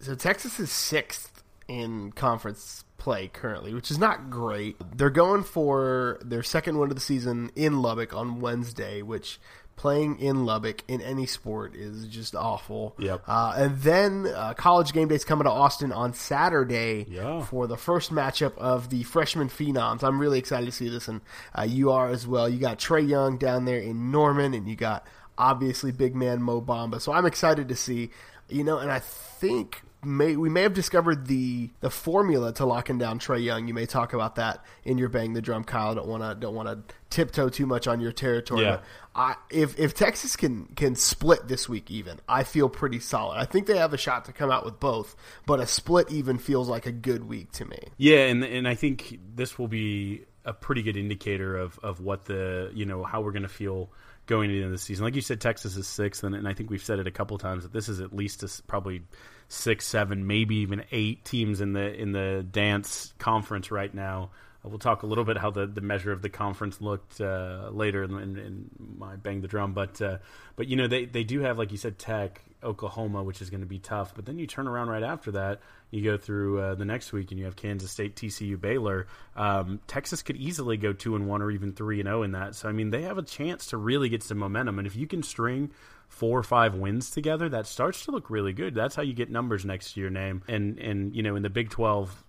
So 0.00 0.14
Texas 0.14 0.60
is 0.60 0.70
sixth 0.70 1.42
in 1.66 2.12
conference 2.12 2.84
play 2.96 3.28
currently, 3.28 3.74
which 3.74 3.90
is 3.90 3.98
not 3.98 4.30
great. 4.30 4.76
They're 4.96 5.10
going 5.10 5.44
for 5.44 6.18
their 6.24 6.42
second 6.42 6.78
win 6.78 6.90
of 6.90 6.96
the 6.96 7.00
season 7.00 7.50
in 7.54 7.82
Lubbock 7.82 8.14
on 8.14 8.40
Wednesday, 8.40 9.02
which 9.02 9.38
playing 9.78 10.20
in 10.20 10.44
Lubbock 10.44 10.82
in 10.88 11.00
any 11.00 11.24
sport 11.24 11.74
is 11.74 12.06
just 12.06 12.34
awful. 12.34 12.94
Yep. 12.98 13.22
Uh, 13.26 13.54
and 13.56 13.78
then 13.78 14.26
uh, 14.26 14.52
college 14.54 14.92
game 14.92 15.08
days 15.08 15.24
coming 15.24 15.44
to 15.44 15.50
Austin 15.50 15.92
on 15.92 16.12
Saturday 16.12 17.06
yeah. 17.08 17.42
for 17.42 17.66
the 17.66 17.76
first 17.76 18.12
matchup 18.12 18.58
of 18.58 18.90
the 18.90 19.04
freshman 19.04 19.48
phenoms. 19.48 20.02
I'm 20.02 20.18
really 20.18 20.38
excited 20.38 20.66
to 20.66 20.72
see 20.72 20.88
this, 20.88 21.08
and 21.08 21.22
uh, 21.56 21.62
you 21.62 21.92
are 21.92 22.08
as 22.10 22.26
well. 22.26 22.48
You 22.48 22.58
got 22.58 22.78
Trae 22.78 23.08
Young 23.08 23.38
down 23.38 23.64
there 23.64 23.80
in 23.80 24.10
Norman, 24.10 24.52
and 24.52 24.68
you 24.68 24.76
got 24.76 25.06
obviously 25.38 25.92
big 25.92 26.14
man 26.14 26.42
Mo 26.42 26.60
Bamba. 26.60 27.00
So 27.00 27.12
I'm 27.12 27.24
excited 27.24 27.68
to 27.68 27.76
see, 27.76 28.10
you 28.48 28.64
know, 28.64 28.78
and 28.78 28.90
I 28.90 28.98
think 28.98 29.82
may 30.04 30.36
we 30.36 30.48
may 30.48 30.62
have 30.62 30.74
discovered 30.74 31.26
the 31.26 31.70
the 31.80 31.90
formula 31.90 32.52
to 32.54 32.64
locking 32.64 32.98
down 32.98 33.18
Trae 33.18 33.42
Young. 33.42 33.68
You 33.68 33.74
may 33.74 33.86
talk 33.86 34.12
about 34.12 34.36
that 34.36 34.64
in 34.84 34.98
your 34.98 35.08
bang 35.08 35.32
the 35.32 35.42
drum, 35.42 35.64
Kyle. 35.64 35.90
I 35.90 35.94
don't 35.94 36.08
want 36.08 36.22
to 36.22 36.34
don't 36.34 36.54
want 36.54 36.68
to 36.68 36.94
tiptoe 37.10 37.48
too 37.48 37.66
much 37.66 37.86
on 37.86 38.00
your 38.00 38.12
territory. 38.12 38.62
Yeah. 38.62 38.80
I, 39.14 39.34
if 39.50 39.78
if 39.78 39.94
Texas 39.94 40.36
can 40.36 40.66
can 40.76 40.94
split 40.94 41.48
this 41.48 41.68
week 41.68 41.90
even, 41.90 42.20
I 42.28 42.44
feel 42.44 42.68
pretty 42.68 43.00
solid. 43.00 43.38
I 43.38 43.44
think 43.44 43.66
they 43.66 43.78
have 43.78 43.92
a 43.92 43.98
shot 43.98 44.26
to 44.26 44.32
come 44.32 44.50
out 44.50 44.64
with 44.64 44.78
both, 44.78 45.16
but 45.46 45.60
a 45.60 45.66
split 45.66 46.10
even 46.10 46.38
feels 46.38 46.68
like 46.68 46.86
a 46.86 46.92
good 46.92 47.24
week 47.24 47.50
to 47.52 47.64
me. 47.64 47.78
Yeah, 47.96 48.26
and 48.26 48.44
and 48.44 48.68
I 48.68 48.74
think 48.74 49.18
this 49.34 49.58
will 49.58 49.68
be 49.68 50.24
a 50.44 50.52
pretty 50.52 50.82
good 50.82 50.96
indicator 50.96 51.56
of 51.56 51.78
of 51.82 52.00
what 52.00 52.26
the 52.26 52.70
you 52.74 52.86
know 52.86 53.02
how 53.02 53.20
we're 53.20 53.32
going 53.32 53.42
to 53.42 53.48
feel 53.48 53.90
going 54.26 54.54
into 54.54 54.68
the 54.68 54.78
season. 54.78 55.04
Like 55.04 55.16
you 55.16 55.20
said, 55.20 55.40
Texas 55.40 55.76
is 55.76 55.88
sixth, 55.88 56.22
and, 56.22 56.34
and 56.34 56.46
I 56.46 56.52
think 56.52 56.70
we've 56.70 56.84
said 56.84 57.00
it 57.00 57.06
a 57.08 57.10
couple 57.10 57.36
times 57.38 57.64
that 57.64 57.72
this 57.72 57.88
is 57.88 58.00
at 58.00 58.14
least 58.14 58.44
a, 58.44 58.62
probably 58.68 59.02
six, 59.48 59.86
seven, 59.86 60.26
maybe 60.26 60.56
even 60.56 60.84
eight 60.92 61.24
teams 61.24 61.60
in 61.60 61.72
the 61.72 61.94
in 61.94 62.12
the 62.12 62.46
dance 62.48 63.12
conference 63.18 63.70
right 63.70 63.92
now. 63.92 64.30
Uh, 64.64 64.68
we'll 64.68 64.78
talk 64.78 65.02
a 65.02 65.06
little 65.06 65.24
bit 65.24 65.38
how 65.38 65.50
the, 65.50 65.66
the 65.66 65.80
measure 65.80 66.12
of 66.12 66.20
the 66.20 66.28
conference 66.28 66.80
looked 66.80 67.20
uh, 67.20 67.70
later 67.72 68.02
in, 68.02 68.18
in, 68.18 68.70
my 68.98 69.16
bang 69.16 69.40
the 69.40 69.48
drum, 69.48 69.72
but 69.72 70.00
uh, 70.02 70.18
but 70.56 70.68
you 70.68 70.76
know 70.76 70.86
they 70.86 71.06
they 71.06 71.24
do 71.24 71.40
have 71.40 71.58
like 71.58 71.70
you 71.70 71.78
said 71.78 71.98
Tech, 71.98 72.42
Oklahoma, 72.62 73.22
which 73.22 73.40
is 73.40 73.50
going 73.50 73.60
to 73.60 73.66
be 73.66 73.78
tough. 73.78 74.14
But 74.14 74.26
then 74.26 74.38
you 74.38 74.46
turn 74.46 74.68
around 74.68 74.88
right 74.88 75.02
after 75.02 75.30
that, 75.32 75.60
you 75.90 76.02
go 76.02 76.18
through 76.18 76.60
uh, 76.60 76.74
the 76.74 76.84
next 76.84 77.12
week, 77.12 77.30
and 77.30 77.38
you 77.38 77.46
have 77.46 77.56
Kansas 77.56 77.90
State, 77.90 78.16
TCU, 78.16 78.60
Baylor. 78.60 79.06
Um, 79.34 79.80
Texas 79.86 80.22
could 80.22 80.36
easily 80.36 80.76
go 80.76 80.92
two 80.92 81.16
and 81.16 81.26
one 81.26 81.40
or 81.40 81.50
even 81.50 81.72
three 81.72 82.00
and 82.00 82.06
zero 82.06 82.20
oh 82.20 82.22
in 82.24 82.32
that. 82.32 82.54
So 82.54 82.68
I 82.68 82.72
mean 82.72 82.90
they 82.90 83.02
have 83.02 83.16
a 83.16 83.22
chance 83.22 83.66
to 83.66 83.76
really 83.76 84.08
get 84.08 84.22
some 84.22 84.38
momentum, 84.38 84.78
and 84.78 84.86
if 84.86 84.94
you 84.94 85.06
can 85.06 85.22
string 85.22 85.70
four 86.08 86.38
or 86.38 86.42
five 86.42 86.74
wins 86.74 87.10
together, 87.10 87.48
that 87.50 87.66
starts 87.66 88.04
to 88.06 88.10
look 88.10 88.30
really 88.30 88.52
good. 88.52 88.74
That's 88.74 88.96
how 88.96 89.02
you 89.02 89.12
get 89.12 89.30
numbers 89.30 89.64
next 89.64 89.92
to 89.92 90.00
your 90.00 90.10
name. 90.10 90.42
And 90.48 90.78
and 90.78 91.14
you 91.14 91.22
know 91.22 91.36
in 91.36 91.42
the 91.42 91.50
Big 91.50 91.70
Twelve, 91.70 92.24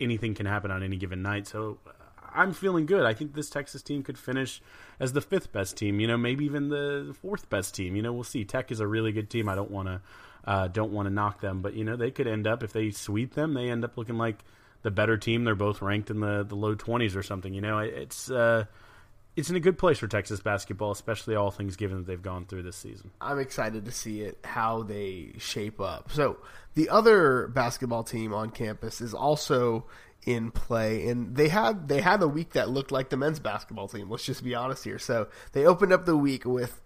anything 0.00 0.34
can 0.34 0.46
happen 0.46 0.70
on 0.70 0.82
any 0.82 0.96
given 0.96 1.22
night. 1.22 1.46
So 1.48 1.78
I'm 2.34 2.52
feeling 2.52 2.86
good. 2.86 3.04
I 3.04 3.14
think 3.14 3.34
this 3.34 3.50
Texas 3.50 3.82
team 3.82 4.02
could 4.02 4.18
finish 4.18 4.62
as 5.00 5.12
the 5.12 5.20
fifth 5.20 5.52
best 5.52 5.76
team. 5.76 6.00
You 6.00 6.06
know, 6.06 6.16
maybe 6.16 6.44
even 6.44 6.68
the 6.68 7.14
fourth 7.20 7.48
best 7.50 7.74
team. 7.74 7.96
You 7.96 8.02
know, 8.02 8.12
we'll 8.12 8.24
see. 8.24 8.44
Tech 8.44 8.70
is 8.70 8.80
a 8.80 8.86
really 8.86 9.12
good 9.12 9.30
team. 9.30 9.48
I 9.48 9.54
don't 9.54 9.70
want 9.70 9.88
to 9.88 10.00
uh, 10.44 10.68
don't 10.68 10.92
want 10.92 11.06
to 11.06 11.10
knock 11.14 11.40
them, 11.40 11.62
but 11.62 11.74
you 11.74 11.84
know 11.84 11.96
they 11.96 12.10
could 12.10 12.26
end 12.26 12.46
up 12.46 12.62
if 12.62 12.72
they 12.72 12.90
sweep 12.90 13.34
them, 13.34 13.54
they 13.54 13.70
end 13.70 13.84
up 13.84 13.96
looking 13.96 14.18
like 14.18 14.44
the 14.82 14.90
better 14.90 15.16
team. 15.16 15.44
They're 15.44 15.54
both 15.54 15.82
ranked 15.82 16.10
in 16.10 16.20
the 16.20 16.44
the 16.44 16.56
low 16.56 16.74
20s 16.74 17.16
or 17.16 17.22
something. 17.22 17.54
You 17.54 17.60
know, 17.60 17.78
it's. 17.78 18.30
Uh, 18.30 18.66
it's 19.36 19.48
in 19.48 19.56
a 19.56 19.60
good 19.60 19.78
place 19.78 19.98
for 19.98 20.08
Texas 20.08 20.40
basketball, 20.40 20.90
especially 20.90 21.34
all 21.34 21.50
things 21.50 21.76
given 21.76 21.98
that 21.98 22.06
they've 22.06 22.22
gone 22.22 22.44
through 22.44 22.62
this 22.62 22.76
season. 22.76 23.10
I'm 23.20 23.38
excited 23.38 23.84
to 23.86 23.92
see 23.92 24.20
it 24.20 24.38
how 24.44 24.82
they 24.82 25.32
shape 25.38 25.80
up. 25.80 26.10
So 26.12 26.38
the 26.74 26.88
other 26.90 27.48
basketball 27.48 28.04
team 28.04 28.34
on 28.34 28.50
campus 28.50 29.00
is 29.00 29.14
also 29.14 29.86
in 30.24 30.50
play, 30.50 31.08
and 31.08 31.34
they 31.34 31.48
had 31.48 31.88
they 31.88 32.00
had 32.00 32.22
a 32.22 32.28
week 32.28 32.52
that 32.52 32.68
looked 32.68 32.92
like 32.92 33.08
the 33.08 33.16
men's 33.16 33.40
basketball 33.40 33.88
team. 33.88 34.10
Let's 34.10 34.24
just 34.24 34.44
be 34.44 34.54
honest 34.54 34.84
here. 34.84 34.98
So 34.98 35.28
they 35.52 35.64
opened 35.64 35.92
up 35.92 36.04
the 36.04 36.16
week 36.16 36.44
with 36.44 36.80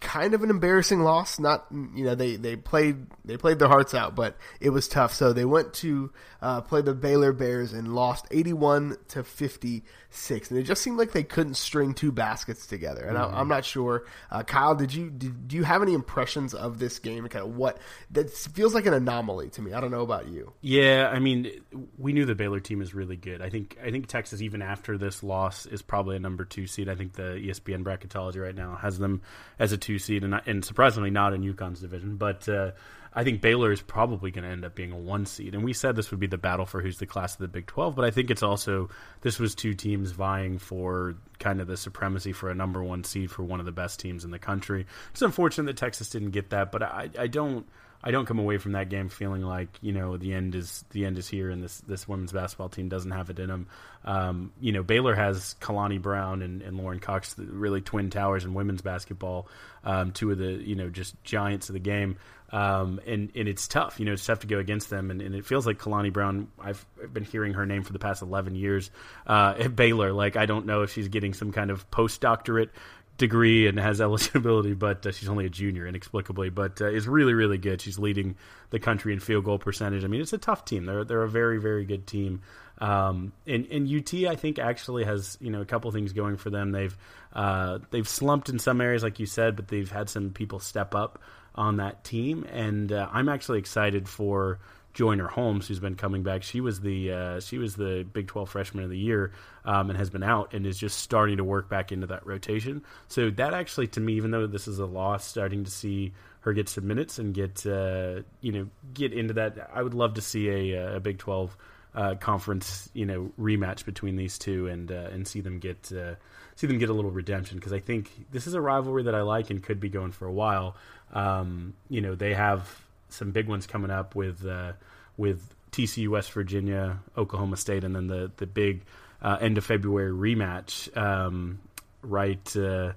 kind 0.00 0.34
of 0.34 0.42
an 0.42 0.50
embarrassing 0.50 1.00
loss. 1.00 1.38
Not 1.38 1.66
you 1.70 2.04
know 2.04 2.14
they 2.14 2.36
they 2.36 2.56
played 2.56 3.06
they 3.24 3.36
played 3.36 3.58
their 3.58 3.68
hearts 3.68 3.94
out, 3.94 4.14
but 4.14 4.36
it 4.60 4.70
was 4.70 4.88
tough. 4.88 5.14
So 5.14 5.32
they 5.32 5.44
went 5.44 5.72
to 5.74 6.12
uh, 6.42 6.60
play 6.60 6.82
the 6.82 6.94
Baylor 6.94 7.32
Bears 7.32 7.72
and 7.72 7.94
lost 7.94 8.26
eighty 8.30 8.52
one 8.52 8.96
to 9.08 9.24
fifty 9.24 9.84
six, 10.10 10.50
and 10.50 10.58
it 10.58 10.62
just 10.62 10.82
seemed 10.82 10.98
like 10.98 11.12
they 11.12 11.22
couldn't 11.22 11.54
string 11.54 11.94
two 11.94 12.10
baskets 12.10 12.66
together. 12.66 13.04
And 13.04 13.16
mm-hmm. 13.16 13.34
I, 13.34 13.40
am 13.40 13.48
not 13.48 13.64
sure, 13.64 14.04
uh, 14.30 14.42
Kyle, 14.42 14.74
did 14.74 14.94
you 14.94 15.10
did, 15.10 15.48
do 15.48 15.56
you 15.56 15.64
have 15.64 15.82
any 15.82 15.94
impressions 15.94 16.54
of 16.54 16.78
this 16.78 16.98
game? 16.98 17.26
Kind 17.28 17.44
of 17.44 17.56
what 17.56 17.78
that 18.12 18.30
feels 18.30 18.74
like 18.74 18.86
an 18.86 18.94
anomaly 18.94 19.50
to 19.50 19.62
me. 19.62 19.72
I 19.72 19.80
don't 19.80 19.90
know 19.90 20.02
about 20.02 20.28
you. 20.28 20.52
Yeah, 20.60 21.10
I 21.12 21.18
mean, 21.18 21.50
we 21.98 22.12
knew 22.12 22.24
the 22.24 22.34
Baylor 22.34 22.60
team 22.60 22.80
is 22.80 22.94
really 22.94 23.16
good. 23.16 23.42
I 23.42 23.50
think 23.50 23.76
I 23.82 23.90
think 23.90 24.06
Texas 24.06 24.40
even 24.40 24.62
after 24.62 24.96
this 24.96 25.22
loss 25.22 25.66
is 25.66 25.82
probably 25.82 26.16
a 26.16 26.20
number 26.20 26.44
two 26.44 26.66
seed. 26.66 26.88
I 26.88 26.94
think 26.94 27.12
the 27.12 27.34
ESPN 27.34 27.84
bracketology 27.84 28.42
right 28.42 28.54
now 28.54 28.76
has 28.76 28.98
them 28.98 29.22
as 29.58 29.72
a 29.72 29.76
two 29.76 29.98
seed, 29.98 30.24
and, 30.24 30.40
and 30.46 30.64
surprisingly 30.64 31.10
not 31.10 31.34
in 31.34 31.42
UConn's 31.42 31.80
division, 31.80 32.16
but. 32.16 32.48
Uh, 32.48 32.72
I 33.14 33.24
think 33.24 33.40
Baylor 33.40 33.72
is 33.72 33.80
probably 33.80 34.30
going 34.30 34.44
to 34.44 34.50
end 34.50 34.64
up 34.64 34.74
being 34.74 34.92
a 34.92 34.96
one 34.96 35.26
seed. 35.26 35.54
And 35.54 35.64
we 35.64 35.72
said 35.72 35.96
this 35.96 36.10
would 36.10 36.20
be 36.20 36.26
the 36.26 36.38
battle 36.38 36.66
for 36.66 36.80
who's 36.80 36.98
the 36.98 37.06
class 37.06 37.34
of 37.34 37.40
the 37.40 37.48
Big 37.48 37.66
12, 37.66 37.94
but 37.94 38.04
I 38.04 38.10
think 38.10 38.30
it's 38.30 38.42
also 38.42 38.90
this 39.22 39.38
was 39.38 39.54
two 39.54 39.74
teams 39.74 40.10
vying 40.10 40.58
for 40.58 41.16
kind 41.38 41.60
of 41.60 41.66
the 41.66 41.76
supremacy 41.76 42.32
for 42.32 42.50
a 42.50 42.54
number 42.54 42.82
one 42.82 43.04
seed 43.04 43.30
for 43.30 43.42
one 43.42 43.60
of 43.60 43.66
the 43.66 43.72
best 43.72 44.00
teams 44.00 44.24
in 44.24 44.30
the 44.30 44.38
country. 44.38 44.86
It's 45.12 45.22
unfortunate 45.22 45.66
that 45.66 45.76
Texas 45.76 46.10
didn't 46.10 46.30
get 46.30 46.50
that, 46.50 46.72
but 46.72 46.82
I, 46.82 47.10
I 47.18 47.26
don't. 47.26 47.66
I 48.02 48.12
don't 48.12 48.26
come 48.26 48.38
away 48.38 48.58
from 48.58 48.72
that 48.72 48.90
game 48.90 49.08
feeling 49.08 49.42
like 49.42 49.76
you 49.80 49.92
know 49.92 50.16
the 50.16 50.32
end 50.32 50.54
is 50.54 50.84
the 50.90 51.04
end 51.04 51.18
is 51.18 51.26
here 51.26 51.50
and 51.50 51.62
this 51.62 51.80
this 51.80 52.06
women's 52.06 52.32
basketball 52.32 52.68
team 52.68 52.88
doesn't 52.88 53.10
have 53.10 53.28
it 53.28 53.40
in 53.40 53.48
them. 53.48 53.66
Um, 54.04 54.52
you 54.60 54.70
know 54.70 54.84
Baylor 54.84 55.16
has 55.16 55.56
Kalani 55.60 56.00
Brown 56.00 56.42
and, 56.42 56.62
and 56.62 56.76
Lauren 56.76 57.00
Cox, 57.00 57.34
really 57.36 57.80
twin 57.80 58.10
towers 58.10 58.44
in 58.44 58.54
women's 58.54 58.82
basketball, 58.82 59.48
um, 59.82 60.12
two 60.12 60.30
of 60.30 60.38
the 60.38 60.52
you 60.52 60.76
know 60.76 60.90
just 60.90 61.22
giants 61.24 61.70
of 61.70 61.72
the 61.72 61.80
game. 61.80 62.16
Um, 62.50 62.98
and 63.06 63.30
and 63.34 63.46
it's 63.46 63.68
tough, 63.68 64.00
you 64.00 64.06
know, 64.06 64.12
it's 64.12 64.24
tough 64.24 64.40
to 64.40 64.46
go 64.46 64.58
against 64.58 64.88
them, 64.88 65.10
and, 65.10 65.20
and 65.20 65.34
it 65.34 65.44
feels 65.44 65.66
like 65.66 65.78
Kalani 65.78 66.12
Brown. 66.12 66.48
I've 66.58 66.84
been 67.12 67.24
hearing 67.24 67.52
her 67.54 67.66
name 67.66 67.82
for 67.82 67.92
the 67.92 67.98
past 67.98 68.22
eleven 68.22 68.54
years 68.54 68.90
uh, 69.26 69.54
at 69.58 69.76
Baylor. 69.76 70.12
Like 70.12 70.36
I 70.36 70.46
don't 70.46 70.64
know 70.64 70.82
if 70.82 70.92
she's 70.92 71.08
getting 71.08 71.34
some 71.34 71.52
kind 71.52 71.70
of 71.70 71.90
postdoctorate 71.90 72.70
degree 73.18 73.66
and 73.66 73.78
has 73.78 74.00
eligibility, 74.00 74.72
but 74.72 75.04
uh, 75.04 75.12
she's 75.12 75.28
only 75.28 75.44
a 75.44 75.50
junior 75.50 75.86
inexplicably. 75.86 76.48
But 76.48 76.80
uh, 76.80 76.86
is 76.86 77.06
really 77.06 77.34
really 77.34 77.58
good. 77.58 77.82
She's 77.82 77.98
leading 77.98 78.36
the 78.70 78.78
country 78.78 79.12
in 79.12 79.20
field 79.20 79.44
goal 79.44 79.58
percentage. 79.58 80.02
I 80.02 80.06
mean, 80.06 80.22
it's 80.22 80.32
a 80.32 80.38
tough 80.38 80.64
team. 80.64 80.86
They're 80.86 81.04
they're 81.04 81.22
a 81.22 81.28
very 81.28 81.60
very 81.60 81.84
good 81.84 82.06
team. 82.06 82.40
Um, 82.80 83.32
and, 83.44 83.66
and 83.72 83.92
UT, 83.92 84.14
I 84.30 84.36
think, 84.36 84.60
actually 84.60 85.04
has 85.04 85.36
you 85.40 85.50
know 85.50 85.60
a 85.60 85.66
couple 85.66 85.90
things 85.90 86.14
going 86.14 86.38
for 86.38 86.48
them. 86.48 86.72
They've 86.72 86.96
uh, 87.34 87.80
they've 87.90 88.08
slumped 88.08 88.48
in 88.48 88.58
some 88.58 88.80
areas, 88.80 89.02
like 89.02 89.18
you 89.18 89.26
said, 89.26 89.56
but 89.56 89.68
they've 89.68 89.90
had 89.90 90.08
some 90.08 90.30
people 90.30 90.60
step 90.60 90.94
up 90.94 91.20
on 91.58 91.76
that 91.76 92.04
team, 92.04 92.46
and 92.52 92.92
uh, 92.92 93.08
I'm 93.12 93.28
actually 93.28 93.58
excited 93.58 94.08
for 94.08 94.60
Joyner 94.94 95.26
Holmes, 95.26 95.68
who's 95.68 95.80
been 95.80 95.96
coming 95.96 96.22
back. 96.22 96.42
She 96.42 96.60
was 96.60 96.80
the 96.80 97.12
uh, 97.12 97.40
she 97.40 97.58
was 97.58 97.76
the 97.76 98.06
Big 98.12 98.28
12 98.28 98.48
Freshman 98.48 98.84
of 98.84 98.90
the 98.90 98.98
Year, 98.98 99.32
um, 99.64 99.90
and 99.90 99.98
has 99.98 100.08
been 100.08 100.22
out 100.22 100.54
and 100.54 100.64
is 100.64 100.78
just 100.78 101.00
starting 101.00 101.36
to 101.36 101.44
work 101.44 101.68
back 101.68 101.92
into 101.92 102.06
that 102.06 102.24
rotation. 102.26 102.82
So 103.08 103.30
that 103.30 103.54
actually, 103.54 103.88
to 103.88 104.00
me, 104.00 104.14
even 104.14 104.30
though 104.30 104.46
this 104.46 104.68
is 104.68 104.78
a 104.78 104.86
loss, 104.86 105.26
starting 105.26 105.64
to 105.64 105.70
see 105.70 106.12
her 106.40 106.52
get 106.52 106.68
some 106.68 106.86
minutes 106.86 107.18
and 107.18 107.34
get 107.34 107.66
uh, 107.66 108.22
you 108.40 108.52
know 108.52 108.68
get 108.94 109.12
into 109.12 109.34
that. 109.34 109.70
I 109.74 109.82
would 109.82 109.94
love 109.94 110.14
to 110.14 110.22
see 110.22 110.48
a, 110.74 110.96
a 110.96 111.00
Big 111.00 111.18
12 111.18 111.56
uh, 111.98 112.14
conference 112.14 112.88
you 112.94 113.04
know 113.04 113.32
rematch 113.40 113.84
between 113.84 114.14
these 114.14 114.38
two 114.38 114.68
and 114.68 114.92
uh, 114.92 115.08
and 115.10 115.26
see 115.26 115.40
them 115.40 115.58
get 115.58 115.90
uh, 115.92 116.14
see 116.54 116.68
them 116.68 116.78
get 116.78 116.90
a 116.90 116.92
little 116.92 117.10
redemption 117.10 117.58
because 117.58 117.72
I 117.72 117.80
think 117.80 118.10
this 118.30 118.46
is 118.46 118.54
a 118.54 118.60
rivalry 118.60 119.02
that 119.02 119.16
I 119.16 119.22
like 119.22 119.50
and 119.50 119.60
could 119.60 119.80
be 119.80 119.88
going 119.88 120.12
for 120.12 120.26
a 120.26 120.32
while. 120.32 120.76
Um, 121.12 121.74
you 121.88 122.00
know, 122.00 122.14
they 122.14 122.34
have 122.34 122.72
some 123.08 123.32
big 123.32 123.48
ones 123.48 123.66
coming 123.66 123.90
up 123.90 124.14
with 124.14 124.46
uh, 124.46 124.74
with 125.16 125.42
TCU, 125.72 126.08
West 126.08 126.30
Virginia, 126.30 127.00
Oklahoma 127.16 127.56
State, 127.56 127.82
and 127.82 127.96
then 127.96 128.06
the 128.06 128.30
the 128.36 128.46
big 128.46 128.84
uh, 129.20 129.38
end 129.40 129.58
of 129.58 129.64
February 129.64 130.12
rematch. 130.12 130.96
Um, 130.96 131.58
right, 132.02 132.56
uh, 132.56 132.92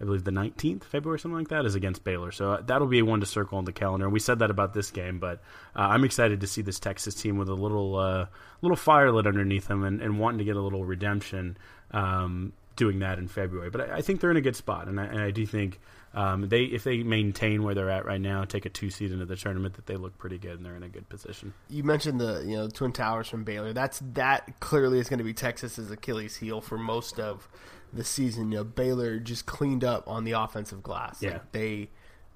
I 0.00 0.04
believe 0.04 0.24
the 0.24 0.32
nineteenth 0.32 0.84
February, 0.84 1.18
something 1.18 1.38
like 1.38 1.48
that, 1.48 1.64
is 1.66 1.74
against 1.74 2.02
Baylor. 2.04 2.32
So 2.32 2.52
uh, 2.52 2.62
that'll 2.62 2.88
be 2.88 3.02
one 3.02 3.20
to 3.20 3.26
circle 3.26 3.58
on 3.58 3.64
the 3.64 3.72
calendar. 3.72 4.06
And 4.06 4.12
we 4.12 4.20
said 4.20 4.40
that 4.40 4.50
about 4.50 4.74
this 4.74 4.90
game, 4.90 5.18
but 5.18 5.40
uh, 5.76 5.80
I'm 5.82 6.04
excited 6.04 6.40
to 6.40 6.46
see 6.46 6.62
this 6.62 6.80
Texas 6.80 7.14
team 7.14 7.38
with 7.38 7.48
a 7.48 7.54
little 7.54 7.96
uh, 7.96 8.26
little 8.60 8.76
fire 8.76 9.12
lit 9.12 9.26
underneath 9.26 9.68
them 9.68 9.84
and, 9.84 10.00
and 10.02 10.18
wanting 10.18 10.38
to 10.38 10.44
get 10.44 10.56
a 10.56 10.60
little 10.60 10.84
redemption. 10.84 11.56
Um, 11.90 12.52
doing 12.76 12.98
that 12.98 13.20
in 13.20 13.28
February, 13.28 13.70
but 13.70 13.82
I, 13.82 13.98
I, 13.98 14.02
think 14.02 14.20
they're 14.20 14.32
in 14.32 14.36
a 14.36 14.40
good 14.40 14.56
spot, 14.56 14.88
and 14.88 14.98
I, 14.98 15.04
and 15.04 15.20
I 15.20 15.30
do 15.30 15.46
think 15.46 15.78
um, 16.14 16.48
they 16.48 16.62
if 16.62 16.84
they 16.84 17.02
maintain 17.02 17.62
where 17.62 17.74
they're 17.74 17.90
at 17.90 18.04
right 18.04 18.20
now, 18.20 18.44
take 18.44 18.66
a 18.66 18.68
two 18.68 18.90
seed 18.90 19.10
into 19.10 19.26
the 19.26 19.36
tournament, 19.36 19.74
that 19.74 19.86
they 19.86 19.96
look 19.96 20.16
pretty 20.16 20.38
good 20.38 20.56
and 20.56 20.64
they're 20.64 20.76
in 20.76 20.84
a 20.84 20.88
good 20.88 21.08
position. 21.08 21.52
You 21.68 21.82
mentioned 21.82 22.20
the 22.20 22.44
you 22.46 22.56
know 22.56 22.68
Twin 22.68 22.92
Towers 22.92 23.28
from 23.28 23.44
Baylor. 23.44 23.72
That's 23.72 24.00
that 24.14 24.60
clearly 24.60 25.00
is 25.00 25.08
going 25.08 25.18
to 25.18 25.24
be 25.24 25.34
Texas's 25.34 25.90
Achilles 25.90 26.36
heel 26.36 26.60
for 26.60 26.78
most 26.78 27.18
of 27.18 27.48
the 27.94 28.04
season. 28.04 28.50
You 28.52 28.58
know, 28.58 28.64
Baylor 28.64 29.18
just 29.18 29.46
cleaned 29.46 29.84
up 29.84 30.08
on 30.08 30.24
the 30.24 30.32
offensive 30.32 30.82
glass. 30.82 31.22
Yeah, 31.22 31.32
like 31.32 31.52
they 31.52 31.90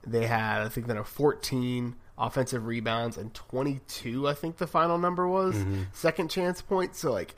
they 0.07 0.27
had 0.27 0.63
I 0.63 0.69
think 0.69 0.87
then 0.87 0.97
a 0.97 1.05
14 1.05 1.97
offensive 2.17 2.67
rebounds 2.67 3.17
and 3.17 3.33
22 3.33 4.27
I 4.27 4.35
think 4.35 4.57
the 4.57 4.67
final 4.67 4.99
number 4.99 5.29
was 5.29 5.55
mm-hmm. 5.55 5.83
second 5.93 6.31
chance 6.31 6.63
points. 6.63 7.01
So 7.01 7.13
like 7.13 7.35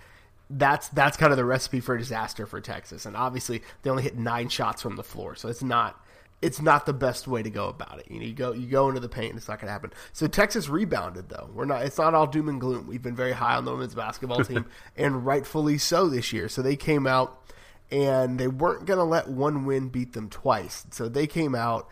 that's 0.48 0.88
that's 0.88 1.16
kind 1.16 1.32
of 1.32 1.36
the 1.36 1.44
recipe 1.44 1.80
for 1.80 1.96
disaster 1.96 2.46
for 2.46 2.60
Texas. 2.60 3.06
And 3.06 3.16
obviously 3.16 3.62
they 3.82 3.90
only 3.90 4.02
hit 4.02 4.16
nine 4.16 4.48
shots 4.48 4.82
from 4.82 4.96
the 4.96 5.04
floor, 5.04 5.34
so 5.34 5.48
it's 5.48 5.62
not 5.62 6.02
it's 6.42 6.60
not 6.60 6.86
the 6.86 6.92
best 6.92 7.28
way 7.28 7.42
to 7.42 7.50
go 7.50 7.68
about 7.68 7.98
it. 7.98 8.10
You 8.10 8.18
know, 8.18 8.26
you 8.26 8.32
go 8.32 8.52
you 8.52 8.66
go 8.66 8.88
into 8.88 9.00
the 9.00 9.08
paint, 9.08 9.36
it's 9.36 9.48
not 9.48 9.58
going 9.58 9.66
to 9.66 9.72
happen. 9.72 9.92
So 10.12 10.26
Texas 10.26 10.68
rebounded 10.68 11.28
though. 11.28 11.50
We're 11.52 11.66
not. 11.66 11.82
It's 11.82 11.98
not 11.98 12.14
all 12.14 12.26
doom 12.26 12.48
and 12.48 12.60
gloom. 12.60 12.86
We've 12.86 13.02
been 13.02 13.16
very 13.16 13.32
high 13.32 13.56
on 13.56 13.64
the 13.64 13.72
women's 13.72 13.94
basketball 13.94 14.44
team, 14.44 14.66
and 14.96 15.24
rightfully 15.24 15.78
so 15.78 16.08
this 16.08 16.32
year. 16.32 16.48
So 16.48 16.62
they 16.62 16.76
came 16.76 17.06
out 17.06 17.38
and 17.90 18.38
they 18.38 18.48
weren't 18.48 18.86
going 18.86 18.98
to 18.98 19.04
let 19.04 19.28
one 19.28 19.64
win 19.64 19.88
beat 19.88 20.12
them 20.12 20.28
twice. 20.28 20.86
So 20.90 21.08
they 21.08 21.26
came 21.26 21.54
out 21.54 21.88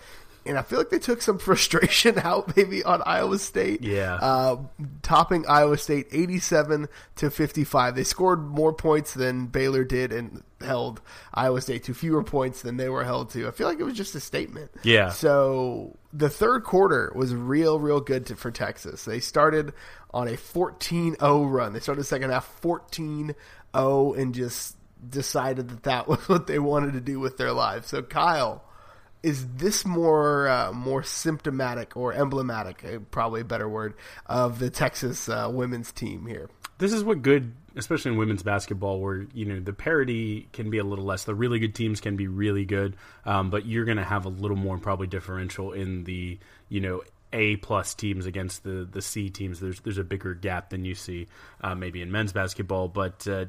and 0.48 0.58
I 0.58 0.62
feel 0.62 0.78
like 0.78 0.88
they 0.88 0.98
took 0.98 1.20
some 1.20 1.38
frustration 1.38 2.18
out 2.18 2.56
maybe 2.56 2.82
on 2.82 3.02
Iowa 3.04 3.38
State. 3.38 3.82
Yeah. 3.82 4.14
Uh, 4.14 4.56
topping 5.02 5.46
Iowa 5.46 5.76
State 5.76 6.08
87 6.10 6.88
to 7.16 7.30
55. 7.30 7.94
They 7.94 8.04
scored 8.04 8.40
more 8.40 8.72
points 8.72 9.12
than 9.12 9.46
Baylor 9.46 9.84
did 9.84 10.12
and 10.12 10.42
held 10.60 11.00
Iowa 11.34 11.60
State 11.60 11.84
to 11.84 11.94
fewer 11.94 12.24
points 12.24 12.62
than 12.62 12.78
they 12.78 12.88
were 12.88 13.04
held 13.04 13.30
to. 13.30 13.46
I 13.46 13.50
feel 13.50 13.68
like 13.68 13.78
it 13.78 13.84
was 13.84 13.96
just 13.96 14.14
a 14.14 14.20
statement. 14.20 14.70
Yeah. 14.82 15.10
So 15.10 15.96
the 16.12 16.30
third 16.30 16.64
quarter 16.64 17.12
was 17.14 17.34
real, 17.34 17.78
real 17.78 18.00
good 18.00 18.26
to, 18.26 18.36
for 18.36 18.50
Texas. 18.50 19.04
They 19.04 19.20
started 19.20 19.74
on 20.14 20.28
a 20.28 20.36
14 20.36 21.16
0 21.16 21.44
run. 21.44 21.74
They 21.74 21.80
started 21.80 22.00
the 22.00 22.06
second 22.06 22.30
half 22.30 22.46
14 22.60 23.34
0 23.76 24.12
and 24.14 24.34
just 24.34 24.77
decided 25.08 25.68
that 25.68 25.82
that 25.84 26.08
was 26.08 26.28
what 26.28 26.46
they 26.46 26.58
wanted 26.58 26.92
to 26.94 27.00
do 27.00 27.20
with 27.20 27.36
their 27.36 27.52
lives. 27.52 27.88
So, 27.88 28.02
Kyle 28.02 28.64
is 29.22 29.46
this 29.54 29.84
more 29.84 30.48
uh, 30.48 30.72
more 30.72 31.02
symptomatic 31.02 31.96
or 31.96 32.12
emblematic, 32.12 32.84
uh, 32.84 32.98
probably 33.10 33.40
a 33.40 33.44
better 33.44 33.68
word, 33.68 33.94
of 34.26 34.58
the 34.58 34.70
Texas 34.70 35.28
uh, 35.28 35.48
women's 35.52 35.92
team 35.92 36.26
here? 36.26 36.48
This 36.78 36.92
is 36.92 37.02
what 37.02 37.22
good, 37.22 37.54
especially 37.74 38.12
in 38.12 38.18
women's 38.18 38.44
basketball, 38.44 39.00
where 39.00 39.26
you 39.34 39.44
know 39.44 39.60
the 39.60 39.72
parity 39.72 40.48
can 40.52 40.70
be 40.70 40.78
a 40.78 40.84
little 40.84 41.04
less. 41.04 41.24
The 41.24 41.34
really 41.34 41.58
good 41.58 41.74
teams 41.74 42.00
can 42.00 42.16
be 42.16 42.28
really 42.28 42.64
good, 42.64 42.96
um, 43.24 43.50
but 43.50 43.66
you're 43.66 43.84
going 43.84 43.98
to 43.98 44.04
have 44.04 44.24
a 44.24 44.30
little 44.30 44.56
more 44.56 44.78
probably 44.78 45.08
differential 45.08 45.72
in 45.72 46.04
the 46.04 46.38
you 46.68 46.80
know 46.80 47.02
a 47.32 47.56
plus 47.56 47.94
teams 47.94 48.26
against 48.26 48.62
the 48.62 48.88
the 48.90 49.02
C 49.02 49.30
teams. 49.30 49.58
There's 49.58 49.80
there's 49.80 49.98
a 49.98 50.04
bigger 50.04 50.34
gap 50.34 50.70
than 50.70 50.84
you 50.84 50.94
see 50.94 51.26
uh, 51.60 51.74
maybe 51.74 52.02
in 52.02 52.12
men's 52.12 52.32
basketball, 52.32 52.86
but 52.86 53.26
uh, 53.26 53.46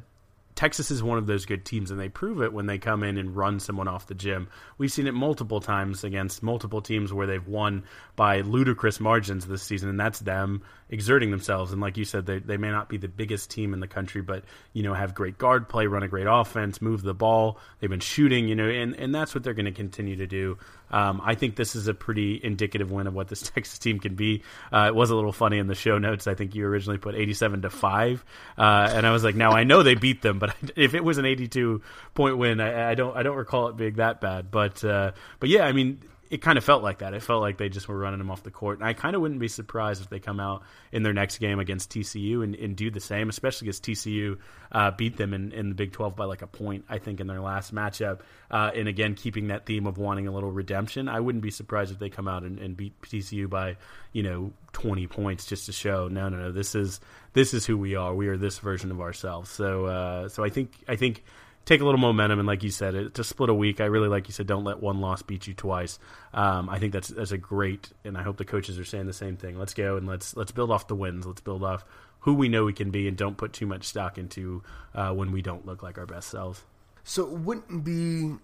Texas 0.59 0.91
is 0.91 1.01
one 1.01 1.17
of 1.17 1.25
those 1.25 1.45
good 1.45 1.63
teams, 1.63 1.89
and 1.89 1.97
they 1.97 2.09
prove 2.09 2.41
it 2.41 2.51
when 2.51 2.65
they 2.65 2.77
come 2.77 3.01
in 3.01 3.17
and 3.17 3.33
run 3.33 3.61
someone 3.61 3.87
off 3.87 4.07
the 4.07 4.13
gym. 4.13 4.49
We've 4.77 4.91
seen 4.91 5.07
it 5.07 5.13
multiple 5.13 5.61
times 5.61 6.03
against 6.03 6.43
multiple 6.43 6.81
teams 6.81 7.13
where 7.13 7.27
they've 7.27 7.47
won 7.47 7.85
by 8.17 8.41
ludicrous 8.41 8.99
margins 8.99 9.47
this 9.47 9.63
season, 9.63 9.87
and 9.87 9.97
that's 9.97 10.19
them 10.19 10.63
exerting 10.89 11.31
themselves. 11.31 11.71
And 11.71 11.81
like 11.81 11.97
you 11.97 12.05
said, 12.05 12.25
they, 12.25 12.39
they 12.39 12.57
may 12.57 12.71
not 12.71 12.89
be 12.89 12.97
the 12.97 13.07
biggest 13.07 13.49
team 13.51 13.73
in 13.73 13.79
the 13.79 13.87
country, 13.87 14.21
but 14.21 14.43
you 14.73 14.83
know 14.83 14.93
have 14.93 15.13
great 15.13 15.37
guard 15.37 15.69
play, 15.69 15.87
run 15.87 16.03
a 16.03 16.07
great 16.07 16.27
offense, 16.29 16.81
move 16.81 17.01
the 17.01 17.13
ball. 17.13 17.59
They've 17.79 17.89
been 17.89 17.99
shooting, 17.99 18.47
you 18.47 18.55
know, 18.55 18.67
and, 18.67 18.95
and 18.95 19.13
that's 19.13 19.35
what 19.35 19.43
they're 19.43 19.53
going 19.53 19.65
to 19.65 19.71
continue 19.71 20.15
to 20.17 20.27
do. 20.27 20.57
Um, 20.91 21.21
I 21.23 21.35
think 21.35 21.55
this 21.55 21.75
is 21.75 21.87
a 21.87 21.93
pretty 21.93 22.39
indicative 22.43 22.91
win 22.91 23.05
of 23.05 23.13
what 23.13 23.27
this 23.27 23.41
Texas 23.53 23.77
team 23.77 23.99
can 23.99 24.15
be. 24.15 24.43
Uh, 24.73 24.85
it 24.87 24.95
was 24.95 25.11
a 25.11 25.15
little 25.15 25.31
funny 25.31 25.59
in 25.59 25.67
the 25.67 25.75
show 25.75 25.97
notes. 25.97 26.27
I 26.27 26.33
think 26.33 26.55
you 26.55 26.65
originally 26.65 26.97
put 26.97 27.15
87 27.15 27.61
to 27.63 27.69
five, 27.69 28.25
uh, 28.57 28.91
and 28.91 29.05
I 29.05 29.11
was 29.11 29.23
like, 29.23 29.35
now 29.35 29.51
I 29.51 29.63
know 29.63 29.83
they 29.83 29.95
beat 29.95 30.21
them, 30.21 30.39
but 30.39 30.55
if 30.75 30.93
it 30.95 31.03
was 31.03 31.17
an 31.17 31.25
82 31.25 31.81
point 32.15 32.37
win, 32.37 32.59
I, 32.59 32.91
I 32.91 32.95
don't 32.95 33.15
I 33.15 33.23
don't 33.23 33.37
recall 33.37 33.67
it 33.67 33.77
being 33.77 33.95
that 33.95 34.21
bad. 34.21 34.49
But 34.49 34.83
uh, 34.83 35.11
but 35.39 35.49
yeah, 35.49 35.65
I 35.65 35.71
mean 35.71 36.01
it 36.29 36.43
kind 36.43 36.57
of 36.57 36.63
felt 36.63 36.83
like 36.83 36.99
that. 36.99 37.13
It 37.15 37.23
felt 37.23 37.41
like 37.41 37.57
they 37.57 37.69
just 37.69 37.87
were 37.87 37.97
running 37.97 38.19
them 38.19 38.29
off 38.29 38.43
the 38.43 38.51
court. 38.51 38.79
And 38.79 38.87
I 38.87 38.93
kind 38.93 39.15
of 39.15 39.21
wouldn't 39.21 39.39
be 39.39 39.47
surprised 39.47 40.01
if 40.01 40.09
they 40.09 40.19
come 40.19 40.39
out 40.39 40.61
in 40.91 41.01
their 41.01 41.13
next 41.13 41.39
game 41.39 41.59
against 41.59 41.89
TCU 41.89 42.43
and, 42.43 42.53
and 42.53 42.75
do 42.75 42.91
the 42.91 42.99
same, 42.99 43.29
especially 43.29 43.65
because 43.65 43.79
TCU 43.79 44.37
uh, 44.71 44.91
beat 44.91 45.17
them 45.17 45.33
in, 45.33 45.51
in 45.51 45.69
the 45.69 45.75
Big 45.75 45.91
12 45.91 46.15
by 46.15 46.25
like 46.25 46.43
a 46.43 46.47
point, 46.47 46.85
I 46.87 46.99
think, 46.99 47.19
in 47.19 47.25
their 47.25 47.41
last 47.41 47.73
matchup. 47.73 48.19
Uh, 48.51 48.69
and 48.75 48.87
again, 48.87 49.15
keeping 49.15 49.47
that 49.47 49.65
theme 49.65 49.87
of 49.87 49.97
wanting 49.97 50.27
a 50.27 50.31
little 50.31 50.51
redemption, 50.51 51.09
I 51.09 51.19
wouldn't 51.19 51.43
be 51.43 51.51
surprised 51.51 51.91
if 51.91 51.97
they 51.97 52.09
come 52.09 52.27
out 52.27 52.43
and, 52.43 52.59
and 52.59 52.77
beat 52.77 53.01
TCU 53.01 53.49
by, 53.49 53.77
you 54.13 54.21
know, 54.21 54.53
20 54.73 55.07
points 55.07 55.47
just 55.47 55.65
to 55.65 55.71
show, 55.71 56.09
no, 56.09 56.29
no, 56.29 56.37
no, 56.37 56.51
this 56.51 56.75
is 56.75 56.99
this 57.33 57.53
is 57.53 57.65
who 57.65 57.77
we 57.77 57.95
are. 57.95 58.13
We 58.13 58.27
are 58.27 58.37
this 58.37 58.59
version 58.59 58.91
of 58.91 59.01
ourselves. 59.01 59.49
So, 59.49 59.85
uh, 59.85 60.29
so 60.29 60.43
I 60.43 60.49
think 60.49 60.73
I 60.87 60.95
think 60.95 61.23
take 61.69 61.81
a 61.81 61.85
little 61.85 61.99
momentum 61.99 62.39
and 62.39 62.47
like 62.47 62.63
you 62.63 62.71
said 62.71 62.95
it 62.95 63.13
to 63.13 63.23
split 63.23 63.47
a 63.47 63.53
week 63.53 63.79
i 63.79 63.85
really 63.85 64.07
like 64.07 64.27
you 64.27 64.33
said 64.33 64.47
don't 64.47 64.63
let 64.63 64.81
one 64.81 64.99
loss 65.01 65.21
beat 65.21 65.45
you 65.45 65.53
twice. 65.53 65.99
Um, 66.33 66.67
i 66.67 66.79
think 66.79 66.93
that's 66.93 67.09
that's 67.09 67.31
a 67.31 67.37
great 67.37 67.91
and 68.03 68.17
i 68.17 68.23
hope 68.23 68.37
the 68.37 68.45
coaches 68.45 68.79
are 68.79 68.85
saying 68.85 69.05
the 69.05 69.13
same 69.13 69.37
thing. 69.37 69.57
Let's 69.59 69.75
go 69.75 69.95
and 69.95 70.07
let's 70.07 70.35
let's 70.35 70.51
build 70.51 70.71
off 70.71 70.87
the 70.87 70.95
wins. 70.95 71.27
Let's 71.27 71.41
build 71.41 71.63
off 71.63 71.85
who 72.21 72.33
we 72.33 72.49
know 72.49 72.65
we 72.65 72.73
can 72.73 72.89
be 72.89 73.07
and 73.07 73.15
don't 73.15 73.37
put 73.37 73.53
too 73.53 73.67
much 73.67 73.83
stock 73.85 74.17
into 74.17 74.63
uh, 74.95 75.13
when 75.13 75.31
we 75.31 75.41
don't 75.41 75.65
look 75.65 75.83
like 75.83 75.97
our 75.97 76.07
best 76.07 76.29
selves. 76.29 76.63
So 77.03 77.23
it 77.23 77.31
wouldn't 77.31 77.83
be 77.83 78.35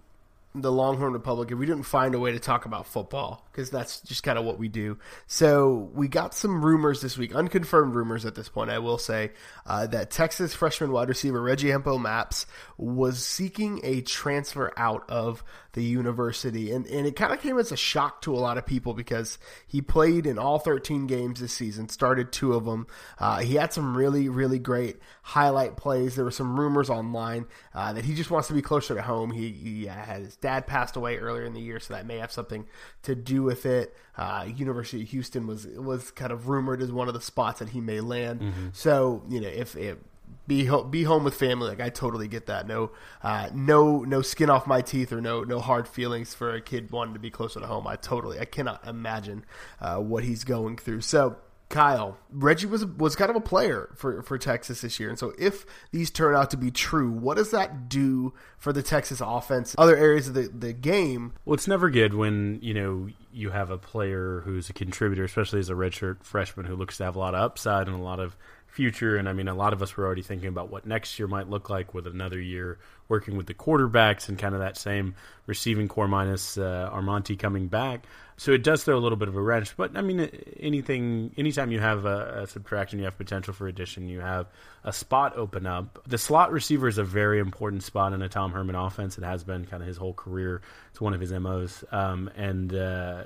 the 0.62 0.72
Longhorn 0.72 1.12
Republic 1.12 1.50
if 1.50 1.58
we 1.58 1.66
didn't 1.66 1.84
find 1.84 2.14
a 2.14 2.18
way 2.18 2.32
to 2.32 2.38
talk 2.38 2.64
about 2.64 2.86
football 2.86 3.46
because 3.50 3.70
that's 3.70 4.00
just 4.00 4.22
kind 4.22 4.38
of 4.38 4.44
what 4.44 4.58
we 4.58 4.68
do. 4.68 4.98
So 5.26 5.90
we 5.94 6.08
got 6.08 6.34
some 6.34 6.64
rumors 6.64 7.00
this 7.00 7.18
week, 7.18 7.34
unconfirmed 7.34 7.94
rumors 7.94 8.24
at 8.24 8.34
this 8.34 8.48
point. 8.48 8.70
I 8.70 8.78
will 8.78 8.98
say 8.98 9.32
uh, 9.66 9.86
that 9.88 10.10
Texas 10.10 10.54
freshman 10.54 10.92
wide 10.92 11.08
receiver 11.08 11.40
Reggie 11.40 11.68
Mapps 11.98 12.46
was 12.76 13.24
seeking 13.24 13.80
a 13.82 14.00
transfer 14.02 14.72
out 14.76 15.08
of 15.08 15.44
the 15.76 15.84
university. 15.84 16.72
And, 16.72 16.86
and 16.86 17.06
it 17.06 17.14
kind 17.16 17.34
of 17.34 17.40
came 17.40 17.58
as 17.58 17.70
a 17.70 17.76
shock 17.76 18.22
to 18.22 18.34
a 18.34 18.40
lot 18.40 18.56
of 18.56 18.64
people 18.64 18.94
because 18.94 19.38
he 19.66 19.82
played 19.82 20.26
in 20.26 20.38
all 20.38 20.58
13 20.58 21.06
games 21.06 21.38
this 21.38 21.52
season, 21.52 21.90
started 21.90 22.32
two 22.32 22.54
of 22.54 22.64
them. 22.64 22.86
Uh, 23.18 23.40
he 23.40 23.56
had 23.56 23.74
some 23.74 23.94
really, 23.94 24.30
really 24.30 24.58
great 24.58 24.96
highlight 25.22 25.76
plays. 25.76 26.16
There 26.16 26.24
were 26.24 26.30
some 26.30 26.58
rumors 26.58 26.88
online 26.88 27.44
uh, 27.74 27.92
that 27.92 28.06
he 28.06 28.14
just 28.14 28.30
wants 28.30 28.48
to 28.48 28.54
be 28.54 28.62
closer 28.62 28.94
to 28.94 29.02
home. 29.02 29.30
He, 29.30 29.50
he 29.50 29.84
had 29.84 30.22
his 30.22 30.36
dad 30.36 30.66
passed 30.66 30.96
away 30.96 31.18
earlier 31.18 31.44
in 31.44 31.52
the 31.52 31.60
year, 31.60 31.78
so 31.78 31.92
that 31.92 32.06
may 32.06 32.16
have 32.18 32.32
something 32.32 32.66
to 33.02 33.14
do 33.14 33.42
with 33.42 33.66
it. 33.66 33.94
Uh, 34.16 34.48
University 34.56 35.02
of 35.02 35.10
Houston 35.10 35.46
was 35.46 35.66
was 35.66 36.10
kind 36.10 36.32
of 36.32 36.48
rumored 36.48 36.80
as 36.80 36.90
one 36.90 37.06
of 37.06 37.12
the 37.12 37.20
spots 37.20 37.58
that 37.58 37.68
he 37.68 37.82
may 37.82 38.00
land. 38.00 38.40
Mm-hmm. 38.40 38.68
So 38.72 39.22
you 39.28 39.42
know 39.42 39.48
if, 39.48 39.76
if 39.76 39.98
be 40.46 40.64
home, 40.64 40.90
be 40.90 41.02
home 41.02 41.24
with 41.24 41.34
family. 41.34 41.68
Like 41.68 41.80
I 41.80 41.88
totally 41.88 42.28
get 42.28 42.46
that. 42.46 42.66
No, 42.66 42.92
uh, 43.22 43.50
no, 43.54 44.02
no 44.04 44.22
skin 44.22 44.50
off 44.50 44.66
my 44.66 44.80
teeth 44.80 45.12
or 45.12 45.20
no, 45.20 45.42
no 45.42 45.58
hard 45.58 45.88
feelings 45.88 46.34
for 46.34 46.54
a 46.54 46.60
kid 46.60 46.90
wanting 46.90 47.14
to 47.14 47.20
be 47.20 47.30
closer 47.30 47.60
to 47.60 47.66
home. 47.66 47.86
I 47.86 47.96
totally, 47.96 48.38
I 48.38 48.44
cannot 48.44 48.86
imagine 48.86 49.44
uh, 49.80 49.96
what 49.96 50.24
he's 50.24 50.44
going 50.44 50.76
through. 50.76 51.00
So, 51.02 51.36
Kyle, 51.68 52.16
Reggie 52.30 52.66
was 52.66 52.86
was 52.86 53.16
kind 53.16 53.28
of 53.28 53.34
a 53.34 53.40
player 53.40 53.90
for 53.96 54.22
for 54.22 54.38
Texas 54.38 54.82
this 54.82 55.00
year, 55.00 55.08
and 55.08 55.18
so 55.18 55.32
if 55.36 55.66
these 55.90 56.12
turn 56.12 56.36
out 56.36 56.50
to 56.52 56.56
be 56.56 56.70
true, 56.70 57.10
what 57.10 57.36
does 57.36 57.50
that 57.50 57.88
do 57.88 58.32
for 58.56 58.72
the 58.72 58.84
Texas 58.84 59.20
offense? 59.20 59.74
Other 59.76 59.96
areas 59.96 60.28
of 60.28 60.34
the 60.34 60.42
the 60.42 60.72
game. 60.72 61.32
Well, 61.44 61.54
it's 61.54 61.66
never 61.66 61.90
good 61.90 62.14
when 62.14 62.60
you 62.62 62.72
know 62.72 63.08
you 63.32 63.50
have 63.50 63.70
a 63.70 63.78
player 63.78 64.42
who's 64.44 64.70
a 64.70 64.72
contributor, 64.72 65.24
especially 65.24 65.58
as 65.58 65.68
a 65.68 65.74
redshirt 65.74 66.22
freshman 66.22 66.66
who 66.66 66.76
looks 66.76 66.98
to 66.98 67.04
have 67.04 67.16
a 67.16 67.18
lot 67.18 67.34
of 67.34 67.40
upside 67.40 67.88
and 67.88 67.96
a 67.96 68.02
lot 68.02 68.20
of 68.20 68.36
future. 68.76 69.16
And 69.16 69.26
I 69.26 69.32
mean, 69.32 69.48
a 69.48 69.54
lot 69.54 69.72
of 69.72 69.80
us 69.80 69.96
were 69.96 70.04
already 70.04 70.22
thinking 70.22 70.48
about 70.48 70.70
what 70.70 70.86
next 70.86 71.18
year 71.18 71.26
might 71.26 71.48
look 71.48 71.70
like 71.70 71.94
with 71.94 72.06
another 72.06 72.38
year 72.38 72.78
working 73.08 73.36
with 73.36 73.46
the 73.46 73.54
quarterbacks 73.54 74.28
and 74.28 74.38
kind 74.38 74.54
of 74.54 74.60
that 74.60 74.76
same 74.76 75.14
receiving 75.46 75.88
core 75.88 76.08
minus 76.08 76.58
uh, 76.58 76.90
Armanti 76.92 77.38
coming 77.38 77.68
back. 77.68 78.04
So 78.36 78.52
it 78.52 78.62
does 78.62 78.84
throw 78.84 78.98
a 78.98 79.00
little 79.00 79.16
bit 79.16 79.28
of 79.28 79.36
a 79.36 79.40
wrench. 79.40 79.74
But 79.78 79.96
I 79.96 80.02
mean, 80.02 80.28
anything, 80.60 81.32
anytime 81.38 81.72
you 81.72 81.80
have 81.80 82.04
a, 82.04 82.42
a 82.42 82.46
subtraction, 82.46 82.98
you 82.98 83.06
have 83.06 83.16
potential 83.16 83.54
for 83.54 83.66
addition. 83.66 84.08
You 84.08 84.20
have 84.20 84.46
a 84.84 84.92
spot 84.92 85.38
open 85.38 85.64
up. 85.66 86.02
The 86.06 86.18
slot 86.18 86.52
receiver 86.52 86.86
is 86.86 86.98
a 86.98 87.04
very 87.04 87.38
important 87.38 87.82
spot 87.82 88.12
in 88.12 88.20
a 88.20 88.28
Tom 88.28 88.52
Herman 88.52 88.74
offense. 88.74 89.16
It 89.16 89.24
has 89.24 89.42
been 89.42 89.64
kind 89.64 89.82
of 89.82 89.86
his 89.88 89.96
whole 89.96 90.12
career. 90.12 90.60
It's 90.90 91.00
one 91.00 91.14
of 91.14 91.20
his 91.20 91.32
MOs. 91.32 91.82
Um, 91.90 92.30
and 92.36 92.74
uh, 92.74 93.24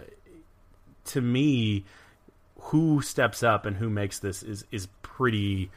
to 1.07 1.21
me, 1.21 1.85
who 2.61 3.01
steps 3.03 3.43
up 3.43 3.67
and 3.67 3.77
who 3.77 3.91
makes 3.91 4.19
this 4.19 4.43
is 4.43 4.65
is 4.71 4.87
pretty 5.20 5.70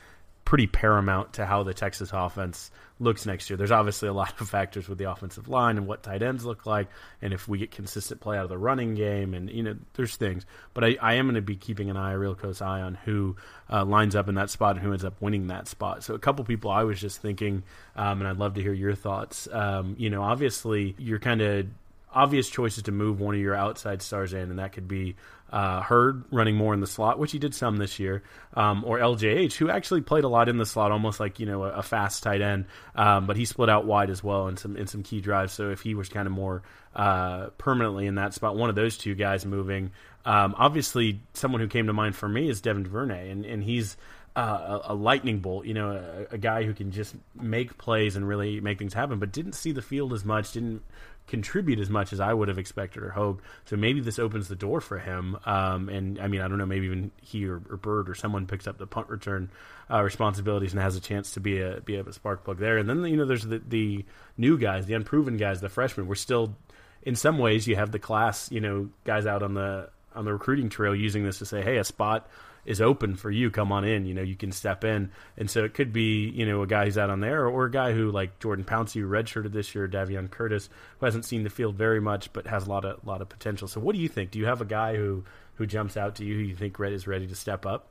pretty 0.46 0.68
paramount 0.68 1.34
to 1.34 1.46
how 1.46 1.64
the 1.64 1.74
Texas 1.74 2.12
offense 2.14 2.72
looks 3.00 3.26
next 3.26 3.50
year. 3.50 3.58
There's 3.58 3.72
obviously 3.72 4.08
a 4.08 4.14
lot 4.14 4.40
of 4.40 4.50
factors 4.50 4.88
with 4.88 4.98
the 4.98 5.12
offensive 5.12 5.50
line 5.50 5.78
and 5.78 5.86
what 5.86 6.02
tight 6.02 6.22
ends 6.22 6.46
look 6.46 6.66
like, 6.66 6.88
and 7.22 7.34
if 7.34 7.46
we 7.46 7.58
get 7.58 7.72
consistent 7.72 8.22
play 8.22 8.38
out 8.38 8.44
of 8.44 8.50
the 8.50 8.58
running 8.58 8.96
game, 8.96 9.34
and 9.34 9.50
you 9.50 9.64
know, 9.64 9.76
there's 9.96 10.16
things. 10.16 10.46
But 10.74 10.86
I, 10.86 10.98
I 11.02 11.14
am 11.16 11.26
going 11.26 11.36
to 11.36 11.42
be 11.42 11.58
keeping 11.58 11.90
an 11.90 11.98
eye, 11.98 12.14
a 12.14 12.18
real 12.18 12.36
close 12.36 12.62
eye 12.62 12.80
on 12.80 12.96
who 12.96 13.36
uh, 13.70 13.84
lines 13.84 14.16
up 14.16 14.30
in 14.30 14.36
that 14.36 14.50
spot 14.50 14.78
and 14.78 14.86
who 14.86 14.94
ends 14.94 15.04
up 15.04 15.22
winning 15.22 15.48
that 15.48 15.68
spot. 15.68 16.06
So 16.06 16.14
a 16.14 16.20
couple 16.20 16.46
people 16.46 16.72
I 16.72 16.86
was 16.86 17.02
just 17.02 17.22
thinking, 17.22 17.64
um, 17.98 18.22
and 18.22 18.28
I'd 18.30 18.38
love 18.38 18.54
to 18.54 18.62
hear 18.62 18.74
your 18.74 18.96
thoughts. 18.96 19.50
Um, 19.52 19.96
you 20.00 20.10
know, 20.10 20.24
obviously 20.24 20.96
you're 20.98 21.20
kind 21.20 21.42
of 21.42 21.68
obvious 22.14 22.48
choices 22.50 22.84
to 22.84 22.94
move 22.94 23.20
one 23.20 23.36
of 23.36 23.42
your 23.42 23.56
outside 23.56 24.02
stars 24.02 24.34
in, 24.34 24.50
and 24.52 24.60
that 24.60 24.72
could 24.72 24.88
be 24.88 25.16
uh, 25.54 25.82
Heard 25.82 26.24
running 26.32 26.56
more 26.56 26.74
in 26.74 26.80
the 26.80 26.88
slot, 26.88 27.20
which 27.20 27.32
he 27.32 27.38
did 27.38 27.54
some 27.54 27.78
this 27.78 28.00
year, 28.00 28.24
um, 28.56 28.84
or 28.84 28.98
LJH, 28.98 29.54
who 29.54 29.70
actually 29.70 30.02
played 30.02 30.24
a 30.24 30.28
lot 30.28 30.50
in 30.50 30.58
the 30.58 30.66
slot, 30.66 30.92
almost 30.92 31.20
like 31.20 31.40
you 31.40 31.46
know 31.46 31.64
a, 31.64 31.70
a 31.74 31.84
fast 31.84 32.24
tight 32.24 32.42
end, 32.42 32.66
um, 32.96 33.28
but 33.28 33.38
he 33.38 33.46
split 33.46 33.70
out 33.70 33.86
wide 33.86 34.10
as 34.10 34.24
well 34.24 34.48
in 34.48 34.58
some 34.58 34.76
in 34.76 34.88
some 34.88 35.04
key 35.04 35.22
drives. 35.22 35.54
So 35.54 35.70
if 35.70 35.82
he 35.82 35.94
was 35.94 36.10
kind 36.10 36.26
of 36.26 36.34
more 36.34 36.64
uh, 36.96 37.50
permanently 37.60 38.08
in 38.08 38.16
that 38.16 38.34
spot, 38.34 38.56
one 38.56 38.70
of 38.70 38.76
those 38.76 38.98
two 38.98 39.14
guys 39.14 39.46
moving. 39.46 39.92
Um, 40.26 40.56
obviously, 40.58 41.22
someone 41.34 41.62
who 41.62 41.68
came 41.68 41.86
to 41.86 41.94
mind 41.94 42.16
for 42.16 42.28
me 42.28 42.50
is 42.50 42.62
Devin 42.62 42.84
Duvernay, 42.84 43.30
and, 43.30 43.46
and 43.46 43.62
he's 43.64 43.96
uh, 44.36 44.80
a, 44.86 44.94
a 44.94 44.96
lightning 44.96 45.40
bolt, 45.40 45.66
you 45.66 45.76
know, 45.76 45.92
a, 45.92 46.34
a 46.34 46.38
guy 46.40 46.64
who 46.64 46.74
can 46.74 46.92
just 46.92 47.14
make 47.40 47.78
plays 47.78 48.16
and 48.16 48.28
really 48.28 48.60
make 48.60 48.80
things 48.80 48.94
happen, 48.94 49.20
but 49.20 49.32
didn't 49.32 49.54
see 49.54 49.72
the 49.72 49.82
field 49.82 50.14
as 50.14 50.26
much, 50.26 50.54
didn't 50.54 50.82
contribute 51.28 51.80
as 51.80 51.90
much 51.90 52.14
as 52.14 52.20
I 52.20 52.34
would 52.34 52.48
have 52.48 52.58
expected 52.58 53.04
or 53.04 53.10
hoped. 53.10 53.44
So 53.66 53.76
maybe 53.76 54.02
this 54.02 54.20
opens 54.20 54.48
the 54.48 54.56
door 54.56 54.82
for 54.82 55.00
him. 55.00 55.38
Um, 55.46 55.90
and 55.90 56.20
I 56.20 56.28
mean, 56.28 56.42
I 56.42 56.48
don't 56.48 56.58
know, 56.58 56.66
maybe 56.66 56.86
even 56.86 57.12
he 57.22 57.48
or, 57.48 57.62
or 57.70 57.78
Bird 57.78 58.10
or 58.10 58.16
someone 58.16 58.46
picks 58.46 58.68
up 58.68 58.78
the 58.78 58.88
punt 58.88 59.10
return 59.10 59.50
uh, 59.90 60.02
responsibilities 60.02 60.74
and 60.74 60.82
has 60.82 60.96
a 60.96 61.02
chance 61.02 61.32
to 61.32 61.40
be 61.40 61.60
a 61.62 61.82
be 61.82 61.96
a 61.96 62.14
spark 62.14 62.44
plug 62.44 62.58
there. 62.58 62.78
And 62.78 62.90
then 62.90 63.04
you 63.06 63.18
know, 63.18 63.26
there's 63.26 63.46
the 63.46 63.62
the 63.66 64.06
new 64.38 64.58
guys, 64.58 64.86
the 64.86 64.94
unproven 64.94 65.38
guys, 65.38 65.62
the 65.62 65.70
freshmen. 65.70 66.08
We're 66.08 66.16
still, 66.16 66.56
in 67.04 67.16
some 67.16 67.38
ways, 67.38 67.68
you 67.68 67.76
have 67.76 67.92
the 67.92 68.00
class, 68.00 68.52
you 68.52 68.60
know, 68.60 68.90
guys 69.04 69.26
out 69.26 69.44
on 69.44 69.54
the 69.54 69.90
on 70.16 70.26
the 70.26 70.34
recruiting 70.34 70.70
trail 70.70 70.96
using 70.96 71.24
this 71.24 71.40
to 71.40 71.46
say, 71.46 71.62
hey, 71.62 71.78
a 71.78 71.84
spot 71.84 72.30
is 72.66 72.82
open 72.82 73.16
for 73.16 73.30
you. 73.30 73.52
Come 73.52 73.72
on 73.72 73.84
in. 73.84 74.06
You 74.06 74.14
know, 74.14 74.22
you 74.22 74.36
can 74.36 74.52
step 74.52 74.84
in. 74.84 75.12
And 75.38 75.50
so 75.50 75.64
it 75.64 75.74
could 75.74 75.92
be, 75.92 76.30
you 76.30 76.46
know, 76.46 76.62
a 76.62 76.68
guy 76.68 76.86
who's 76.86 76.98
out 76.98 77.10
on 77.10 77.20
there 77.20 77.48
or 77.48 77.66
a 77.66 77.72
guy 77.72 77.94
who 77.94 78.12
like 78.12 78.40
Jordan 78.40 78.66
Pouncey, 78.66 79.02
who 79.02 79.08
redshirted 79.08 79.52
this 79.52 79.76
year, 79.76 79.88
Davion 79.88 80.30
Curtis, 80.30 80.70
who 81.00 81.06
hasn't 81.06 81.26
seen 81.26 81.44
the 81.44 81.50
field 81.50 81.76
very 81.76 82.00
much 82.00 82.32
but 82.34 82.48
has 82.48 82.66
a 82.66 82.70
lot 82.70 82.86
of 82.86 83.06
lot 83.06 83.22
of 83.22 83.30
potential. 83.30 83.68
So 83.68 83.80
what 83.80 83.96
do 83.96 84.02
you 84.02 84.10
think? 84.10 84.32
Do 84.32 84.40
you 84.40 84.46
have 84.46 84.62
a 84.62 84.66
guy 84.66 84.96
who 84.96 85.24
who 85.56 85.66
jumps 85.66 85.98
out 85.98 86.16
to 86.16 86.26
you 86.26 86.36
who 86.36 86.42
you 86.42 86.56
think 86.56 86.80
is 86.80 87.08
ready 87.08 87.28
to 87.28 87.36
step 87.36 87.66
up? 87.66 87.88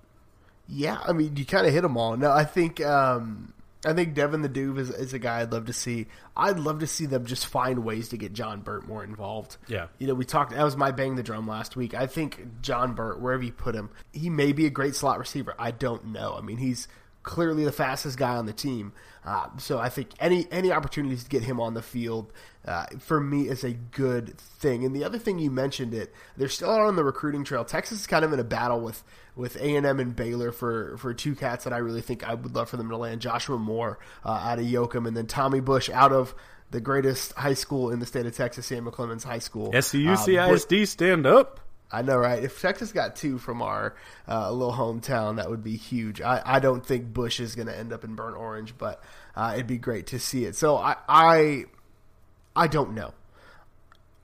Yeah, 0.68 1.00
I 1.04 1.12
mean, 1.12 1.36
you 1.36 1.44
kind 1.44 1.66
of 1.66 1.72
hit 1.72 1.82
them 1.82 1.96
all. 1.96 2.16
No, 2.16 2.30
I 2.30 2.44
think 2.44 2.80
um, 2.80 3.52
I 3.84 3.92
think 3.92 4.14
Devin 4.14 4.42
the 4.42 4.48
Duve 4.48 4.78
is, 4.78 4.90
is 4.90 5.12
a 5.12 5.18
guy 5.18 5.40
I'd 5.40 5.52
love 5.52 5.66
to 5.66 5.72
see. 5.72 6.06
I'd 6.36 6.58
love 6.58 6.78
to 6.80 6.86
see 6.86 7.06
them 7.06 7.26
just 7.26 7.46
find 7.46 7.84
ways 7.84 8.10
to 8.10 8.16
get 8.16 8.32
John 8.32 8.60
Burt 8.60 8.86
more 8.86 9.02
involved. 9.02 9.56
Yeah. 9.66 9.88
You 9.98 10.06
know, 10.06 10.14
we 10.14 10.24
talked, 10.24 10.52
that 10.52 10.62
was 10.62 10.76
my 10.76 10.92
bang 10.92 11.16
the 11.16 11.22
drum 11.22 11.48
last 11.48 11.74
week. 11.74 11.94
I 11.94 12.06
think 12.06 12.62
John 12.62 12.94
Burt, 12.94 13.20
wherever 13.20 13.42
you 13.42 13.52
put 13.52 13.74
him, 13.74 13.90
he 14.12 14.30
may 14.30 14.52
be 14.52 14.66
a 14.66 14.70
great 14.70 14.94
slot 14.94 15.18
receiver. 15.18 15.54
I 15.58 15.72
don't 15.72 16.06
know. 16.06 16.34
I 16.38 16.42
mean, 16.42 16.58
he's 16.58 16.86
clearly 17.22 17.64
the 17.64 17.72
fastest 17.72 18.18
guy 18.18 18.36
on 18.36 18.46
the 18.46 18.52
team. 18.52 18.92
Uh, 19.24 19.46
so 19.58 19.78
I 19.78 19.88
think 19.88 20.10
any 20.18 20.48
any 20.50 20.72
opportunities 20.72 21.24
to 21.24 21.30
get 21.30 21.44
him 21.44 21.60
on 21.60 21.74
the 21.74 21.82
field 21.82 22.32
uh, 22.66 22.86
for 22.98 23.20
me 23.20 23.48
is 23.48 23.62
a 23.62 23.72
good 23.72 24.36
thing. 24.38 24.84
And 24.84 24.96
the 24.96 25.04
other 25.04 25.18
thing 25.18 25.38
you 25.38 25.50
mentioned 25.50 25.94
it, 25.94 26.12
they're 26.36 26.48
still 26.48 26.70
out 26.70 26.80
on 26.80 26.96
the 26.96 27.04
recruiting 27.04 27.44
trail. 27.44 27.64
Texas 27.64 28.00
is 28.00 28.06
kind 28.06 28.24
of 28.24 28.32
in 28.32 28.40
a 28.40 28.44
battle 28.44 28.80
with 28.80 29.04
with 29.36 29.56
A 29.56 29.76
and 29.76 29.86
M 29.86 30.00
and 30.00 30.14
Baylor 30.14 30.50
for 30.50 30.96
for 30.98 31.14
two 31.14 31.36
cats 31.36 31.64
that 31.64 31.72
I 31.72 31.78
really 31.78 32.02
think 32.02 32.28
I 32.28 32.34
would 32.34 32.54
love 32.54 32.68
for 32.68 32.76
them 32.76 32.88
to 32.88 32.96
land. 32.96 33.20
Joshua 33.20 33.58
Moore 33.58 33.98
uh, 34.24 34.30
out 34.30 34.58
of 34.58 34.64
Yoakum, 34.64 35.06
and 35.06 35.16
then 35.16 35.26
Tommy 35.26 35.60
Bush 35.60 35.88
out 35.88 36.12
of 36.12 36.34
the 36.72 36.80
greatest 36.80 37.32
high 37.34 37.54
school 37.54 37.90
in 37.90 38.00
the 38.00 38.06
state 38.06 38.26
of 38.26 38.34
Texas, 38.34 38.66
Samuel 38.66 38.92
Clemens 38.92 39.22
High 39.22 39.38
School. 39.38 39.72
SCUCISD, 39.72 40.82
uh, 40.82 40.86
stand 40.86 41.26
up. 41.26 41.60
I 41.92 42.02
know, 42.02 42.16
right? 42.16 42.42
If 42.42 42.60
Texas 42.60 42.90
got 42.90 43.16
two 43.16 43.38
from 43.38 43.60
our 43.60 43.94
uh, 44.26 44.50
little 44.50 44.72
hometown, 44.72 45.36
that 45.36 45.50
would 45.50 45.62
be 45.62 45.76
huge. 45.76 46.20
I, 46.20 46.40
I 46.44 46.58
don't 46.58 46.84
think 46.84 47.12
Bush 47.12 47.38
is 47.38 47.54
going 47.54 47.68
to 47.68 47.76
end 47.76 47.92
up 47.92 48.02
in 48.02 48.14
burnt 48.14 48.36
orange, 48.36 48.74
but 48.78 49.02
uh, 49.36 49.52
it'd 49.54 49.66
be 49.66 49.78
great 49.78 50.06
to 50.08 50.18
see 50.18 50.44
it. 50.44 50.56
So 50.56 50.76
I, 50.76 50.96
I, 51.08 51.64
I 52.56 52.66
don't 52.66 52.94
know. 52.94 53.12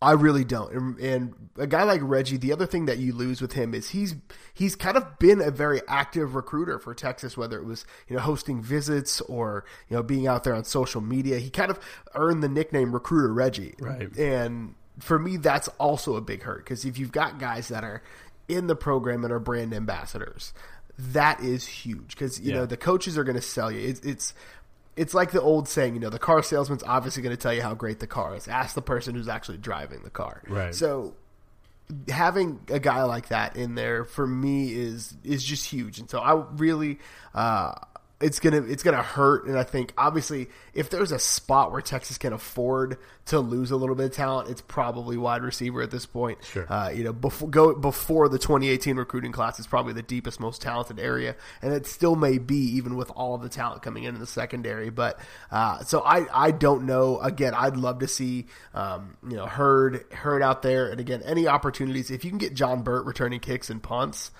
I 0.00 0.12
really 0.12 0.44
don't. 0.44 0.72
And, 0.72 0.98
and, 0.98 1.34
a 1.56 1.66
guy 1.66 1.82
like 1.82 2.00
Reggie, 2.04 2.36
the 2.36 2.52
other 2.52 2.66
thing 2.66 2.86
that 2.86 2.98
you 2.98 3.12
lose 3.12 3.40
with 3.40 3.54
him 3.54 3.74
is 3.74 3.90
he's 3.90 4.14
he's 4.54 4.76
kind 4.76 4.96
of 4.96 5.18
been 5.18 5.40
a 5.40 5.50
very 5.50 5.80
active 5.88 6.36
recruiter 6.36 6.78
for 6.78 6.94
Texas, 6.94 7.36
whether 7.36 7.58
it 7.58 7.64
was 7.64 7.84
you 8.06 8.14
know 8.14 8.22
hosting 8.22 8.62
visits 8.62 9.20
or 9.22 9.64
you 9.88 9.96
know 9.96 10.04
being 10.04 10.28
out 10.28 10.44
there 10.44 10.54
on 10.54 10.62
social 10.62 11.00
media. 11.00 11.40
He 11.40 11.50
kind 11.50 11.68
of 11.68 11.80
earned 12.14 12.44
the 12.44 12.48
nickname 12.48 12.92
Recruiter 12.92 13.32
Reggie, 13.32 13.74
right? 13.80 14.16
And 14.16 14.76
for 14.98 15.18
me, 15.18 15.36
that's 15.36 15.68
also 15.78 16.16
a 16.16 16.20
big 16.20 16.42
hurt 16.42 16.64
because 16.64 16.84
if 16.84 16.98
you've 16.98 17.12
got 17.12 17.38
guys 17.38 17.68
that 17.68 17.84
are 17.84 18.02
in 18.48 18.66
the 18.66 18.76
program 18.76 19.24
and 19.24 19.32
are 19.32 19.38
brand 19.38 19.74
ambassadors, 19.74 20.52
that 20.98 21.40
is 21.40 21.66
huge 21.66 22.10
because 22.10 22.40
you 22.40 22.50
yeah. 22.50 22.58
know 22.58 22.66
the 22.66 22.76
coaches 22.76 23.16
are 23.16 23.24
going 23.24 23.36
to 23.36 23.42
sell 23.42 23.70
you. 23.70 23.80
It's, 23.80 24.00
it's 24.00 24.34
it's 24.96 25.14
like 25.14 25.30
the 25.30 25.40
old 25.40 25.68
saying, 25.68 25.94
you 25.94 26.00
know, 26.00 26.10
the 26.10 26.18
car 26.18 26.42
salesman's 26.42 26.82
obviously 26.82 27.22
going 27.22 27.34
to 27.34 27.40
tell 27.40 27.54
you 27.54 27.62
how 27.62 27.74
great 27.74 28.00
the 28.00 28.06
car 28.06 28.34
is. 28.34 28.48
Ask 28.48 28.74
the 28.74 28.82
person 28.82 29.14
who's 29.14 29.28
actually 29.28 29.58
driving 29.58 30.02
the 30.02 30.10
car. 30.10 30.42
Right. 30.48 30.74
So 30.74 31.14
having 32.08 32.60
a 32.68 32.80
guy 32.80 33.04
like 33.04 33.28
that 33.28 33.56
in 33.56 33.74
there 33.76 34.04
for 34.04 34.26
me 34.26 34.72
is 34.72 35.14
is 35.24 35.44
just 35.44 35.66
huge. 35.66 36.00
And 36.00 36.10
so 36.10 36.18
I 36.18 36.44
really 36.56 36.98
uh, 37.34 37.74
it's 38.20 38.40
gonna 38.40 38.62
it's 38.62 38.82
gonna 38.82 39.02
hurt. 39.02 39.46
And 39.46 39.56
I 39.56 39.62
think 39.62 39.92
obviously 39.96 40.48
if 40.74 40.90
there's 40.90 41.12
a 41.12 41.20
spot 41.20 41.70
where 41.70 41.80
Texas 41.80 42.18
can 42.18 42.32
afford 42.32 42.98
to 43.26 43.38
lose 43.38 43.70
a 43.70 43.76
little 43.76 43.94
bit 43.94 44.06
of 44.06 44.12
talent, 44.12 44.50
it's 44.50 44.60
probably 44.60 45.16
wide 45.16 45.42
receiver 45.42 45.82
at 45.82 45.92
this 45.92 46.04
point. 46.04 46.42
Sure. 46.44 46.66
Uh, 46.68 46.90
you 46.90 47.04
know, 47.04 47.12
before 47.12 47.48
go 47.48 47.74
before 47.74 48.28
the 48.28 48.38
2018 48.38 48.96
recruiting 48.96 49.30
class 49.30 49.60
is 49.60 49.68
probably 49.68 49.92
the 49.92 50.02
deepest, 50.02 50.40
most 50.40 50.60
talented 50.60 50.98
area, 50.98 51.36
and 51.62 51.72
it 51.72 51.86
still 51.86 52.16
may 52.16 52.38
be 52.38 52.56
even 52.76 52.96
with 52.96 53.10
all 53.10 53.36
of 53.36 53.42
the 53.42 53.48
talent 53.48 53.82
coming 53.82 54.02
in 54.02 54.14
in 54.14 54.20
the 54.20 54.26
secondary. 54.26 54.90
But 54.90 55.20
uh, 55.52 55.84
so 55.84 56.00
I 56.00 56.26
I 56.32 56.50
don't 56.50 56.86
know. 56.86 57.20
Again, 57.20 57.54
I'd 57.54 57.76
love 57.76 58.00
to 58.00 58.08
see 58.08 58.46
um, 58.74 59.16
you 59.28 59.36
know 59.36 59.46
Heard 59.46 60.12
Heard 60.12 60.42
out 60.42 60.62
there, 60.62 60.90
and 60.90 60.98
again 60.98 61.22
any 61.24 61.46
opportunities 61.46 62.10
if 62.10 62.24
you 62.24 62.30
can 62.30 62.38
get 62.38 62.54
John 62.54 62.82
Burt 62.82 63.06
returning 63.06 63.38
kicks 63.38 63.70
and 63.70 63.80
punts 63.80 64.32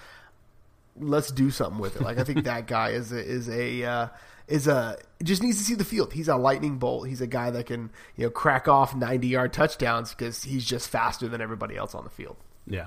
let's 1.00 1.30
do 1.30 1.50
something 1.50 1.80
with 1.80 1.96
it. 1.96 2.02
Like 2.02 2.18
I 2.18 2.24
think 2.24 2.44
that 2.44 2.66
guy 2.66 2.90
is 2.90 3.12
a, 3.12 3.18
is 3.18 3.48
a 3.48 3.84
uh, 3.84 4.08
is 4.46 4.66
a 4.66 4.98
just 5.22 5.42
needs 5.42 5.58
to 5.58 5.64
see 5.64 5.74
the 5.74 5.84
field. 5.84 6.12
He's 6.12 6.28
a 6.28 6.36
lightning 6.36 6.78
bolt. 6.78 7.08
He's 7.08 7.20
a 7.20 7.26
guy 7.26 7.50
that 7.50 7.66
can 7.66 7.90
you 8.16 8.24
know 8.24 8.30
crack 8.30 8.68
off 8.68 8.94
ninety 8.94 9.28
yard 9.28 9.52
touchdowns 9.52 10.14
because 10.14 10.42
he's 10.42 10.64
just 10.64 10.88
faster 10.88 11.28
than 11.28 11.40
everybody 11.40 11.76
else 11.76 11.94
on 11.94 12.04
the 12.04 12.10
field. 12.10 12.36
Yeah. 12.66 12.86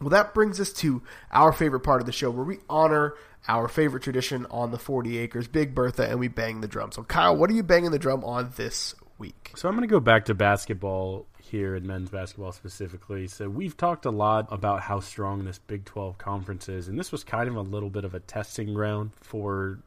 Well, 0.00 0.10
that 0.10 0.34
brings 0.34 0.60
us 0.60 0.72
to 0.74 1.02
our 1.30 1.52
favorite 1.52 1.80
part 1.80 2.00
of 2.00 2.06
the 2.06 2.12
show 2.12 2.30
where 2.30 2.44
we 2.44 2.58
honor 2.68 3.14
our 3.48 3.68
favorite 3.68 4.02
tradition 4.02 4.46
on 4.50 4.70
the 4.70 4.78
40 4.78 5.18
acres, 5.18 5.48
Big 5.48 5.74
Bertha, 5.74 6.08
and 6.08 6.18
we 6.18 6.28
bang 6.28 6.60
the 6.60 6.68
drum. 6.68 6.92
So, 6.92 7.02
Kyle, 7.04 7.36
what 7.36 7.50
are 7.50 7.54
you 7.54 7.62
banging 7.62 7.90
the 7.90 7.98
drum 7.98 8.24
on 8.24 8.52
this 8.56 8.94
week? 9.18 9.52
So, 9.54 9.68
I'm 9.68 9.74
going 9.76 9.88
to 9.88 9.92
go 9.92 10.00
back 10.00 10.24
to 10.26 10.34
basketball 10.34 11.26
here 11.52 11.76
in 11.76 11.86
men's 11.86 12.08
basketball 12.08 12.50
specifically. 12.50 13.28
So 13.28 13.48
we've 13.48 13.76
talked 13.76 14.06
a 14.06 14.10
lot 14.10 14.48
about 14.50 14.80
how 14.80 15.00
strong 15.00 15.44
this 15.44 15.58
Big 15.58 15.84
12 15.84 16.16
conference 16.16 16.66
is, 16.68 16.88
and 16.88 16.98
this 16.98 17.12
was 17.12 17.22
kind 17.22 17.46
of 17.46 17.56
a 17.56 17.60
little 17.60 17.90
bit 17.90 18.04
of 18.04 18.14
a 18.14 18.20
testing 18.20 18.72
ground 18.72 19.10
for 19.20 19.78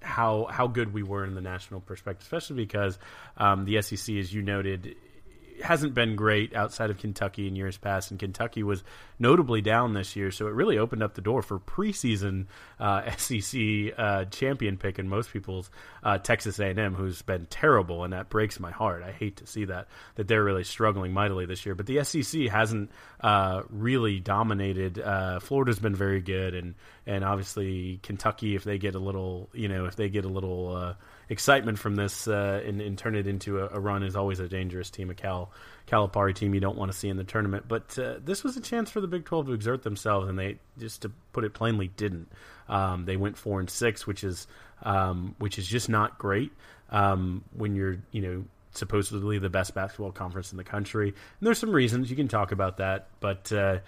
how 0.00 0.46
how 0.48 0.68
good 0.68 0.94
we 0.94 1.02
were 1.02 1.24
in 1.24 1.34
the 1.34 1.40
national 1.40 1.80
perspective, 1.80 2.22
especially 2.22 2.56
because 2.56 2.98
um, 3.36 3.64
the 3.64 3.82
SEC, 3.82 4.14
as 4.14 4.32
you 4.32 4.42
noted, 4.42 4.94
hasn't 5.62 5.94
been 5.94 6.16
great 6.16 6.54
outside 6.54 6.90
of 6.90 6.98
Kentucky 6.98 7.46
in 7.46 7.56
years 7.56 7.76
past, 7.76 8.10
and 8.10 8.20
Kentucky 8.20 8.62
was 8.62 8.82
notably 9.18 9.60
down 9.60 9.94
this 9.94 10.16
year, 10.16 10.30
so 10.30 10.46
it 10.46 10.54
really 10.54 10.78
opened 10.78 11.02
up 11.02 11.14
the 11.14 11.20
door 11.20 11.42
for 11.42 11.58
preseason 11.58 12.46
uh, 12.80 13.10
SEC 13.16 13.60
uh, 13.96 14.24
champion 14.26 14.76
pick 14.76 14.98
in 14.98 15.08
most 15.08 15.32
people's 15.32 15.70
uh, 16.02 16.18
Texas 16.18 16.58
A&M, 16.58 16.94
who's 16.94 17.22
been 17.22 17.46
terrible, 17.46 18.04
and 18.04 18.12
that 18.12 18.28
breaks 18.28 18.58
my 18.58 18.70
heart. 18.70 19.02
I 19.02 19.12
hate 19.12 19.36
to 19.36 19.46
see 19.46 19.64
that 19.66 19.88
that 20.16 20.28
they're 20.28 20.44
really 20.44 20.64
struggling 20.64 21.12
mightily 21.12 21.46
this 21.46 21.64
year, 21.64 21.74
but 21.74 21.86
the 21.86 22.02
SEC 22.04 22.42
hasn't 22.48 22.90
uh, 23.20 23.62
really 23.70 24.20
dominated. 24.20 24.98
Uh, 24.98 25.40
Florida's 25.40 25.78
been 25.78 25.94
very 25.94 26.20
good, 26.20 26.54
and 26.54 26.74
and 27.06 27.24
obviously 27.24 28.00
Kentucky, 28.02 28.54
if 28.54 28.64
they 28.64 28.78
get 28.78 28.94
a 28.94 28.98
little, 28.98 29.48
you 29.52 29.68
know, 29.68 29.86
if 29.86 29.96
they 29.96 30.08
get 30.08 30.24
a 30.24 30.28
little 30.28 30.74
uh, 30.74 30.94
excitement 31.32 31.78
from 31.78 31.96
this 31.96 32.28
uh, 32.28 32.62
and, 32.64 32.80
and, 32.80 32.98
turn 32.98 33.16
it 33.16 33.26
into 33.26 33.58
a, 33.58 33.68
a, 33.68 33.80
run 33.80 34.02
is 34.02 34.14
always 34.14 34.38
a 34.38 34.48
dangerous 34.48 34.90
team, 34.90 35.10
a 35.10 35.14
Cal 35.14 35.50
Calipari 35.88 36.34
team 36.34 36.54
you 36.54 36.60
don't 36.60 36.76
want 36.76 36.92
to 36.92 36.96
see 36.96 37.08
in 37.08 37.16
the 37.16 37.24
tournament. 37.24 37.64
But 37.66 37.98
uh, 37.98 38.16
this 38.22 38.44
was 38.44 38.56
a 38.56 38.60
chance 38.60 38.90
for 38.90 39.00
the 39.00 39.08
Big 39.08 39.24
Twelve 39.24 39.46
to 39.46 39.52
exert 39.52 39.82
themselves, 39.82 40.28
and 40.28 40.38
they 40.38 40.58
just 40.78 41.02
to 41.02 41.10
put 41.32 41.44
it 41.44 41.54
plainly 41.54 41.88
didn't. 41.88 42.30
Um, 42.68 43.06
they 43.06 43.16
went 43.16 43.36
four 43.36 43.58
and 43.58 43.68
six, 43.68 44.06
which 44.06 44.22
is 44.22 44.46
um, 44.82 45.34
which 45.38 45.58
is 45.58 45.66
just 45.66 45.88
not 45.88 46.18
great 46.18 46.52
um, 46.90 47.42
when 47.56 47.74
you're 47.74 47.96
you 48.12 48.22
know 48.22 48.44
supposedly 48.74 49.38
the 49.38 49.50
best 49.50 49.74
basketball 49.74 50.12
conference 50.12 50.52
in 50.52 50.58
the 50.58 50.64
country. 50.64 51.08
And 51.08 51.46
there's 51.46 51.58
some 51.58 51.72
reasons 51.72 52.10
you 52.10 52.16
can 52.16 52.28
talk 52.28 52.52
about 52.52 52.78
that, 52.78 53.08
but 53.20 53.50
uh, 53.52 53.78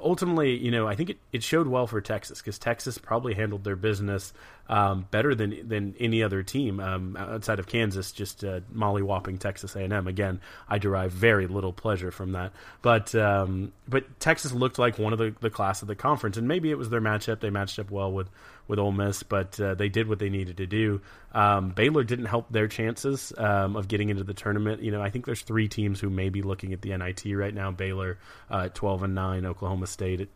ultimately, 0.00 0.56
you 0.56 0.70
know, 0.70 0.86
I 0.86 0.94
think 0.94 1.10
it, 1.10 1.18
it 1.32 1.42
showed 1.42 1.66
well 1.66 1.86
for 1.86 2.00
Texas 2.00 2.40
because 2.40 2.58
Texas 2.58 2.98
probably 2.98 3.34
handled 3.34 3.64
their 3.64 3.76
business 3.76 4.32
um, 4.68 5.06
better 5.10 5.34
than 5.34 5.68
than 5.68 5.94
any 5.98 6.22
other 6.22 6.42
team 6.42 6.80
um, 6.80 7.16
outside 7.16 7.58
of 7.58 7.66
Kansas. 7.66 8.12
Just 8.12 8.44
uh, 8.44 8.60
mollywhopping 8.74 9.38
Texas 9.38 9.76
A&M 9.76 10.06
again. 10.06 10.40
I 10.68 10.78
derive 10.78 11.12
very 11.12 11.46
little 11.46 11.72
pleasure 11.72 12.10
from 12.10 12.32
that, 12.32 12.52
but 12.82 13.14
um, 13.14 13.72
but 13.88 14.20
Texas 14.20 14.52
looked 14.52 14.78
like 14.78 14.98
one 14.98 15.12
of 15.12 15.18
the, 15.18 15.34
the 15.40 15.50
class 15.50 15.82
of 15.82 15.88
the 15.88 15.96
conference, 15.96 16.36
and 16.36 16.48
maybe 16.48 16.70
it 16.70 16.78
was 16.78 16.90
their 16.90 17.00
matchup. 17.00 17.40
They 17.40 17.50
matched 17.50 17.78
up 17.78 17.90
well 17.90 18.12
with 18.12 18.28
with 18.66 18.78
Ole 18.78 18.92
Miss, 18.92 19.22
but 19.22 19.58
uh, 19.60 19.74
they 19.74 19.88
did 19.88 20.08
what 20.08 20.18
they 20.18 20.30
needed 20.30 20.56
to 20.58 20.66
do. 20.66 21.00
Um, 21.32 21.70
Baylor 21.70 22.04
didn't 22.04 22.26
help 22.26 22.50
their 22.50 22.68
chances 22.68 23.32
um, 23.36 23.76
of 23.76 23.88
getting 23.88 24.08
into 24.08 24.24
the 24.24 24.34
tournament. 24.34 24.82
You 24.82 24.90
know, 24.90 25.02
I 25.02 25.10
think 25.10 25.26
there's 25.26 25.42
three 25.42 25.68
teams 25.68 26.00
who 26.00 26.10
may 26.10 26.28
be 26.28 26.42
looking 26.42 26.72
at 26.72 26.82
the 26.82 26.96
NIT 26.96 27.24
right 27.36 27.54
now: 27.54 27.70
Baylor, 27.70 28.18
uh, 28.50 28.68
twelve 28.72 29.02
and 29.02 29.14
nine, 29.14 29.44
Oklahoma 29.44 29.86
State 29.86 30.28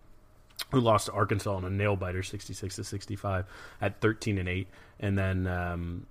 who 0.72 0.80
lost 0.80 1.06
to 1.06 1.12
Arkansas 1.12 1.54
on 1.54 1.64
a 1.64 1.70
nail 1.70 1.96
biter, 1.96 2.22
sixty 2.22 2.52
six 2.52 2.76
to 2.76 2.84
sixty 2.84 3.16
five, 3.16 3.46
at 3.80 4.00
thirteen 4.00 4.38
and 4.38 4.48
eight, 4.48 4.68
and 5.00 5.16
then 5.16 5.46
um, 5.46 6.06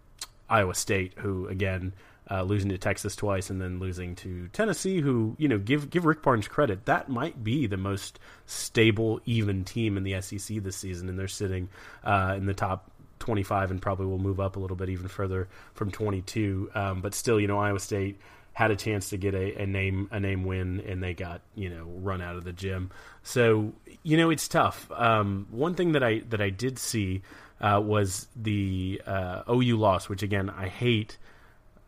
Iowa 0.50 0.74
State, 0.74 1.14
who 1.18 1.48
again 1.48 1.94
uh, 2.30 2.44
losing 2.44 2.70
to 2.70 2.78
Texas 2.78 3.16
twice 3.16 3.50
and 3.50 3.62
then 3.62 3.80
losing 3.80 4.16
to 4.16 4.48
Tennessee, 4.50 5.00
who 5.00 5.36
you 5.38 5.48
know 5.48 5.58
give 5.58 5.90
give 5.90 6.06
Rick 6.06 6.22
Barnes 6.22 6.48
credit. 6.48 6.86
That 6.86 7.10
might 7.10 7.44
be 7.44 7.68
the 7.68 7.78
most 7.78 8.20
stable, 8.46 9.22
even 9.26 9.64
team 9.64 9.98
in 9.98 10.04
the 10.04 10.22
SEC 10.22 10.64
this 10.64 10.76
season, 10.76 11.10
and 11.10 11.18
they're 11.18 11.28
sitting 11.28 11.70
uh, 12.04 12.36
in 12.38 12.46
the 12.46 12.54
top 12.54 12.92
25 13.20 13.72
and 13.72 13.82
probably 13.82 14.06
will 14.06 14.20
move 14.20 14.40
up 14.40 14.56
a 14.56 14.60
little 14.60 14.78
bit 14.78 14.90
even 14.90 15.08
further 15.08 15.48
from 15.74 15.92
22. 15.92 16.70
Um, 16.76 17.02
but 17.02 17.14
still, 17.14 17.40
you 17.40 17.48
know, 17.48 17.60
Iowa 17.60 17.80
State 17.80 18.20
had 18.54 18.72
a 18.72 18.76
chance 18.76 19.10
to 19.10 19.18
get 19.18 19.36
a, 19.36 19.62
a, 19.62 19.66
name 19.68 20.10
a 20.12 20.20
name 20.20 20.44
win 20.44 20.82
and 20.88 21.04
they 21.04 21.14
got 21.14 21.42
you 21.54 21.70
know 21.70 21.86
run 22.00 22.22
out 22.22 22.36
of 22.36 22.44
the 22.44 22.52
gym. 22.52 22.90
So 23.22 23.74
you 24.02 24.18
know 24.18 24.32
it's 24.32 24.48
tough. 24.48 24.90
Um, 24.92 25.48
one 25.52 25.76
thing 25.76 25.92
that 25.92 26.04
I 26.04 26.24
that 26.30 26.42
I 26.42 26.50
did 26.50 26.80
see 26.80 27.22
uh, 27.62 27.80
was 27.84 28.28
the 28.36 29.02
uh, 29.06 29.44
OU 29.48 29.78
loss, 29.78 30.10
which 30.10 30.24
again 30.24 30.50
I 30.50 30.70
hate 30.70 31.20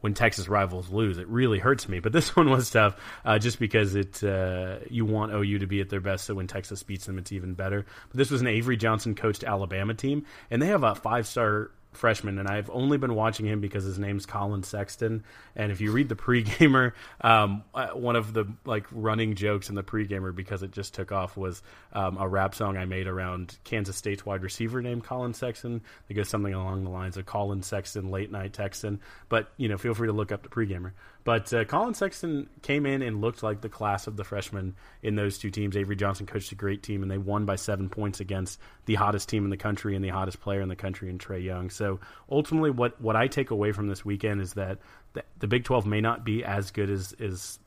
when 0.01 0.13
Texas 0.13 0.47
rivals 0.47 0.89
lose. 0.89 1.17
It 1.17 1.27
really 1.27 1.59
hurts 1.59 1.87
me. 1.89 1.99
But 1.99 2.11
this 2.11 2.35
one 2.35 2.49
was 2.49 2.69
tough, 2.69 2.95
uh, 3.25 3.39
just 3.39 3.59
because 3.59 3.95
it 3.95 4.23
uh, 4.23 4.77
you 4.89 5.05
want 5.05 5.33
OU 5.33 5.59
to 5.59 5.67
be 5.67 5.81
at 5.81 5.89
their 5.89 6.01
best. 6.01 6.25
So 6.25 6.35
when 6.35 6.47
Texas 6.47 6.83
beats 6.83 7.05
them, 7.05 7.17
it's 7.17 7.31
even 7.31 7.53
better. 7.53 7.85
But 8.09 8.17
this 8.17 8.31
was 8.31 8.41
an 8.41 8.47
Avery 8.47 8.77
Johnson 8.77 9.15
coached 9.15 9.43
Alabama 9.43 9.93
team, 9.93 10.25
and 10.49 10.61
they 10.61 10.67
have 10.67 10.83
a 10.83 10.95
five 10.95 11.27
star 11.27 11.71
freshman, 11.91 12.37
and 12.37 12.47
I've 12.47 12.69
only 12.69 12.97
been 12.97 13.15
watching 13.15 13.45
him 13.45 13.61
because 13.61 13.83
his 13.83 13.97
name's 13.97 14.25
Collin 14.25 14.63
Sexton. 14.63 15.23
And 15.55 15.71
if 15.71 15.81
you 15.81 15.91
read 15.91 16.09
the 16.09 16.15
pregamer, 16.15 16.93
um, 17.21 17.63
uh, 17.73 17.89
one 17.89 18.15
of 18.15 18.33
the 18.33 18.45
like 18.65 18.85
running 18.91 19.35
jokes 19.35 19.69
in 19.69 19.75
the 19.75 19.83
pregamer 19.83 20.33
because 20.33 20.63
it 20.63 20.71
just 20.71 20.93
took 20.93 21.11
off 21.11 21.35
was 21.35 21.61
um, 21.93 22.17
a 22.17 22.27
rap 22.27 22.55
song 22.55 22.77
I 22.77 22.85
made 22.85 23.07
around 23.07 23.57
Kansas 23.63 23.95
State's 23.95 24.25
wide 24.25 24.43
receiver 24.43 24.81
named 24.81 25.03
Colin 25.03 25.33
Sexton. 25.33 25.81
It 26.07 26.13
goes 26.13 26.29
something 26.29 26.53
along 26.53 26.83
the 26.83 26.89
lines 26.91 27.17
of 27.17 27.25
Colin 27.25 27.63
Sexton, 27.63 28.11
late 28.11 28.31
night 28.31 28.53
Texan. 28.53 29.01
But 29.27 29.51
you 29.57 29.67
know, 29.67 29.77
feel 29.77 29.93
free 29.93 30.07
to 30.07 30.13
look 30.13 30.31
up 30.31 30.43
the 30.43 30.49
pregamer. 30.49 30.91
But 31.29 31.53
uh, 31.53 31.63
Collin 31.63 31.93
Sexton 31.93 32.49
came 32.63 32.87
in 32.87 33.03
and 33.03 33.21
looked 33.21 33.43
like 33.43 33.61
the 33.61 33.69
class 33.69 34.07
of 34.07 34.17
the 34.17 34.23
freshmen 34.23 34.73
in 35.03 35.13
those 35.13 35.37
two 35.37 35.51
teams. 35.51 35.77
Avery 35.77 35.95
Johnson 35.95 36.25
coached 36.25 36.51
a 36.51 36.55
great 36.55 36.81
team, 36.81 37.03
and 37.03 37.11
they 37.11 37.19
won 37.19 37.45
by 37.45 37.55
seven 37.55 37.87
points 37.87 38.19
against 38.19 38.59
the 38.87 38.95
hottest 38.95 39.29
team 39.29 39.43
in 39.43 39.51
the 39.51 39.55
country 39.55 39.95
and 39.95 40.03
the 40.03 40.09
hottest 40.09 40.41
player 40.41 40.59
in 40.59 40.69
the 40.69 40.75
country 40.75 41.07
in 41.07 41.19
Trae 41.19 41.43
Young. 41.43 41.69
So 41.69 41.99
ultimately, 42.31 42.71
what, 42.71 42.99
what 42.99 43.15
I 43.15 43.27
take 43.27 43.51
away 43.51 43.73
from 43.73 43.89
this 43.89 44.03
weekend 44.03 44.41
is 44.41 44.53
that 44.53 44.79
the, 45.13 45.23
the 45.37 45.45
Big 45.45 45.65
12 45.65 45.85
may 45.85 46.01
not 46.01 46.25
be 46.25 46.43
as 46.43 46.71
good 46.71 46.89
as, 46.89 47.13
as 47.19 47.59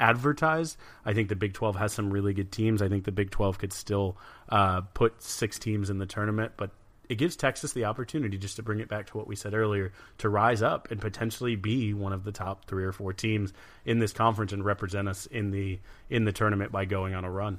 advertised. 0.00 0.76
I 1.04 1.14
think 1.14 1.28
the 1.28 1.36
Big 1.36 1.54
12 1.54 1.76
has 1.76 1.92
some 1.92 2.10
really 2.10 2.34
good 2.34 2.50
teams. 2.50 2.82
I 2.82 2.88
think 2.88 3.04
the 3.04 3.12
Big 3.12 3.30
12 3.30 3.60
could 3.60 3.72
still 3.72 4.16
uh, 4.48 4.80
put 4.80 5.22
six 5.22 5.60
teams 5.60 5.88
in 5.88 5.98
the 5.98 6.06
tournament, 6.06 6.54
but 6.56 6.72
it 7.08 7.16
gives 7.16 7.36
Texas 7.36 7.72
the 7.72 7.84
opportunity 7.84 8.36
just 8.36 8.56
to 8.56 8.62
bring 8.62 8.80
it 8.80 8.88
back 8.88 9.06
to 9.06 9.16
what 9.16 9.26
we 9.26 9.36
said 9.36 9.54
earlier 9.54 9.92
to 10.18 10.28
rise 10.28 10.62
up 10.62 10.90
and 10.90 11.00
potentially 11.00 11.56
be 11.56 11.94
one 11.94 12.12
of 12.12 12.24
the 12.24 12.32
top 12.32 12.66
three 12.66 12.84
or 12.84 12.92
four 12.92 13.12
teams 13.12 13.52
in 13.84 13.98
this 13.98 14.12
conference 14.12 14.52
and 14.52 14.64
represent 14.64 15.08
us 15.08 15.26
in 15.26 15.50
the 15.50 15.78
in 16.10 16.24
the 16.24 16.32
tournament 16.32 16.70
by 16.70 16.84
going 16.84 17.14
on 17.14 17.24
a 17.24 17.30
run. 17.30 17.58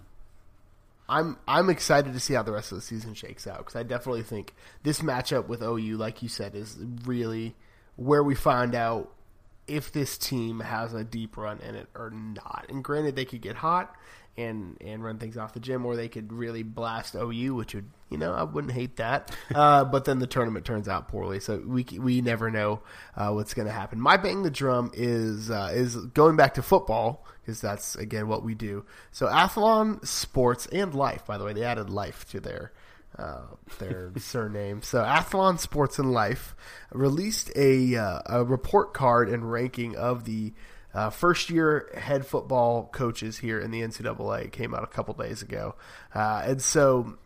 I'm 1.08 1.38
I'm 1.48 1.70
excited 1.70 2.14
to 2.14 2.20
see 2.20 2.36
how 2.36 2.44
the 2.44 2.52
rest 2.52 2.72
of 2.72 2.78
the 2.78 2.84
season 2.84 3.16
shakes 3.16 3.48
out 3.48 3.58
because 3.60 3.76
I 3.76 3.84
definitely 3.84 4.24
think 4.24 4.54
this 4.84 5.02
matchup 5.02 5.48
with 5.48 5.64
OU, 5.64 5.98
like 5.98 6.22
you 6.22 6.30
said, 6.30 6.54
is 6.54 6.78
really 7.06 7.56
where 7.96 8.24
we 8.24 8.36
find 8.36 8.76
out 8.76 9.12
if 9.68 9.92
this 9.92 10.18
team 10.18 10.60
has 10.60 10.94
a 10.94 11.04
deep 11.04 11.38
run 11.38 11.60
in 11.60 11.76
it 11.76 11.88
or 11.96 12.12
not. 12.12 12.66
And 12.70 12.84
granted, 12.84 13.16
they 13.16 13.26
could 13.26 13.42
get 13.42 13.56
hot 13.56 13.96
and 14.38 14.78
and 14.82 15.04
run 15.04 15.18
things 15.18 15.38
off 15.38 15.54
the 15.54 15.60
gym, 15.60 15.86
or 15.86 15.96
they 15.96 16.08
could 16.08 16.32
really 16.32 16.64
blast 16.64 17.16
OU, 17.16 17.56
which 17.56 17.76
would 17.76 17.90
you 18.10 18.18
know 18.18 18.34
I 18.34 18.44
wouldn't 18.44 18.74
hate 18.74 18.98
that. 18.98 19.36
Uh, 19.54 19.84
but 19.84 20.06
then 20.06 20.20
the 20.20 20.28
tournament 20.28 20.64
turns 20.64 20.88
out 20.88 21.08
poorly, 21.08 21.40
so 21.40 21.62
we 21.66 21.84
we 21.98 22.22
never 22.22 22.52
know 22.52 22.82
uh, 23.18 23.32
what's 23.32 23.54
going 23.54 23.68
to 23.68 23.74
happen. 23.74 24.00
My 24.00 24.16
bang 24.16 24.44
the 24.44 24.52
drum 24.52 24.92
is 24.94 25.50
uh, 25.50 25.72
is 25.74 25.96
going 25.96 26.36
back 26.36 26.54
to 26.54 26.62
football 26.62 27.26
because 27.42 27.60
that's 27.60 27.96
again 27.96 28.28
what 28.28 28.44
we 28.44 28.54
do. 28.54 28.86
So 29.12 29.26
Athlon 29.26 30.06
Sports 30.06 30.68
and 30.68 30.94
Life, 30.94 31.26
by 31.26 31.38
the 31.38 31.44
way, 31.44 31.54
they 31.54 31.64
added 31.64 31.90
Life 31.90 32.30
to 32.30 32.40
their 32.40 32.72
uh, 33.18 33.42
their 33.80 34.12
surname. 34.18 34.82
So 34.82 35.04
Athlon 35.04 35.60
Sports 35.60 36.00
and 36.00 36.12
Life 36.12 36.56
released 36.92 37.52
a 37.56 37.96
uh, 37.96 38.22
a 38.28 38.44
report 38.46 38.94
card 38.94 39.30
and 39.30 39.52
ranking 39.52 39.96
of 39.96 40.26
the 40.26 40.54
uh, 40.94 41.10
first 41.10 41.50
year 41.50 41.90
head 41.98 42.26
football 42.26 42.90
coaches 42.92 43.38
here 43.38 43.60
in 43.60 43.72
the 43.72 43.82
NCAA 43.82 44.52
came 44.52 44.74
out 44.74 44.84
a 44.84 44.88
couple 44.88 45.14
days 45.14 45.42
ago, 45.42 45.76
uh, 46.16 46.44
and 46.46 46.62
so 46.62 47.18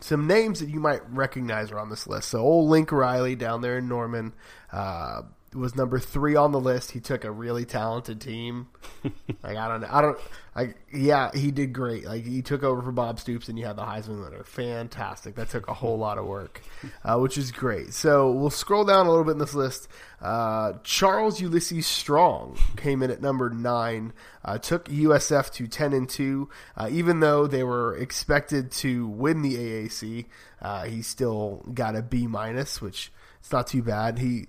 some 0.00 0.26
names 0.26 0.60
that 0.60 0.68
you 0.68 0.80
might 0.80 1.02
recognize 1.10 1.70
are 1.70 1.78
on 1.78 1.90
this 1.90 2.06
list. 2.06 2.28
So 2.28 2.40
old 2.40 2.70
Link 2.70 2.92
Riley 2.92 3.34
down 3.34 3.60
there 3.60 3.78
in 3.78 3.88
Norman. 3.88 4.32
Uh, 4.72 5.22
was 5.54 5.74
number 5.74 5.98
three 5.98 6.36
on 6.36 6.52
the 6.52 6.60
list. 6.60 6.92
He 6.92 7.00
took 7.00 7.24
a 7.24 7.30
really 7.30 7.64
talented 7.64 8.20
team. 8.20 8.68
like 9.42 9.56
I 9.56 9.68
don't 9.68 9.80
know, 9.80 9.88
I 9.90 10.00
don't 10.00 10.18
I 10.54 10.74
Yeah, 10.92 11.30
he 11.32 11.50
did 11.50 11.72
great. 11.72 12.04
Like 12.04 12.24
he 12.24 12.42
took 12.42 12.62
over 12.62 12.82
for 12.82 12.92
Bob 12.92 13.20
Stoops, 13.20 13.48
and 13.48 13.58
you 13.58 13.66
had 13.66 13.76
the 13.76 13.82
Heisman 13.82 14.22
winner. 14.22 14.44
Fantastic. 14.44 15.36
That 15.36 15.48
took 15.48 15.68
a 15.68 15.74
whole 15.74 15.98
lot 15.98 16.18
of 16.18 16.26
work, 16.26 16.60
uh, 17.04 17.18
which 17.18 17.38
is 17.38 17.50
great. 17.52 17.94
So 17.94 18.30
we'll 18.30 18.50
scroll 18.50 18.84
down 18.84 19.06
a 19.06 19.10
little 19.10 19.24
bit 19.24 19.32
in 19.32 19.38
this 19.38 19.54
list. 19.54 19.88
Uh, 20.20 20.74
Charles 20.82 21.40
Ulysses 21.40 21.86
Strong 21.86 22.58
came 22.76 23.02
in 23.02 23.10
at 23.10 23.22
number 23.22 23.50
nine. 23.50 24.12
Uh, 24.44 24.58
took 24.58 24.86
USF 24.86 25.52
to 25.54 25.66
ten 25.66 25.92
and 25.92 26.08
two, 26.08 26.48
uh, 26.76 26.88
even 26.90 27.20
though 27.20 27.46
they 27.46 27.62
were 27.62 27.96
expected 27.96 28.70
to 28.72 29.06
win 29.06 29.42
the 29.42 29.56
AAC. 29.56 30.26
Uh, 30.60 30.84
he 30.84 31.02
still 31.02 31.64
got 31.72 31.96
a 31.96 32.02
B 32.02 32.26
minus, 32.26 32.80
which 32.80 33.12
it's 33.40 33.52
not 33.52 33.66
too 33.66 33.82
bad. 33.82 34.18
He 34.18 34.48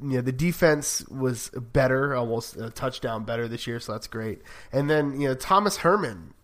you 0.00 0.16
know 0.16 0.20
the 0.20 0.32
defense 0.32 1.06
was 1.08 1.50
better, 1.50 2.14
almost 2.14 2.56
a 2.56 2.70
touchdown 2.70 3.24
better 3.24 3.48
this 3.48 3.66
year, 3.66 3.80
so 3.80 3.92
that's 3.92 4.06
great. 4.06 4.42
And 4.72 4.88
then 4.88 5.20
you 5.20 5.28
know 5.28 5.34
Thomas 5.34 5.78
Herman 5.78 6.34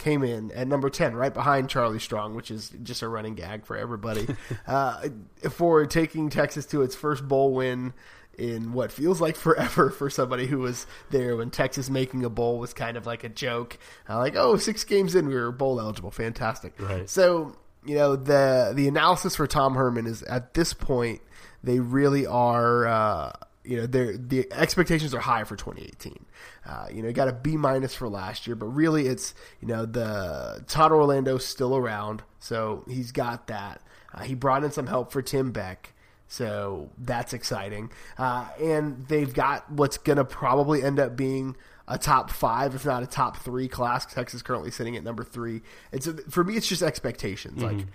came 0.00 0.24
in 0.24 0.50
at 0.52 0.66
number 0.66 0.88
10 0.88 1.14
right 1.14 1.34
behind 1.34 1.68
charlie 1.68 1.98
strong 1.98 2.34
which 2.34 2.50
is 2.50 2.72
just 2.82 3.02
a 3.02 3.08
running 3.08 3.34
gag 3.34 3.66
for 3.66 3.76
everybody 3.76 4.26
uh, 4.66 5.06
for 5.50 5.84
taking 5.84 6.30
texas 6.30 6.64
to 6.64 6.80
its 6.80 6.94
first 6.94 7.28
bowl 7.28 7.52
win 7.52 7.92
in 8.38 8.72
what 8.72 8.90
feels 8.90 9.20
like 9.20 9.36
forever 9.36 9.90
for 9.90 10.08
somebody 10.08 10.46
who 10.46 10.58
was 10.58 10.86
there 11.10 11.36
when 11.36 11.50
texas 11.50 11.90
making 11.90 12.24
a 12.24 12.30
bowl 12.30 12.58
was 12.58 12.72
kind 12.72 12.96
of 12.96 13.04
like 13.06 13.24
a 13.24 13.28
joke 13.28 13.78
uh, 14.08 14.16
like 14.16 14.34
oh 14.36 14.56
six 14.56 14.84
games 14.84 15.14
in 15.14 15.28
we 15.28 15.34
were 15.34 15.52
bowl 15.52 15.78
eligible 15.78 16.10
fantastic 16.10 16.72
right. 16.80 17.08
so 17.08 17.54
you 17.84 17.94
know 17.94 18.16
the 18.16 18.72
the 18.74 18.88
analysis 18.88 19.36
for 19.36 19.46
tom 19.46 19.74
herman 19.74 20.06
is 20.06 20.22
at 20.22 20.54
this 20.54 20.72
point 20.72 21.20
they 21.62 21.80
really 21.80 22.26
are. 22.26 22.86
Uh, 22.86 23.32
you 23.62 23.76
know, 23.76 23.86
the 23.86 24.46
expectations 24.52 25.14
are 25.14 25.20
high 25.20 25.44
for 25.44 25.54
2018. 25.54 26.24
Uh, 26.66 26.86
you 26.90 27.02
know, 27.02 27.08
you 27.08 27.14
got 27.14 27.28
a 27.28 27.32
B 27.32 27.56
minus 27.56 27.94
for 27.94 28.08
last 28.08 28.46
year, 28.46 28.56
but 28.56 28.66
really 28.66 29.06
it's 29.06 29.34
you 29.60 29.68
know 29.68 29.84
the 29.84 30.64
Todd 30.66 30.92
Orlando's 30.92 31.44
still 31.44 31.76
around, 31.76 32.22
so 32.38 32.84
he's 32.88 33.12
got 33.12 33.48
that. 33.48 33.82
Uh, 34.12 34.22
he 34.22 34.34
brought 34.34 34.64
in 34.64 34.70
some 34.70 34.86
help 34.86 35.12
for 35.12 35.22
Tim 35.22 35.52
Beck. 35.52 35.92
So 36.26 36.90
that's 36.96 37.32
exciting. 37.32 37.90
Uh, 38.16 38.46
and 38.60 39.04
they've 39.08 39.34
got 39.34 39.70
what's 39.70 39.98
going 39.98 40.16
to 40.16 40.24
probably 40.24 40.80
end 40.80 41.00
up 41.00 41.16
being 41.16 41.56
a 41.88 41.98
top 41.98 42.30
five, 42.30 42.76
if 42.76 42.86
not 42.86 43.02
a 43.02 43.06
top 43.06 43.38
three 43.38 43.66
class. 43.66 44.06
Texas 44.06 44.40
currently 44.40 44.70
sitting 44.70 44.96
at 44.96 45.02
number 45.02 45.24
three. 45.24 45.62
It's 45.90 46.08
for 46.28 46.44
me, 46.44 46.54
it's 46.54 46.68
just 46.68 46.82
expectations. 46.82 47.60
Mm-hmm. 47.60 47.78
Like 47.78 47.86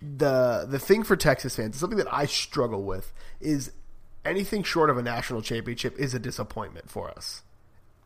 the 0.00 0.66
the 0.68 0.78
thing 0.78 1.02
for 1.02 1.16
Texas 1.16 1.56
fans, 1.56 1.76
something 1.76 1.98
that 1.98 2.12
I 2.12 2.26
struggle 2.26 2.82
with, 2.82 3.12
is 3.40 3.72
anything 4.24 4.62
short 4.62 4.90
of 4.90 4.98
a 4.98 5.02
national 5.02 5.42
championship 5.42 5.98
is 5.98 6.14
a 6.14 6.18
disappointment 6.18 6.90
for 6.90 7.10
us. 7.10 7.42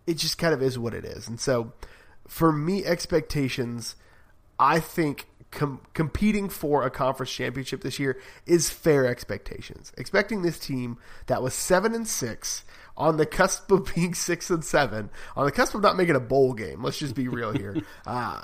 It 0.06 0.16
just 0.16 0.38
kind 0.38 0.54
of 0.54 0.62
is 0.62 0.78
what 0.78 0.94
it 0.94 1.04
is, 1.04 1.28
and 1.28 1.40
so 1.40 1.72
for 2.30 2.52
me, 2.52 2.84
expectations, 2.84 3.96
I 4.58 4.78
think 4.78 5.26
com- 5.50 5.80
competing 5.94 6.48
for 6.48 6.84
a 6.84 6.90
conference 6.90 7.32
championship 7.32 7.82
this 7.82 7.98
year 7.98 8.18
is 8.46 8.70
fair 8.70 9.06
expectations. 9.06 9.92
Expecting 9.98 10.42
this 10.42 10.58
team 10.58 10.98
that 11.26 11.42
was 11.42 11.54
seven 11.54 11.94
and 11.94 12.06
six 12.06 12.64
on 12.96 13.16
the 13.16 13.26
cusp 13.26 13.70
of 13.70 13.92
being 13.94 14.14
six 14.14 14.48
and 14.50 14.64
seven, 14.64 15.10
on 15.36 15.44
the 15.44 15.52
cusp 15.52 15.74
of 15.74 15.82
not 15.82 15.96
making 15.96 16.16
a 16.16 16.20
bowl 16.20 16.52
game. 16.52 16.82
Let's 16.82 16.98
just 16.98 17.14
be 17.14 17.28
real 17.28 17.52
here. 17.52 17.76
Uh, 18.06 18.40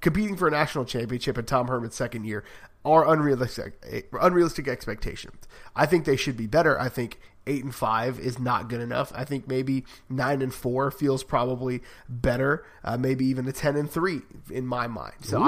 competing 0.00 0.36
for 0.36 0.48
a 0.48 0.50
national 0.50 0.84
championship 0.84 1.38
in 1.38 1.44
Tom 1.44 1.68
Herman's 1.68 1.94
second 1.94 2.24
year 2.24 2.44
are 2.84 3.12
unrealistic 3.12 3.74
unrealistic 4.12 4.68
expectations. 4.68 5.46
I 5.76 5.86
think 5.86 6.04
they 6.04 6.16
should 6.16 6.36
be 6.36 6.46
better. 6.46 6.80
I 6.80 6.88
think 6.88 7.20
eight 7.46 7.64
and 7.64 7.74
five 7.74 8.18
is 8.18 8.38
not 8.38 8.68
good 8.68 8.80
enough. 8.80 9.12
I 9.14 9.24
think 9.24 9.48
maybe 9.48 9.84
nine 10.08 10.42
and 10.42 10.52
four 10.52 10.90
feels 10.90 11.22
probably 11.24 11.82
better. 12.08 12.64
Uh, 12.84 12.96
maybe 12.96 13.24
even 13.26 13.46
a 13.48 13.52
ten 13.52 13.76
and 13.76 13.90
three 13.90 14.22
in 14.50 14.66
my 14.66 14.86
mind. 14.86 15.14
So 15.22 15.40
Ooh. 15.40 15.44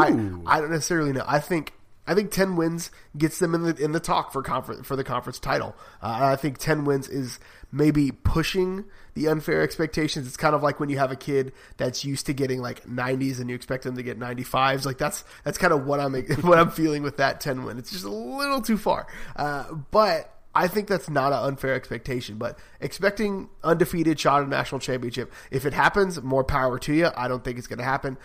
I 0.47 0.57
I 0.57 0.61
don't 0.61 0.70
necessarily 0.70 1.12
know. 1.12 1.25
I 1.27 1.40
think 1.40 1.73
I 2.07 2.14
think 2.14 2.31
ten 2.31 2.57
wins 2.57 2.90
gets 3.16 3.38
them 3.38 3.55
in 3.55 3.62
the 3.62 3.77
in 3.77 3.92
the 3.92 4.01
talk 4.01 4.33
for 4.33 4.42
conference 4.42 4.87
for 4.87 4.97
the 4.97 5.05
conference 5.05 5.38
title. 5.38 5.75
Uh, 6.03 6.18
I 6.23 6.37
think 6.37 6.59
ten 6.59 6.85
wins 6.85 7.09
is 7.09 7.38
maybe 7.74 8.12
pushing 8.12 8.84
the 9.14 9.26
unfair 9.26 9.60
expectations. 9.60 10.26
It's 10.26 10.37
kind 10.37 10.54
of 10.54 10.62
like 10.62 10.78
when 10.78 10.88
you 10.88 10.98
have 10.98 11.10
a 11.10 11.16
kid 11.16 11.52
that's 11.76 12.04
used 12.04 12.26
to 12.26 12.32
getting 12.32 12.60
like 12.60 12.87
90s 12.87 13.40
and 13.40 13.51
you 13.51 13.57
expect 13.57 13.82
them 13.82 13.96
to 13.96 14.03
get 14.03 14.18
95s. 14.18 14.86
Like 14.86 14.96
that's 14.96 15.24
that's 15.42 15.59
kind 15.59 15.72
of 15.72 15.84
what 15.84 16.01
I'm 16.01 16.14
what 16.42 16.59
I'm 16.59 16.70
feeling 16.70 17.03
with 17.03 17.16
that 17.16 17.40
10 17.40 17.64
win. 17.64 17.78
It's 17.78 17.90
just 17.90 18.05
a 18.05 18.11
little 18.11 18.62
too 18.62 18.78
far. 18.78 19.09
Uh, 19.34 19.74
but 19.90 20.30
I 20.55 20.68
think 20.68 20.86
that's 20.86 21.11
not 21.11 21.32
an 21.32 21.40
unfair 21.40 21.74
expectation, 21.74 22.38
but 22.38 22.57
expecting 22.80 23.49
undefeated 23.64 24.20
shot 24.20 24.42
at 24.42 24.49
national 24.49 24.78
championship, 24.78 25.32
if 25.51 25.66
it 25.66 25.72
happens, 25.72 26.22
more 26.22 26.44
power 26.44 26.78
to 26.78 26.94
you. 26.94 27.09
I 27.16 27.26
don't 27.26 27.42
think 27.42 27.59
it's 27.59 27.66
going 27.66 27.80
to 27.80 27.84
happen, 27.84 28.16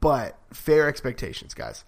but 0.00 0.38
fair 0.52 0.88
expectations, 0.88 1.54
guys. 1.54 1.84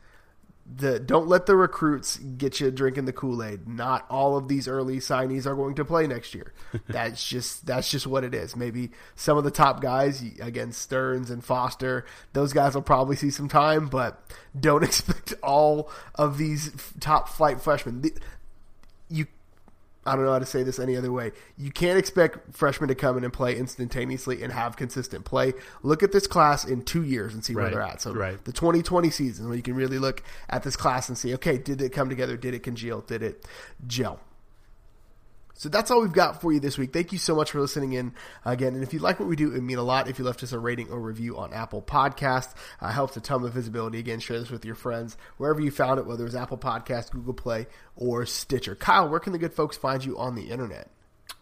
The 0.74 0.98
don't 0.98 1.26
let 1.28 1.46
the 1.46 1.56
recruits 1.56 2.16
get 2.16 2.60
you 2.60 2.70
drinking 2.70 3.04
the 3.04 3.12
Kool 3.12 3.42
Aid. 3.42 3.68
Not 3.68 4.06
all 4.08 4.36
of 4.36 4.48
these 4.48 4.68
early 4.68 4.98
signees 4.98 5.46
are 5.46 5.54
going 5.54 5.74
to 5.74 5.84
play 5.84 6.06
next 6.06 6.34
year. 6.34 6.52
that's 6.88 7.26
just 7.26 7.66
that's 7.66 7.90
just 7.90 8.06
what 8.06 8.24
it 8.24 8.34
is. 8.34 8.56
Maybe 8.56 8.90
some 9.14 9.36
of 9.36 9.44
the 9.44 9.50
top 9.50 9.80
guys, 9.80 10.22
again 10.40 10.72
Sterns 10.72 11.30
and 11.30 11.44
Foster, 11.44 12.06
those 12.32 12.52
guys 12.52 12.74
will 12.74 12.82
probably 12.82 13.16
see 13.16 13.30
some 13.30 13.48
time, 13.48 13.88
but 13.88 14.22
don't 14.58 14.84
expect 14.84 15.34
all 15.42 15.90
of 16.14 16.38
these 16.38 16.70
top 17.00 17.28
flight 17.28 17.60
freshmen. 17.60 18.02
You 19.08 19.26
I 20.04 20.16
don't 20.16 20.24
know 20.24 20.32
how 20.32 20.40
to 20.40 20.46
say 20.46 20.62
this 20.62 20.78
any 20.78 20.96
other 20.96 21.12
way. 21.12 21.32
You 21.56 21.70
can't 21.70 21.98
expect 21.98 22.54
freshmen 22.54 22.88
to 22.88 22.94
come 22.94 23.16
in 23.16 23.24
and 23.24 23.32
play 23.32 23.56
instantaneously 23.56 24.42
and 24.42 24.52
have 24.52 24.76
consistent 24.76 25.24
play. 25.24 25.52
Look 25.82 26.02
at 26.02 26.12
this 26.12 26.26
class 26.26 26.64
in 26.64 26.82
two 26.82 27.04
years 27.04 27.34
and 27.34 27.44
see 27.44 27.54
where 27.54 27.64
Right, 27.64 27.72
they're 27.72 27.82
at. 27.82 28.00
So 28.00 28.12
right. 28.12 28.42
the 28.44 28.52
2020 28.52 29.10
season, 29.10 29.46
where 29.46 29.56
you 29.56 29.62
can 29.62 29.74
really 29.74 29.98
look 29.98 30.22
at 30.48 30.64
this 30.64 30.76
class 30.76 31.08
and 31.08 31.16
see, 31.16 31.34
okay, 31.34 31.56
did 31.56 31.80
it 31.80 31.90
come 31.90 32.08
together? 32.08 32.36
Did 32.36 32.54
it 32.54 32.64
congeal? 32.64 33.02
Did 33.02 33.22
it 33.22 33.46
gel? 33.86 34.20
So 35.54 35.68
that's 35.68 35.90
all 35.90 36.00
we've 36.00 36.12
got 36.12 36.40
for 36.40 36.52
you 36.52 36.60
this 36.60 36.78
week. 36.78 36.92
Thank 36.92 37.12
you 37.12 37.18
so 37.18 37.34
much 37.34 37.50
for 37.50 37.60
listening 37.60 37.92
in 37.92 38.12
again. 38.44 38.74
And 38.74 38.82
if 38.82 38.92
you 38.92 38.98
like 38.98 39.20
what 39.20 39.28
we 39.28 39.36
do, 39.36 39.48
it 39.48 39.54
would 39.54 39.62
mean 39.62 39.78
a 39.78 39.82
lot 39.82 40.08
if 40.08 40.18
you 40.18 40.24
left 40.24 40.42
us 40.42 40.52
a 40.52 40.58
rating 40.58 40.90
or 40.90 41.00
review 41.00 41.36
on 41.38 41.52
Apple 41.52 41.82
Podcast. 41.82 42.54
Uh, 42.80 42.90
helps 42.90 43.16
a 43.16 43.20
ton 43.20 43.42
with 43.42 43.54
visibility. 43.54 43.98
Again, 43.98 44.20
share 44.20 44.38
this 44.38 44.50
with 44.50 44.64
your 44.64 44.74
friends 44.74 45.16
wherever 45.36 45.60
you 45.60 45.70
found 45.70 46.00
it, 46.00 46.06
whether 46.06 46.26
it's 46.26 46.34
Apple 46.34 46.58
Podcast, 46.58 47.10
Google 47.10 47.34
Play, 47.34 47.66
or 47.96 48.26
Stitcher. 48.26 48.74
Kyle, 48.74 49.08
where 49.08 49.20
can 49.20 49.32
the 49.32 49.38
good 49.38 49.54
folks 49.54 49.76
find 49.76 50.04
you 50.04 50.18
on 50.18 50.34
the 50.34 50.50
internet? 50.50 50.90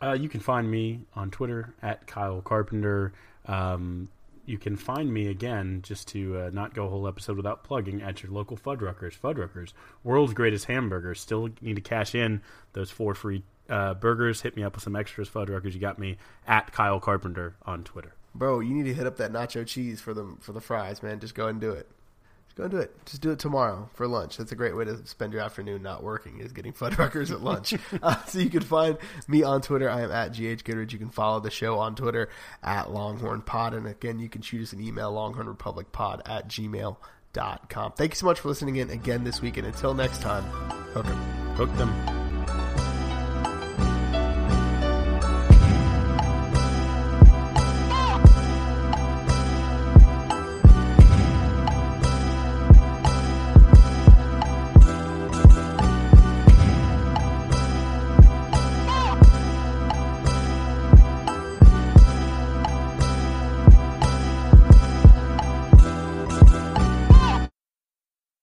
Uh, 0.02 0.12
you 0.12 0.28
can 0.28 0.40
find 0.40 0.70
me 0.70 1.00
on 1.14 1.30
Twitter 1.30 1.74
at 1.82 2.06
Kyle 2.06 2.40
Carpenter. 2.40 3.12
Um, 3.46 4.08
you 4.46 4.58
can 4.58 4.76
find 4.76 5.12
me 5.12 5.28
again, 5.28 5.80
just 5.82 6.08
to 6.08 6.38
uh, 6.38 6.50
not 6.52 6.74
go 6.74 6.86
a 6.86 6.88
whole 6.88 7.06
episode 7.06 7.36
without 7.36 7.62
plugging, 7.62 8.02
at 8.02 8.22
your 8.22 8.32
local 8.32 8.56
Fuddruckers. 8.56 9.16
Fuddruckers, 9.18 9.72
world's 10.02 10.34
greatest 10.34 10.64
hamburger. 10.64 11.14
Still 11.14 11.50
need 11.60 11.76
to 11.76 11.80
cash 11.80 12.14
in 12.14 12.42
those 12.72 12.90
four 12.90 13.14
free 13.14 13.44
uh, 13.70 13.94
burgers. 13.94 14.42
Hit 14.42 14.56
me 14.56 14.62
up 14.62 14.74
with 14.74 14.84
some 14.84 14.96
extras, 14.96 15.28
Fuddruckers. 15.28 15.72
You 15.72 15.80
got 15.80 15.98
me 15.98 16.16
at 16.46 16.72
Kyle 16.72 17.00
Carpenter 17.00 17.54
on 17.64 17.84
Twitter. 17.84 18.14
Bro, 18.34 18.60
you 18.60 18.74
need 18.74 18.84
to 18.84 18.94
hit 18.94 19.06
up 19.06 19.16
that 19.16 19.32
nacho 19.32 19.66
cheese 19.66 20.00
for 20.00 20.14
the 20.14 20.36
for 20.40 20.52
the 20.52 20.60
fries, 20.60 21.02
man. 21.02 21.20
Just 21.20 21.34
go 21.34 21.44
ahead 21.44 21.54
and 21.54 21.60
do 21.60 21.70
it. 21.70 21.88
Just 22.46 22.56
go 22.56 22.64
and 22.64 22.72
do 22.72 22.78
it. 22.78 23.06
Just 23.06 23.22
do 23.22 23.30
it 23.30 23.38
tomorrow 23.38 23.88
for 23.94 24.08
lunch. 24.08 24.36
That's 24.36 24.50
a 24.50 24.56
great 24.56 24.76
way 24.76 24.84
to 24.84 25.06
spend 25.06 25.32
your 25.32 25.42
afternoon 25.42 25.82
not 25.82 26.02
working 26.02 26.40
is 26.40 26.52
getting 26.52 26.72
Fuddruckers 26.72 27.30
at 27.30 27.42
lunch. 27.42 27.74
uh, 28.02 28.24
so 28.24 28.40
you 28.40 28.50
can 28.50 28.62
find 28.62 28.98
me 29.28 29.44
on 29.44 29.62
Twitter. 29.62 29.88
I 29.88 30.02
am 30.02 30.10
at 30.10 30.32
GH 30.32 30.64
Goodrich. 30.64 30.92
You 30.92 30.98
can 30.98 31.10
follow 31.10 31.38
the 31.38 31.50
show 31.50 31.78
on 31.78 31.94
Twitter 31.94 32.28
at 32.62 32.90
Longhorn 32.90 33.42
Pod. 33.42 33.74
And 33.74 33.86
again, 33.86 34.18
you 34.18 34.28
can 34.28 34.42
shoot 34.42 34.62
us 34.62 34.72
an 34.72 34.80
email, 34.80 35.12
longhornrepublicpod 35.12 36.22
at 36.26 36.48
gmail.com. 36.48 37.92
Thank 37.92 38.12
you 38.12 38.16
so 38.16 38.26
much 38.26 38.40
for 38.40 38.48
listening 38.48 38.76
in 38.76 38.90
again 38.90 39.22
this 39.22 39.40
week. 39.40 39.56
And 39.56 39.66
until 39.66 39.94
next 39.94 40.20
time, 40.20 40.42
hook 40.92 41.06
'em. 41.06 41.16
Hook 41.54 41.72
them. 41.76 42.19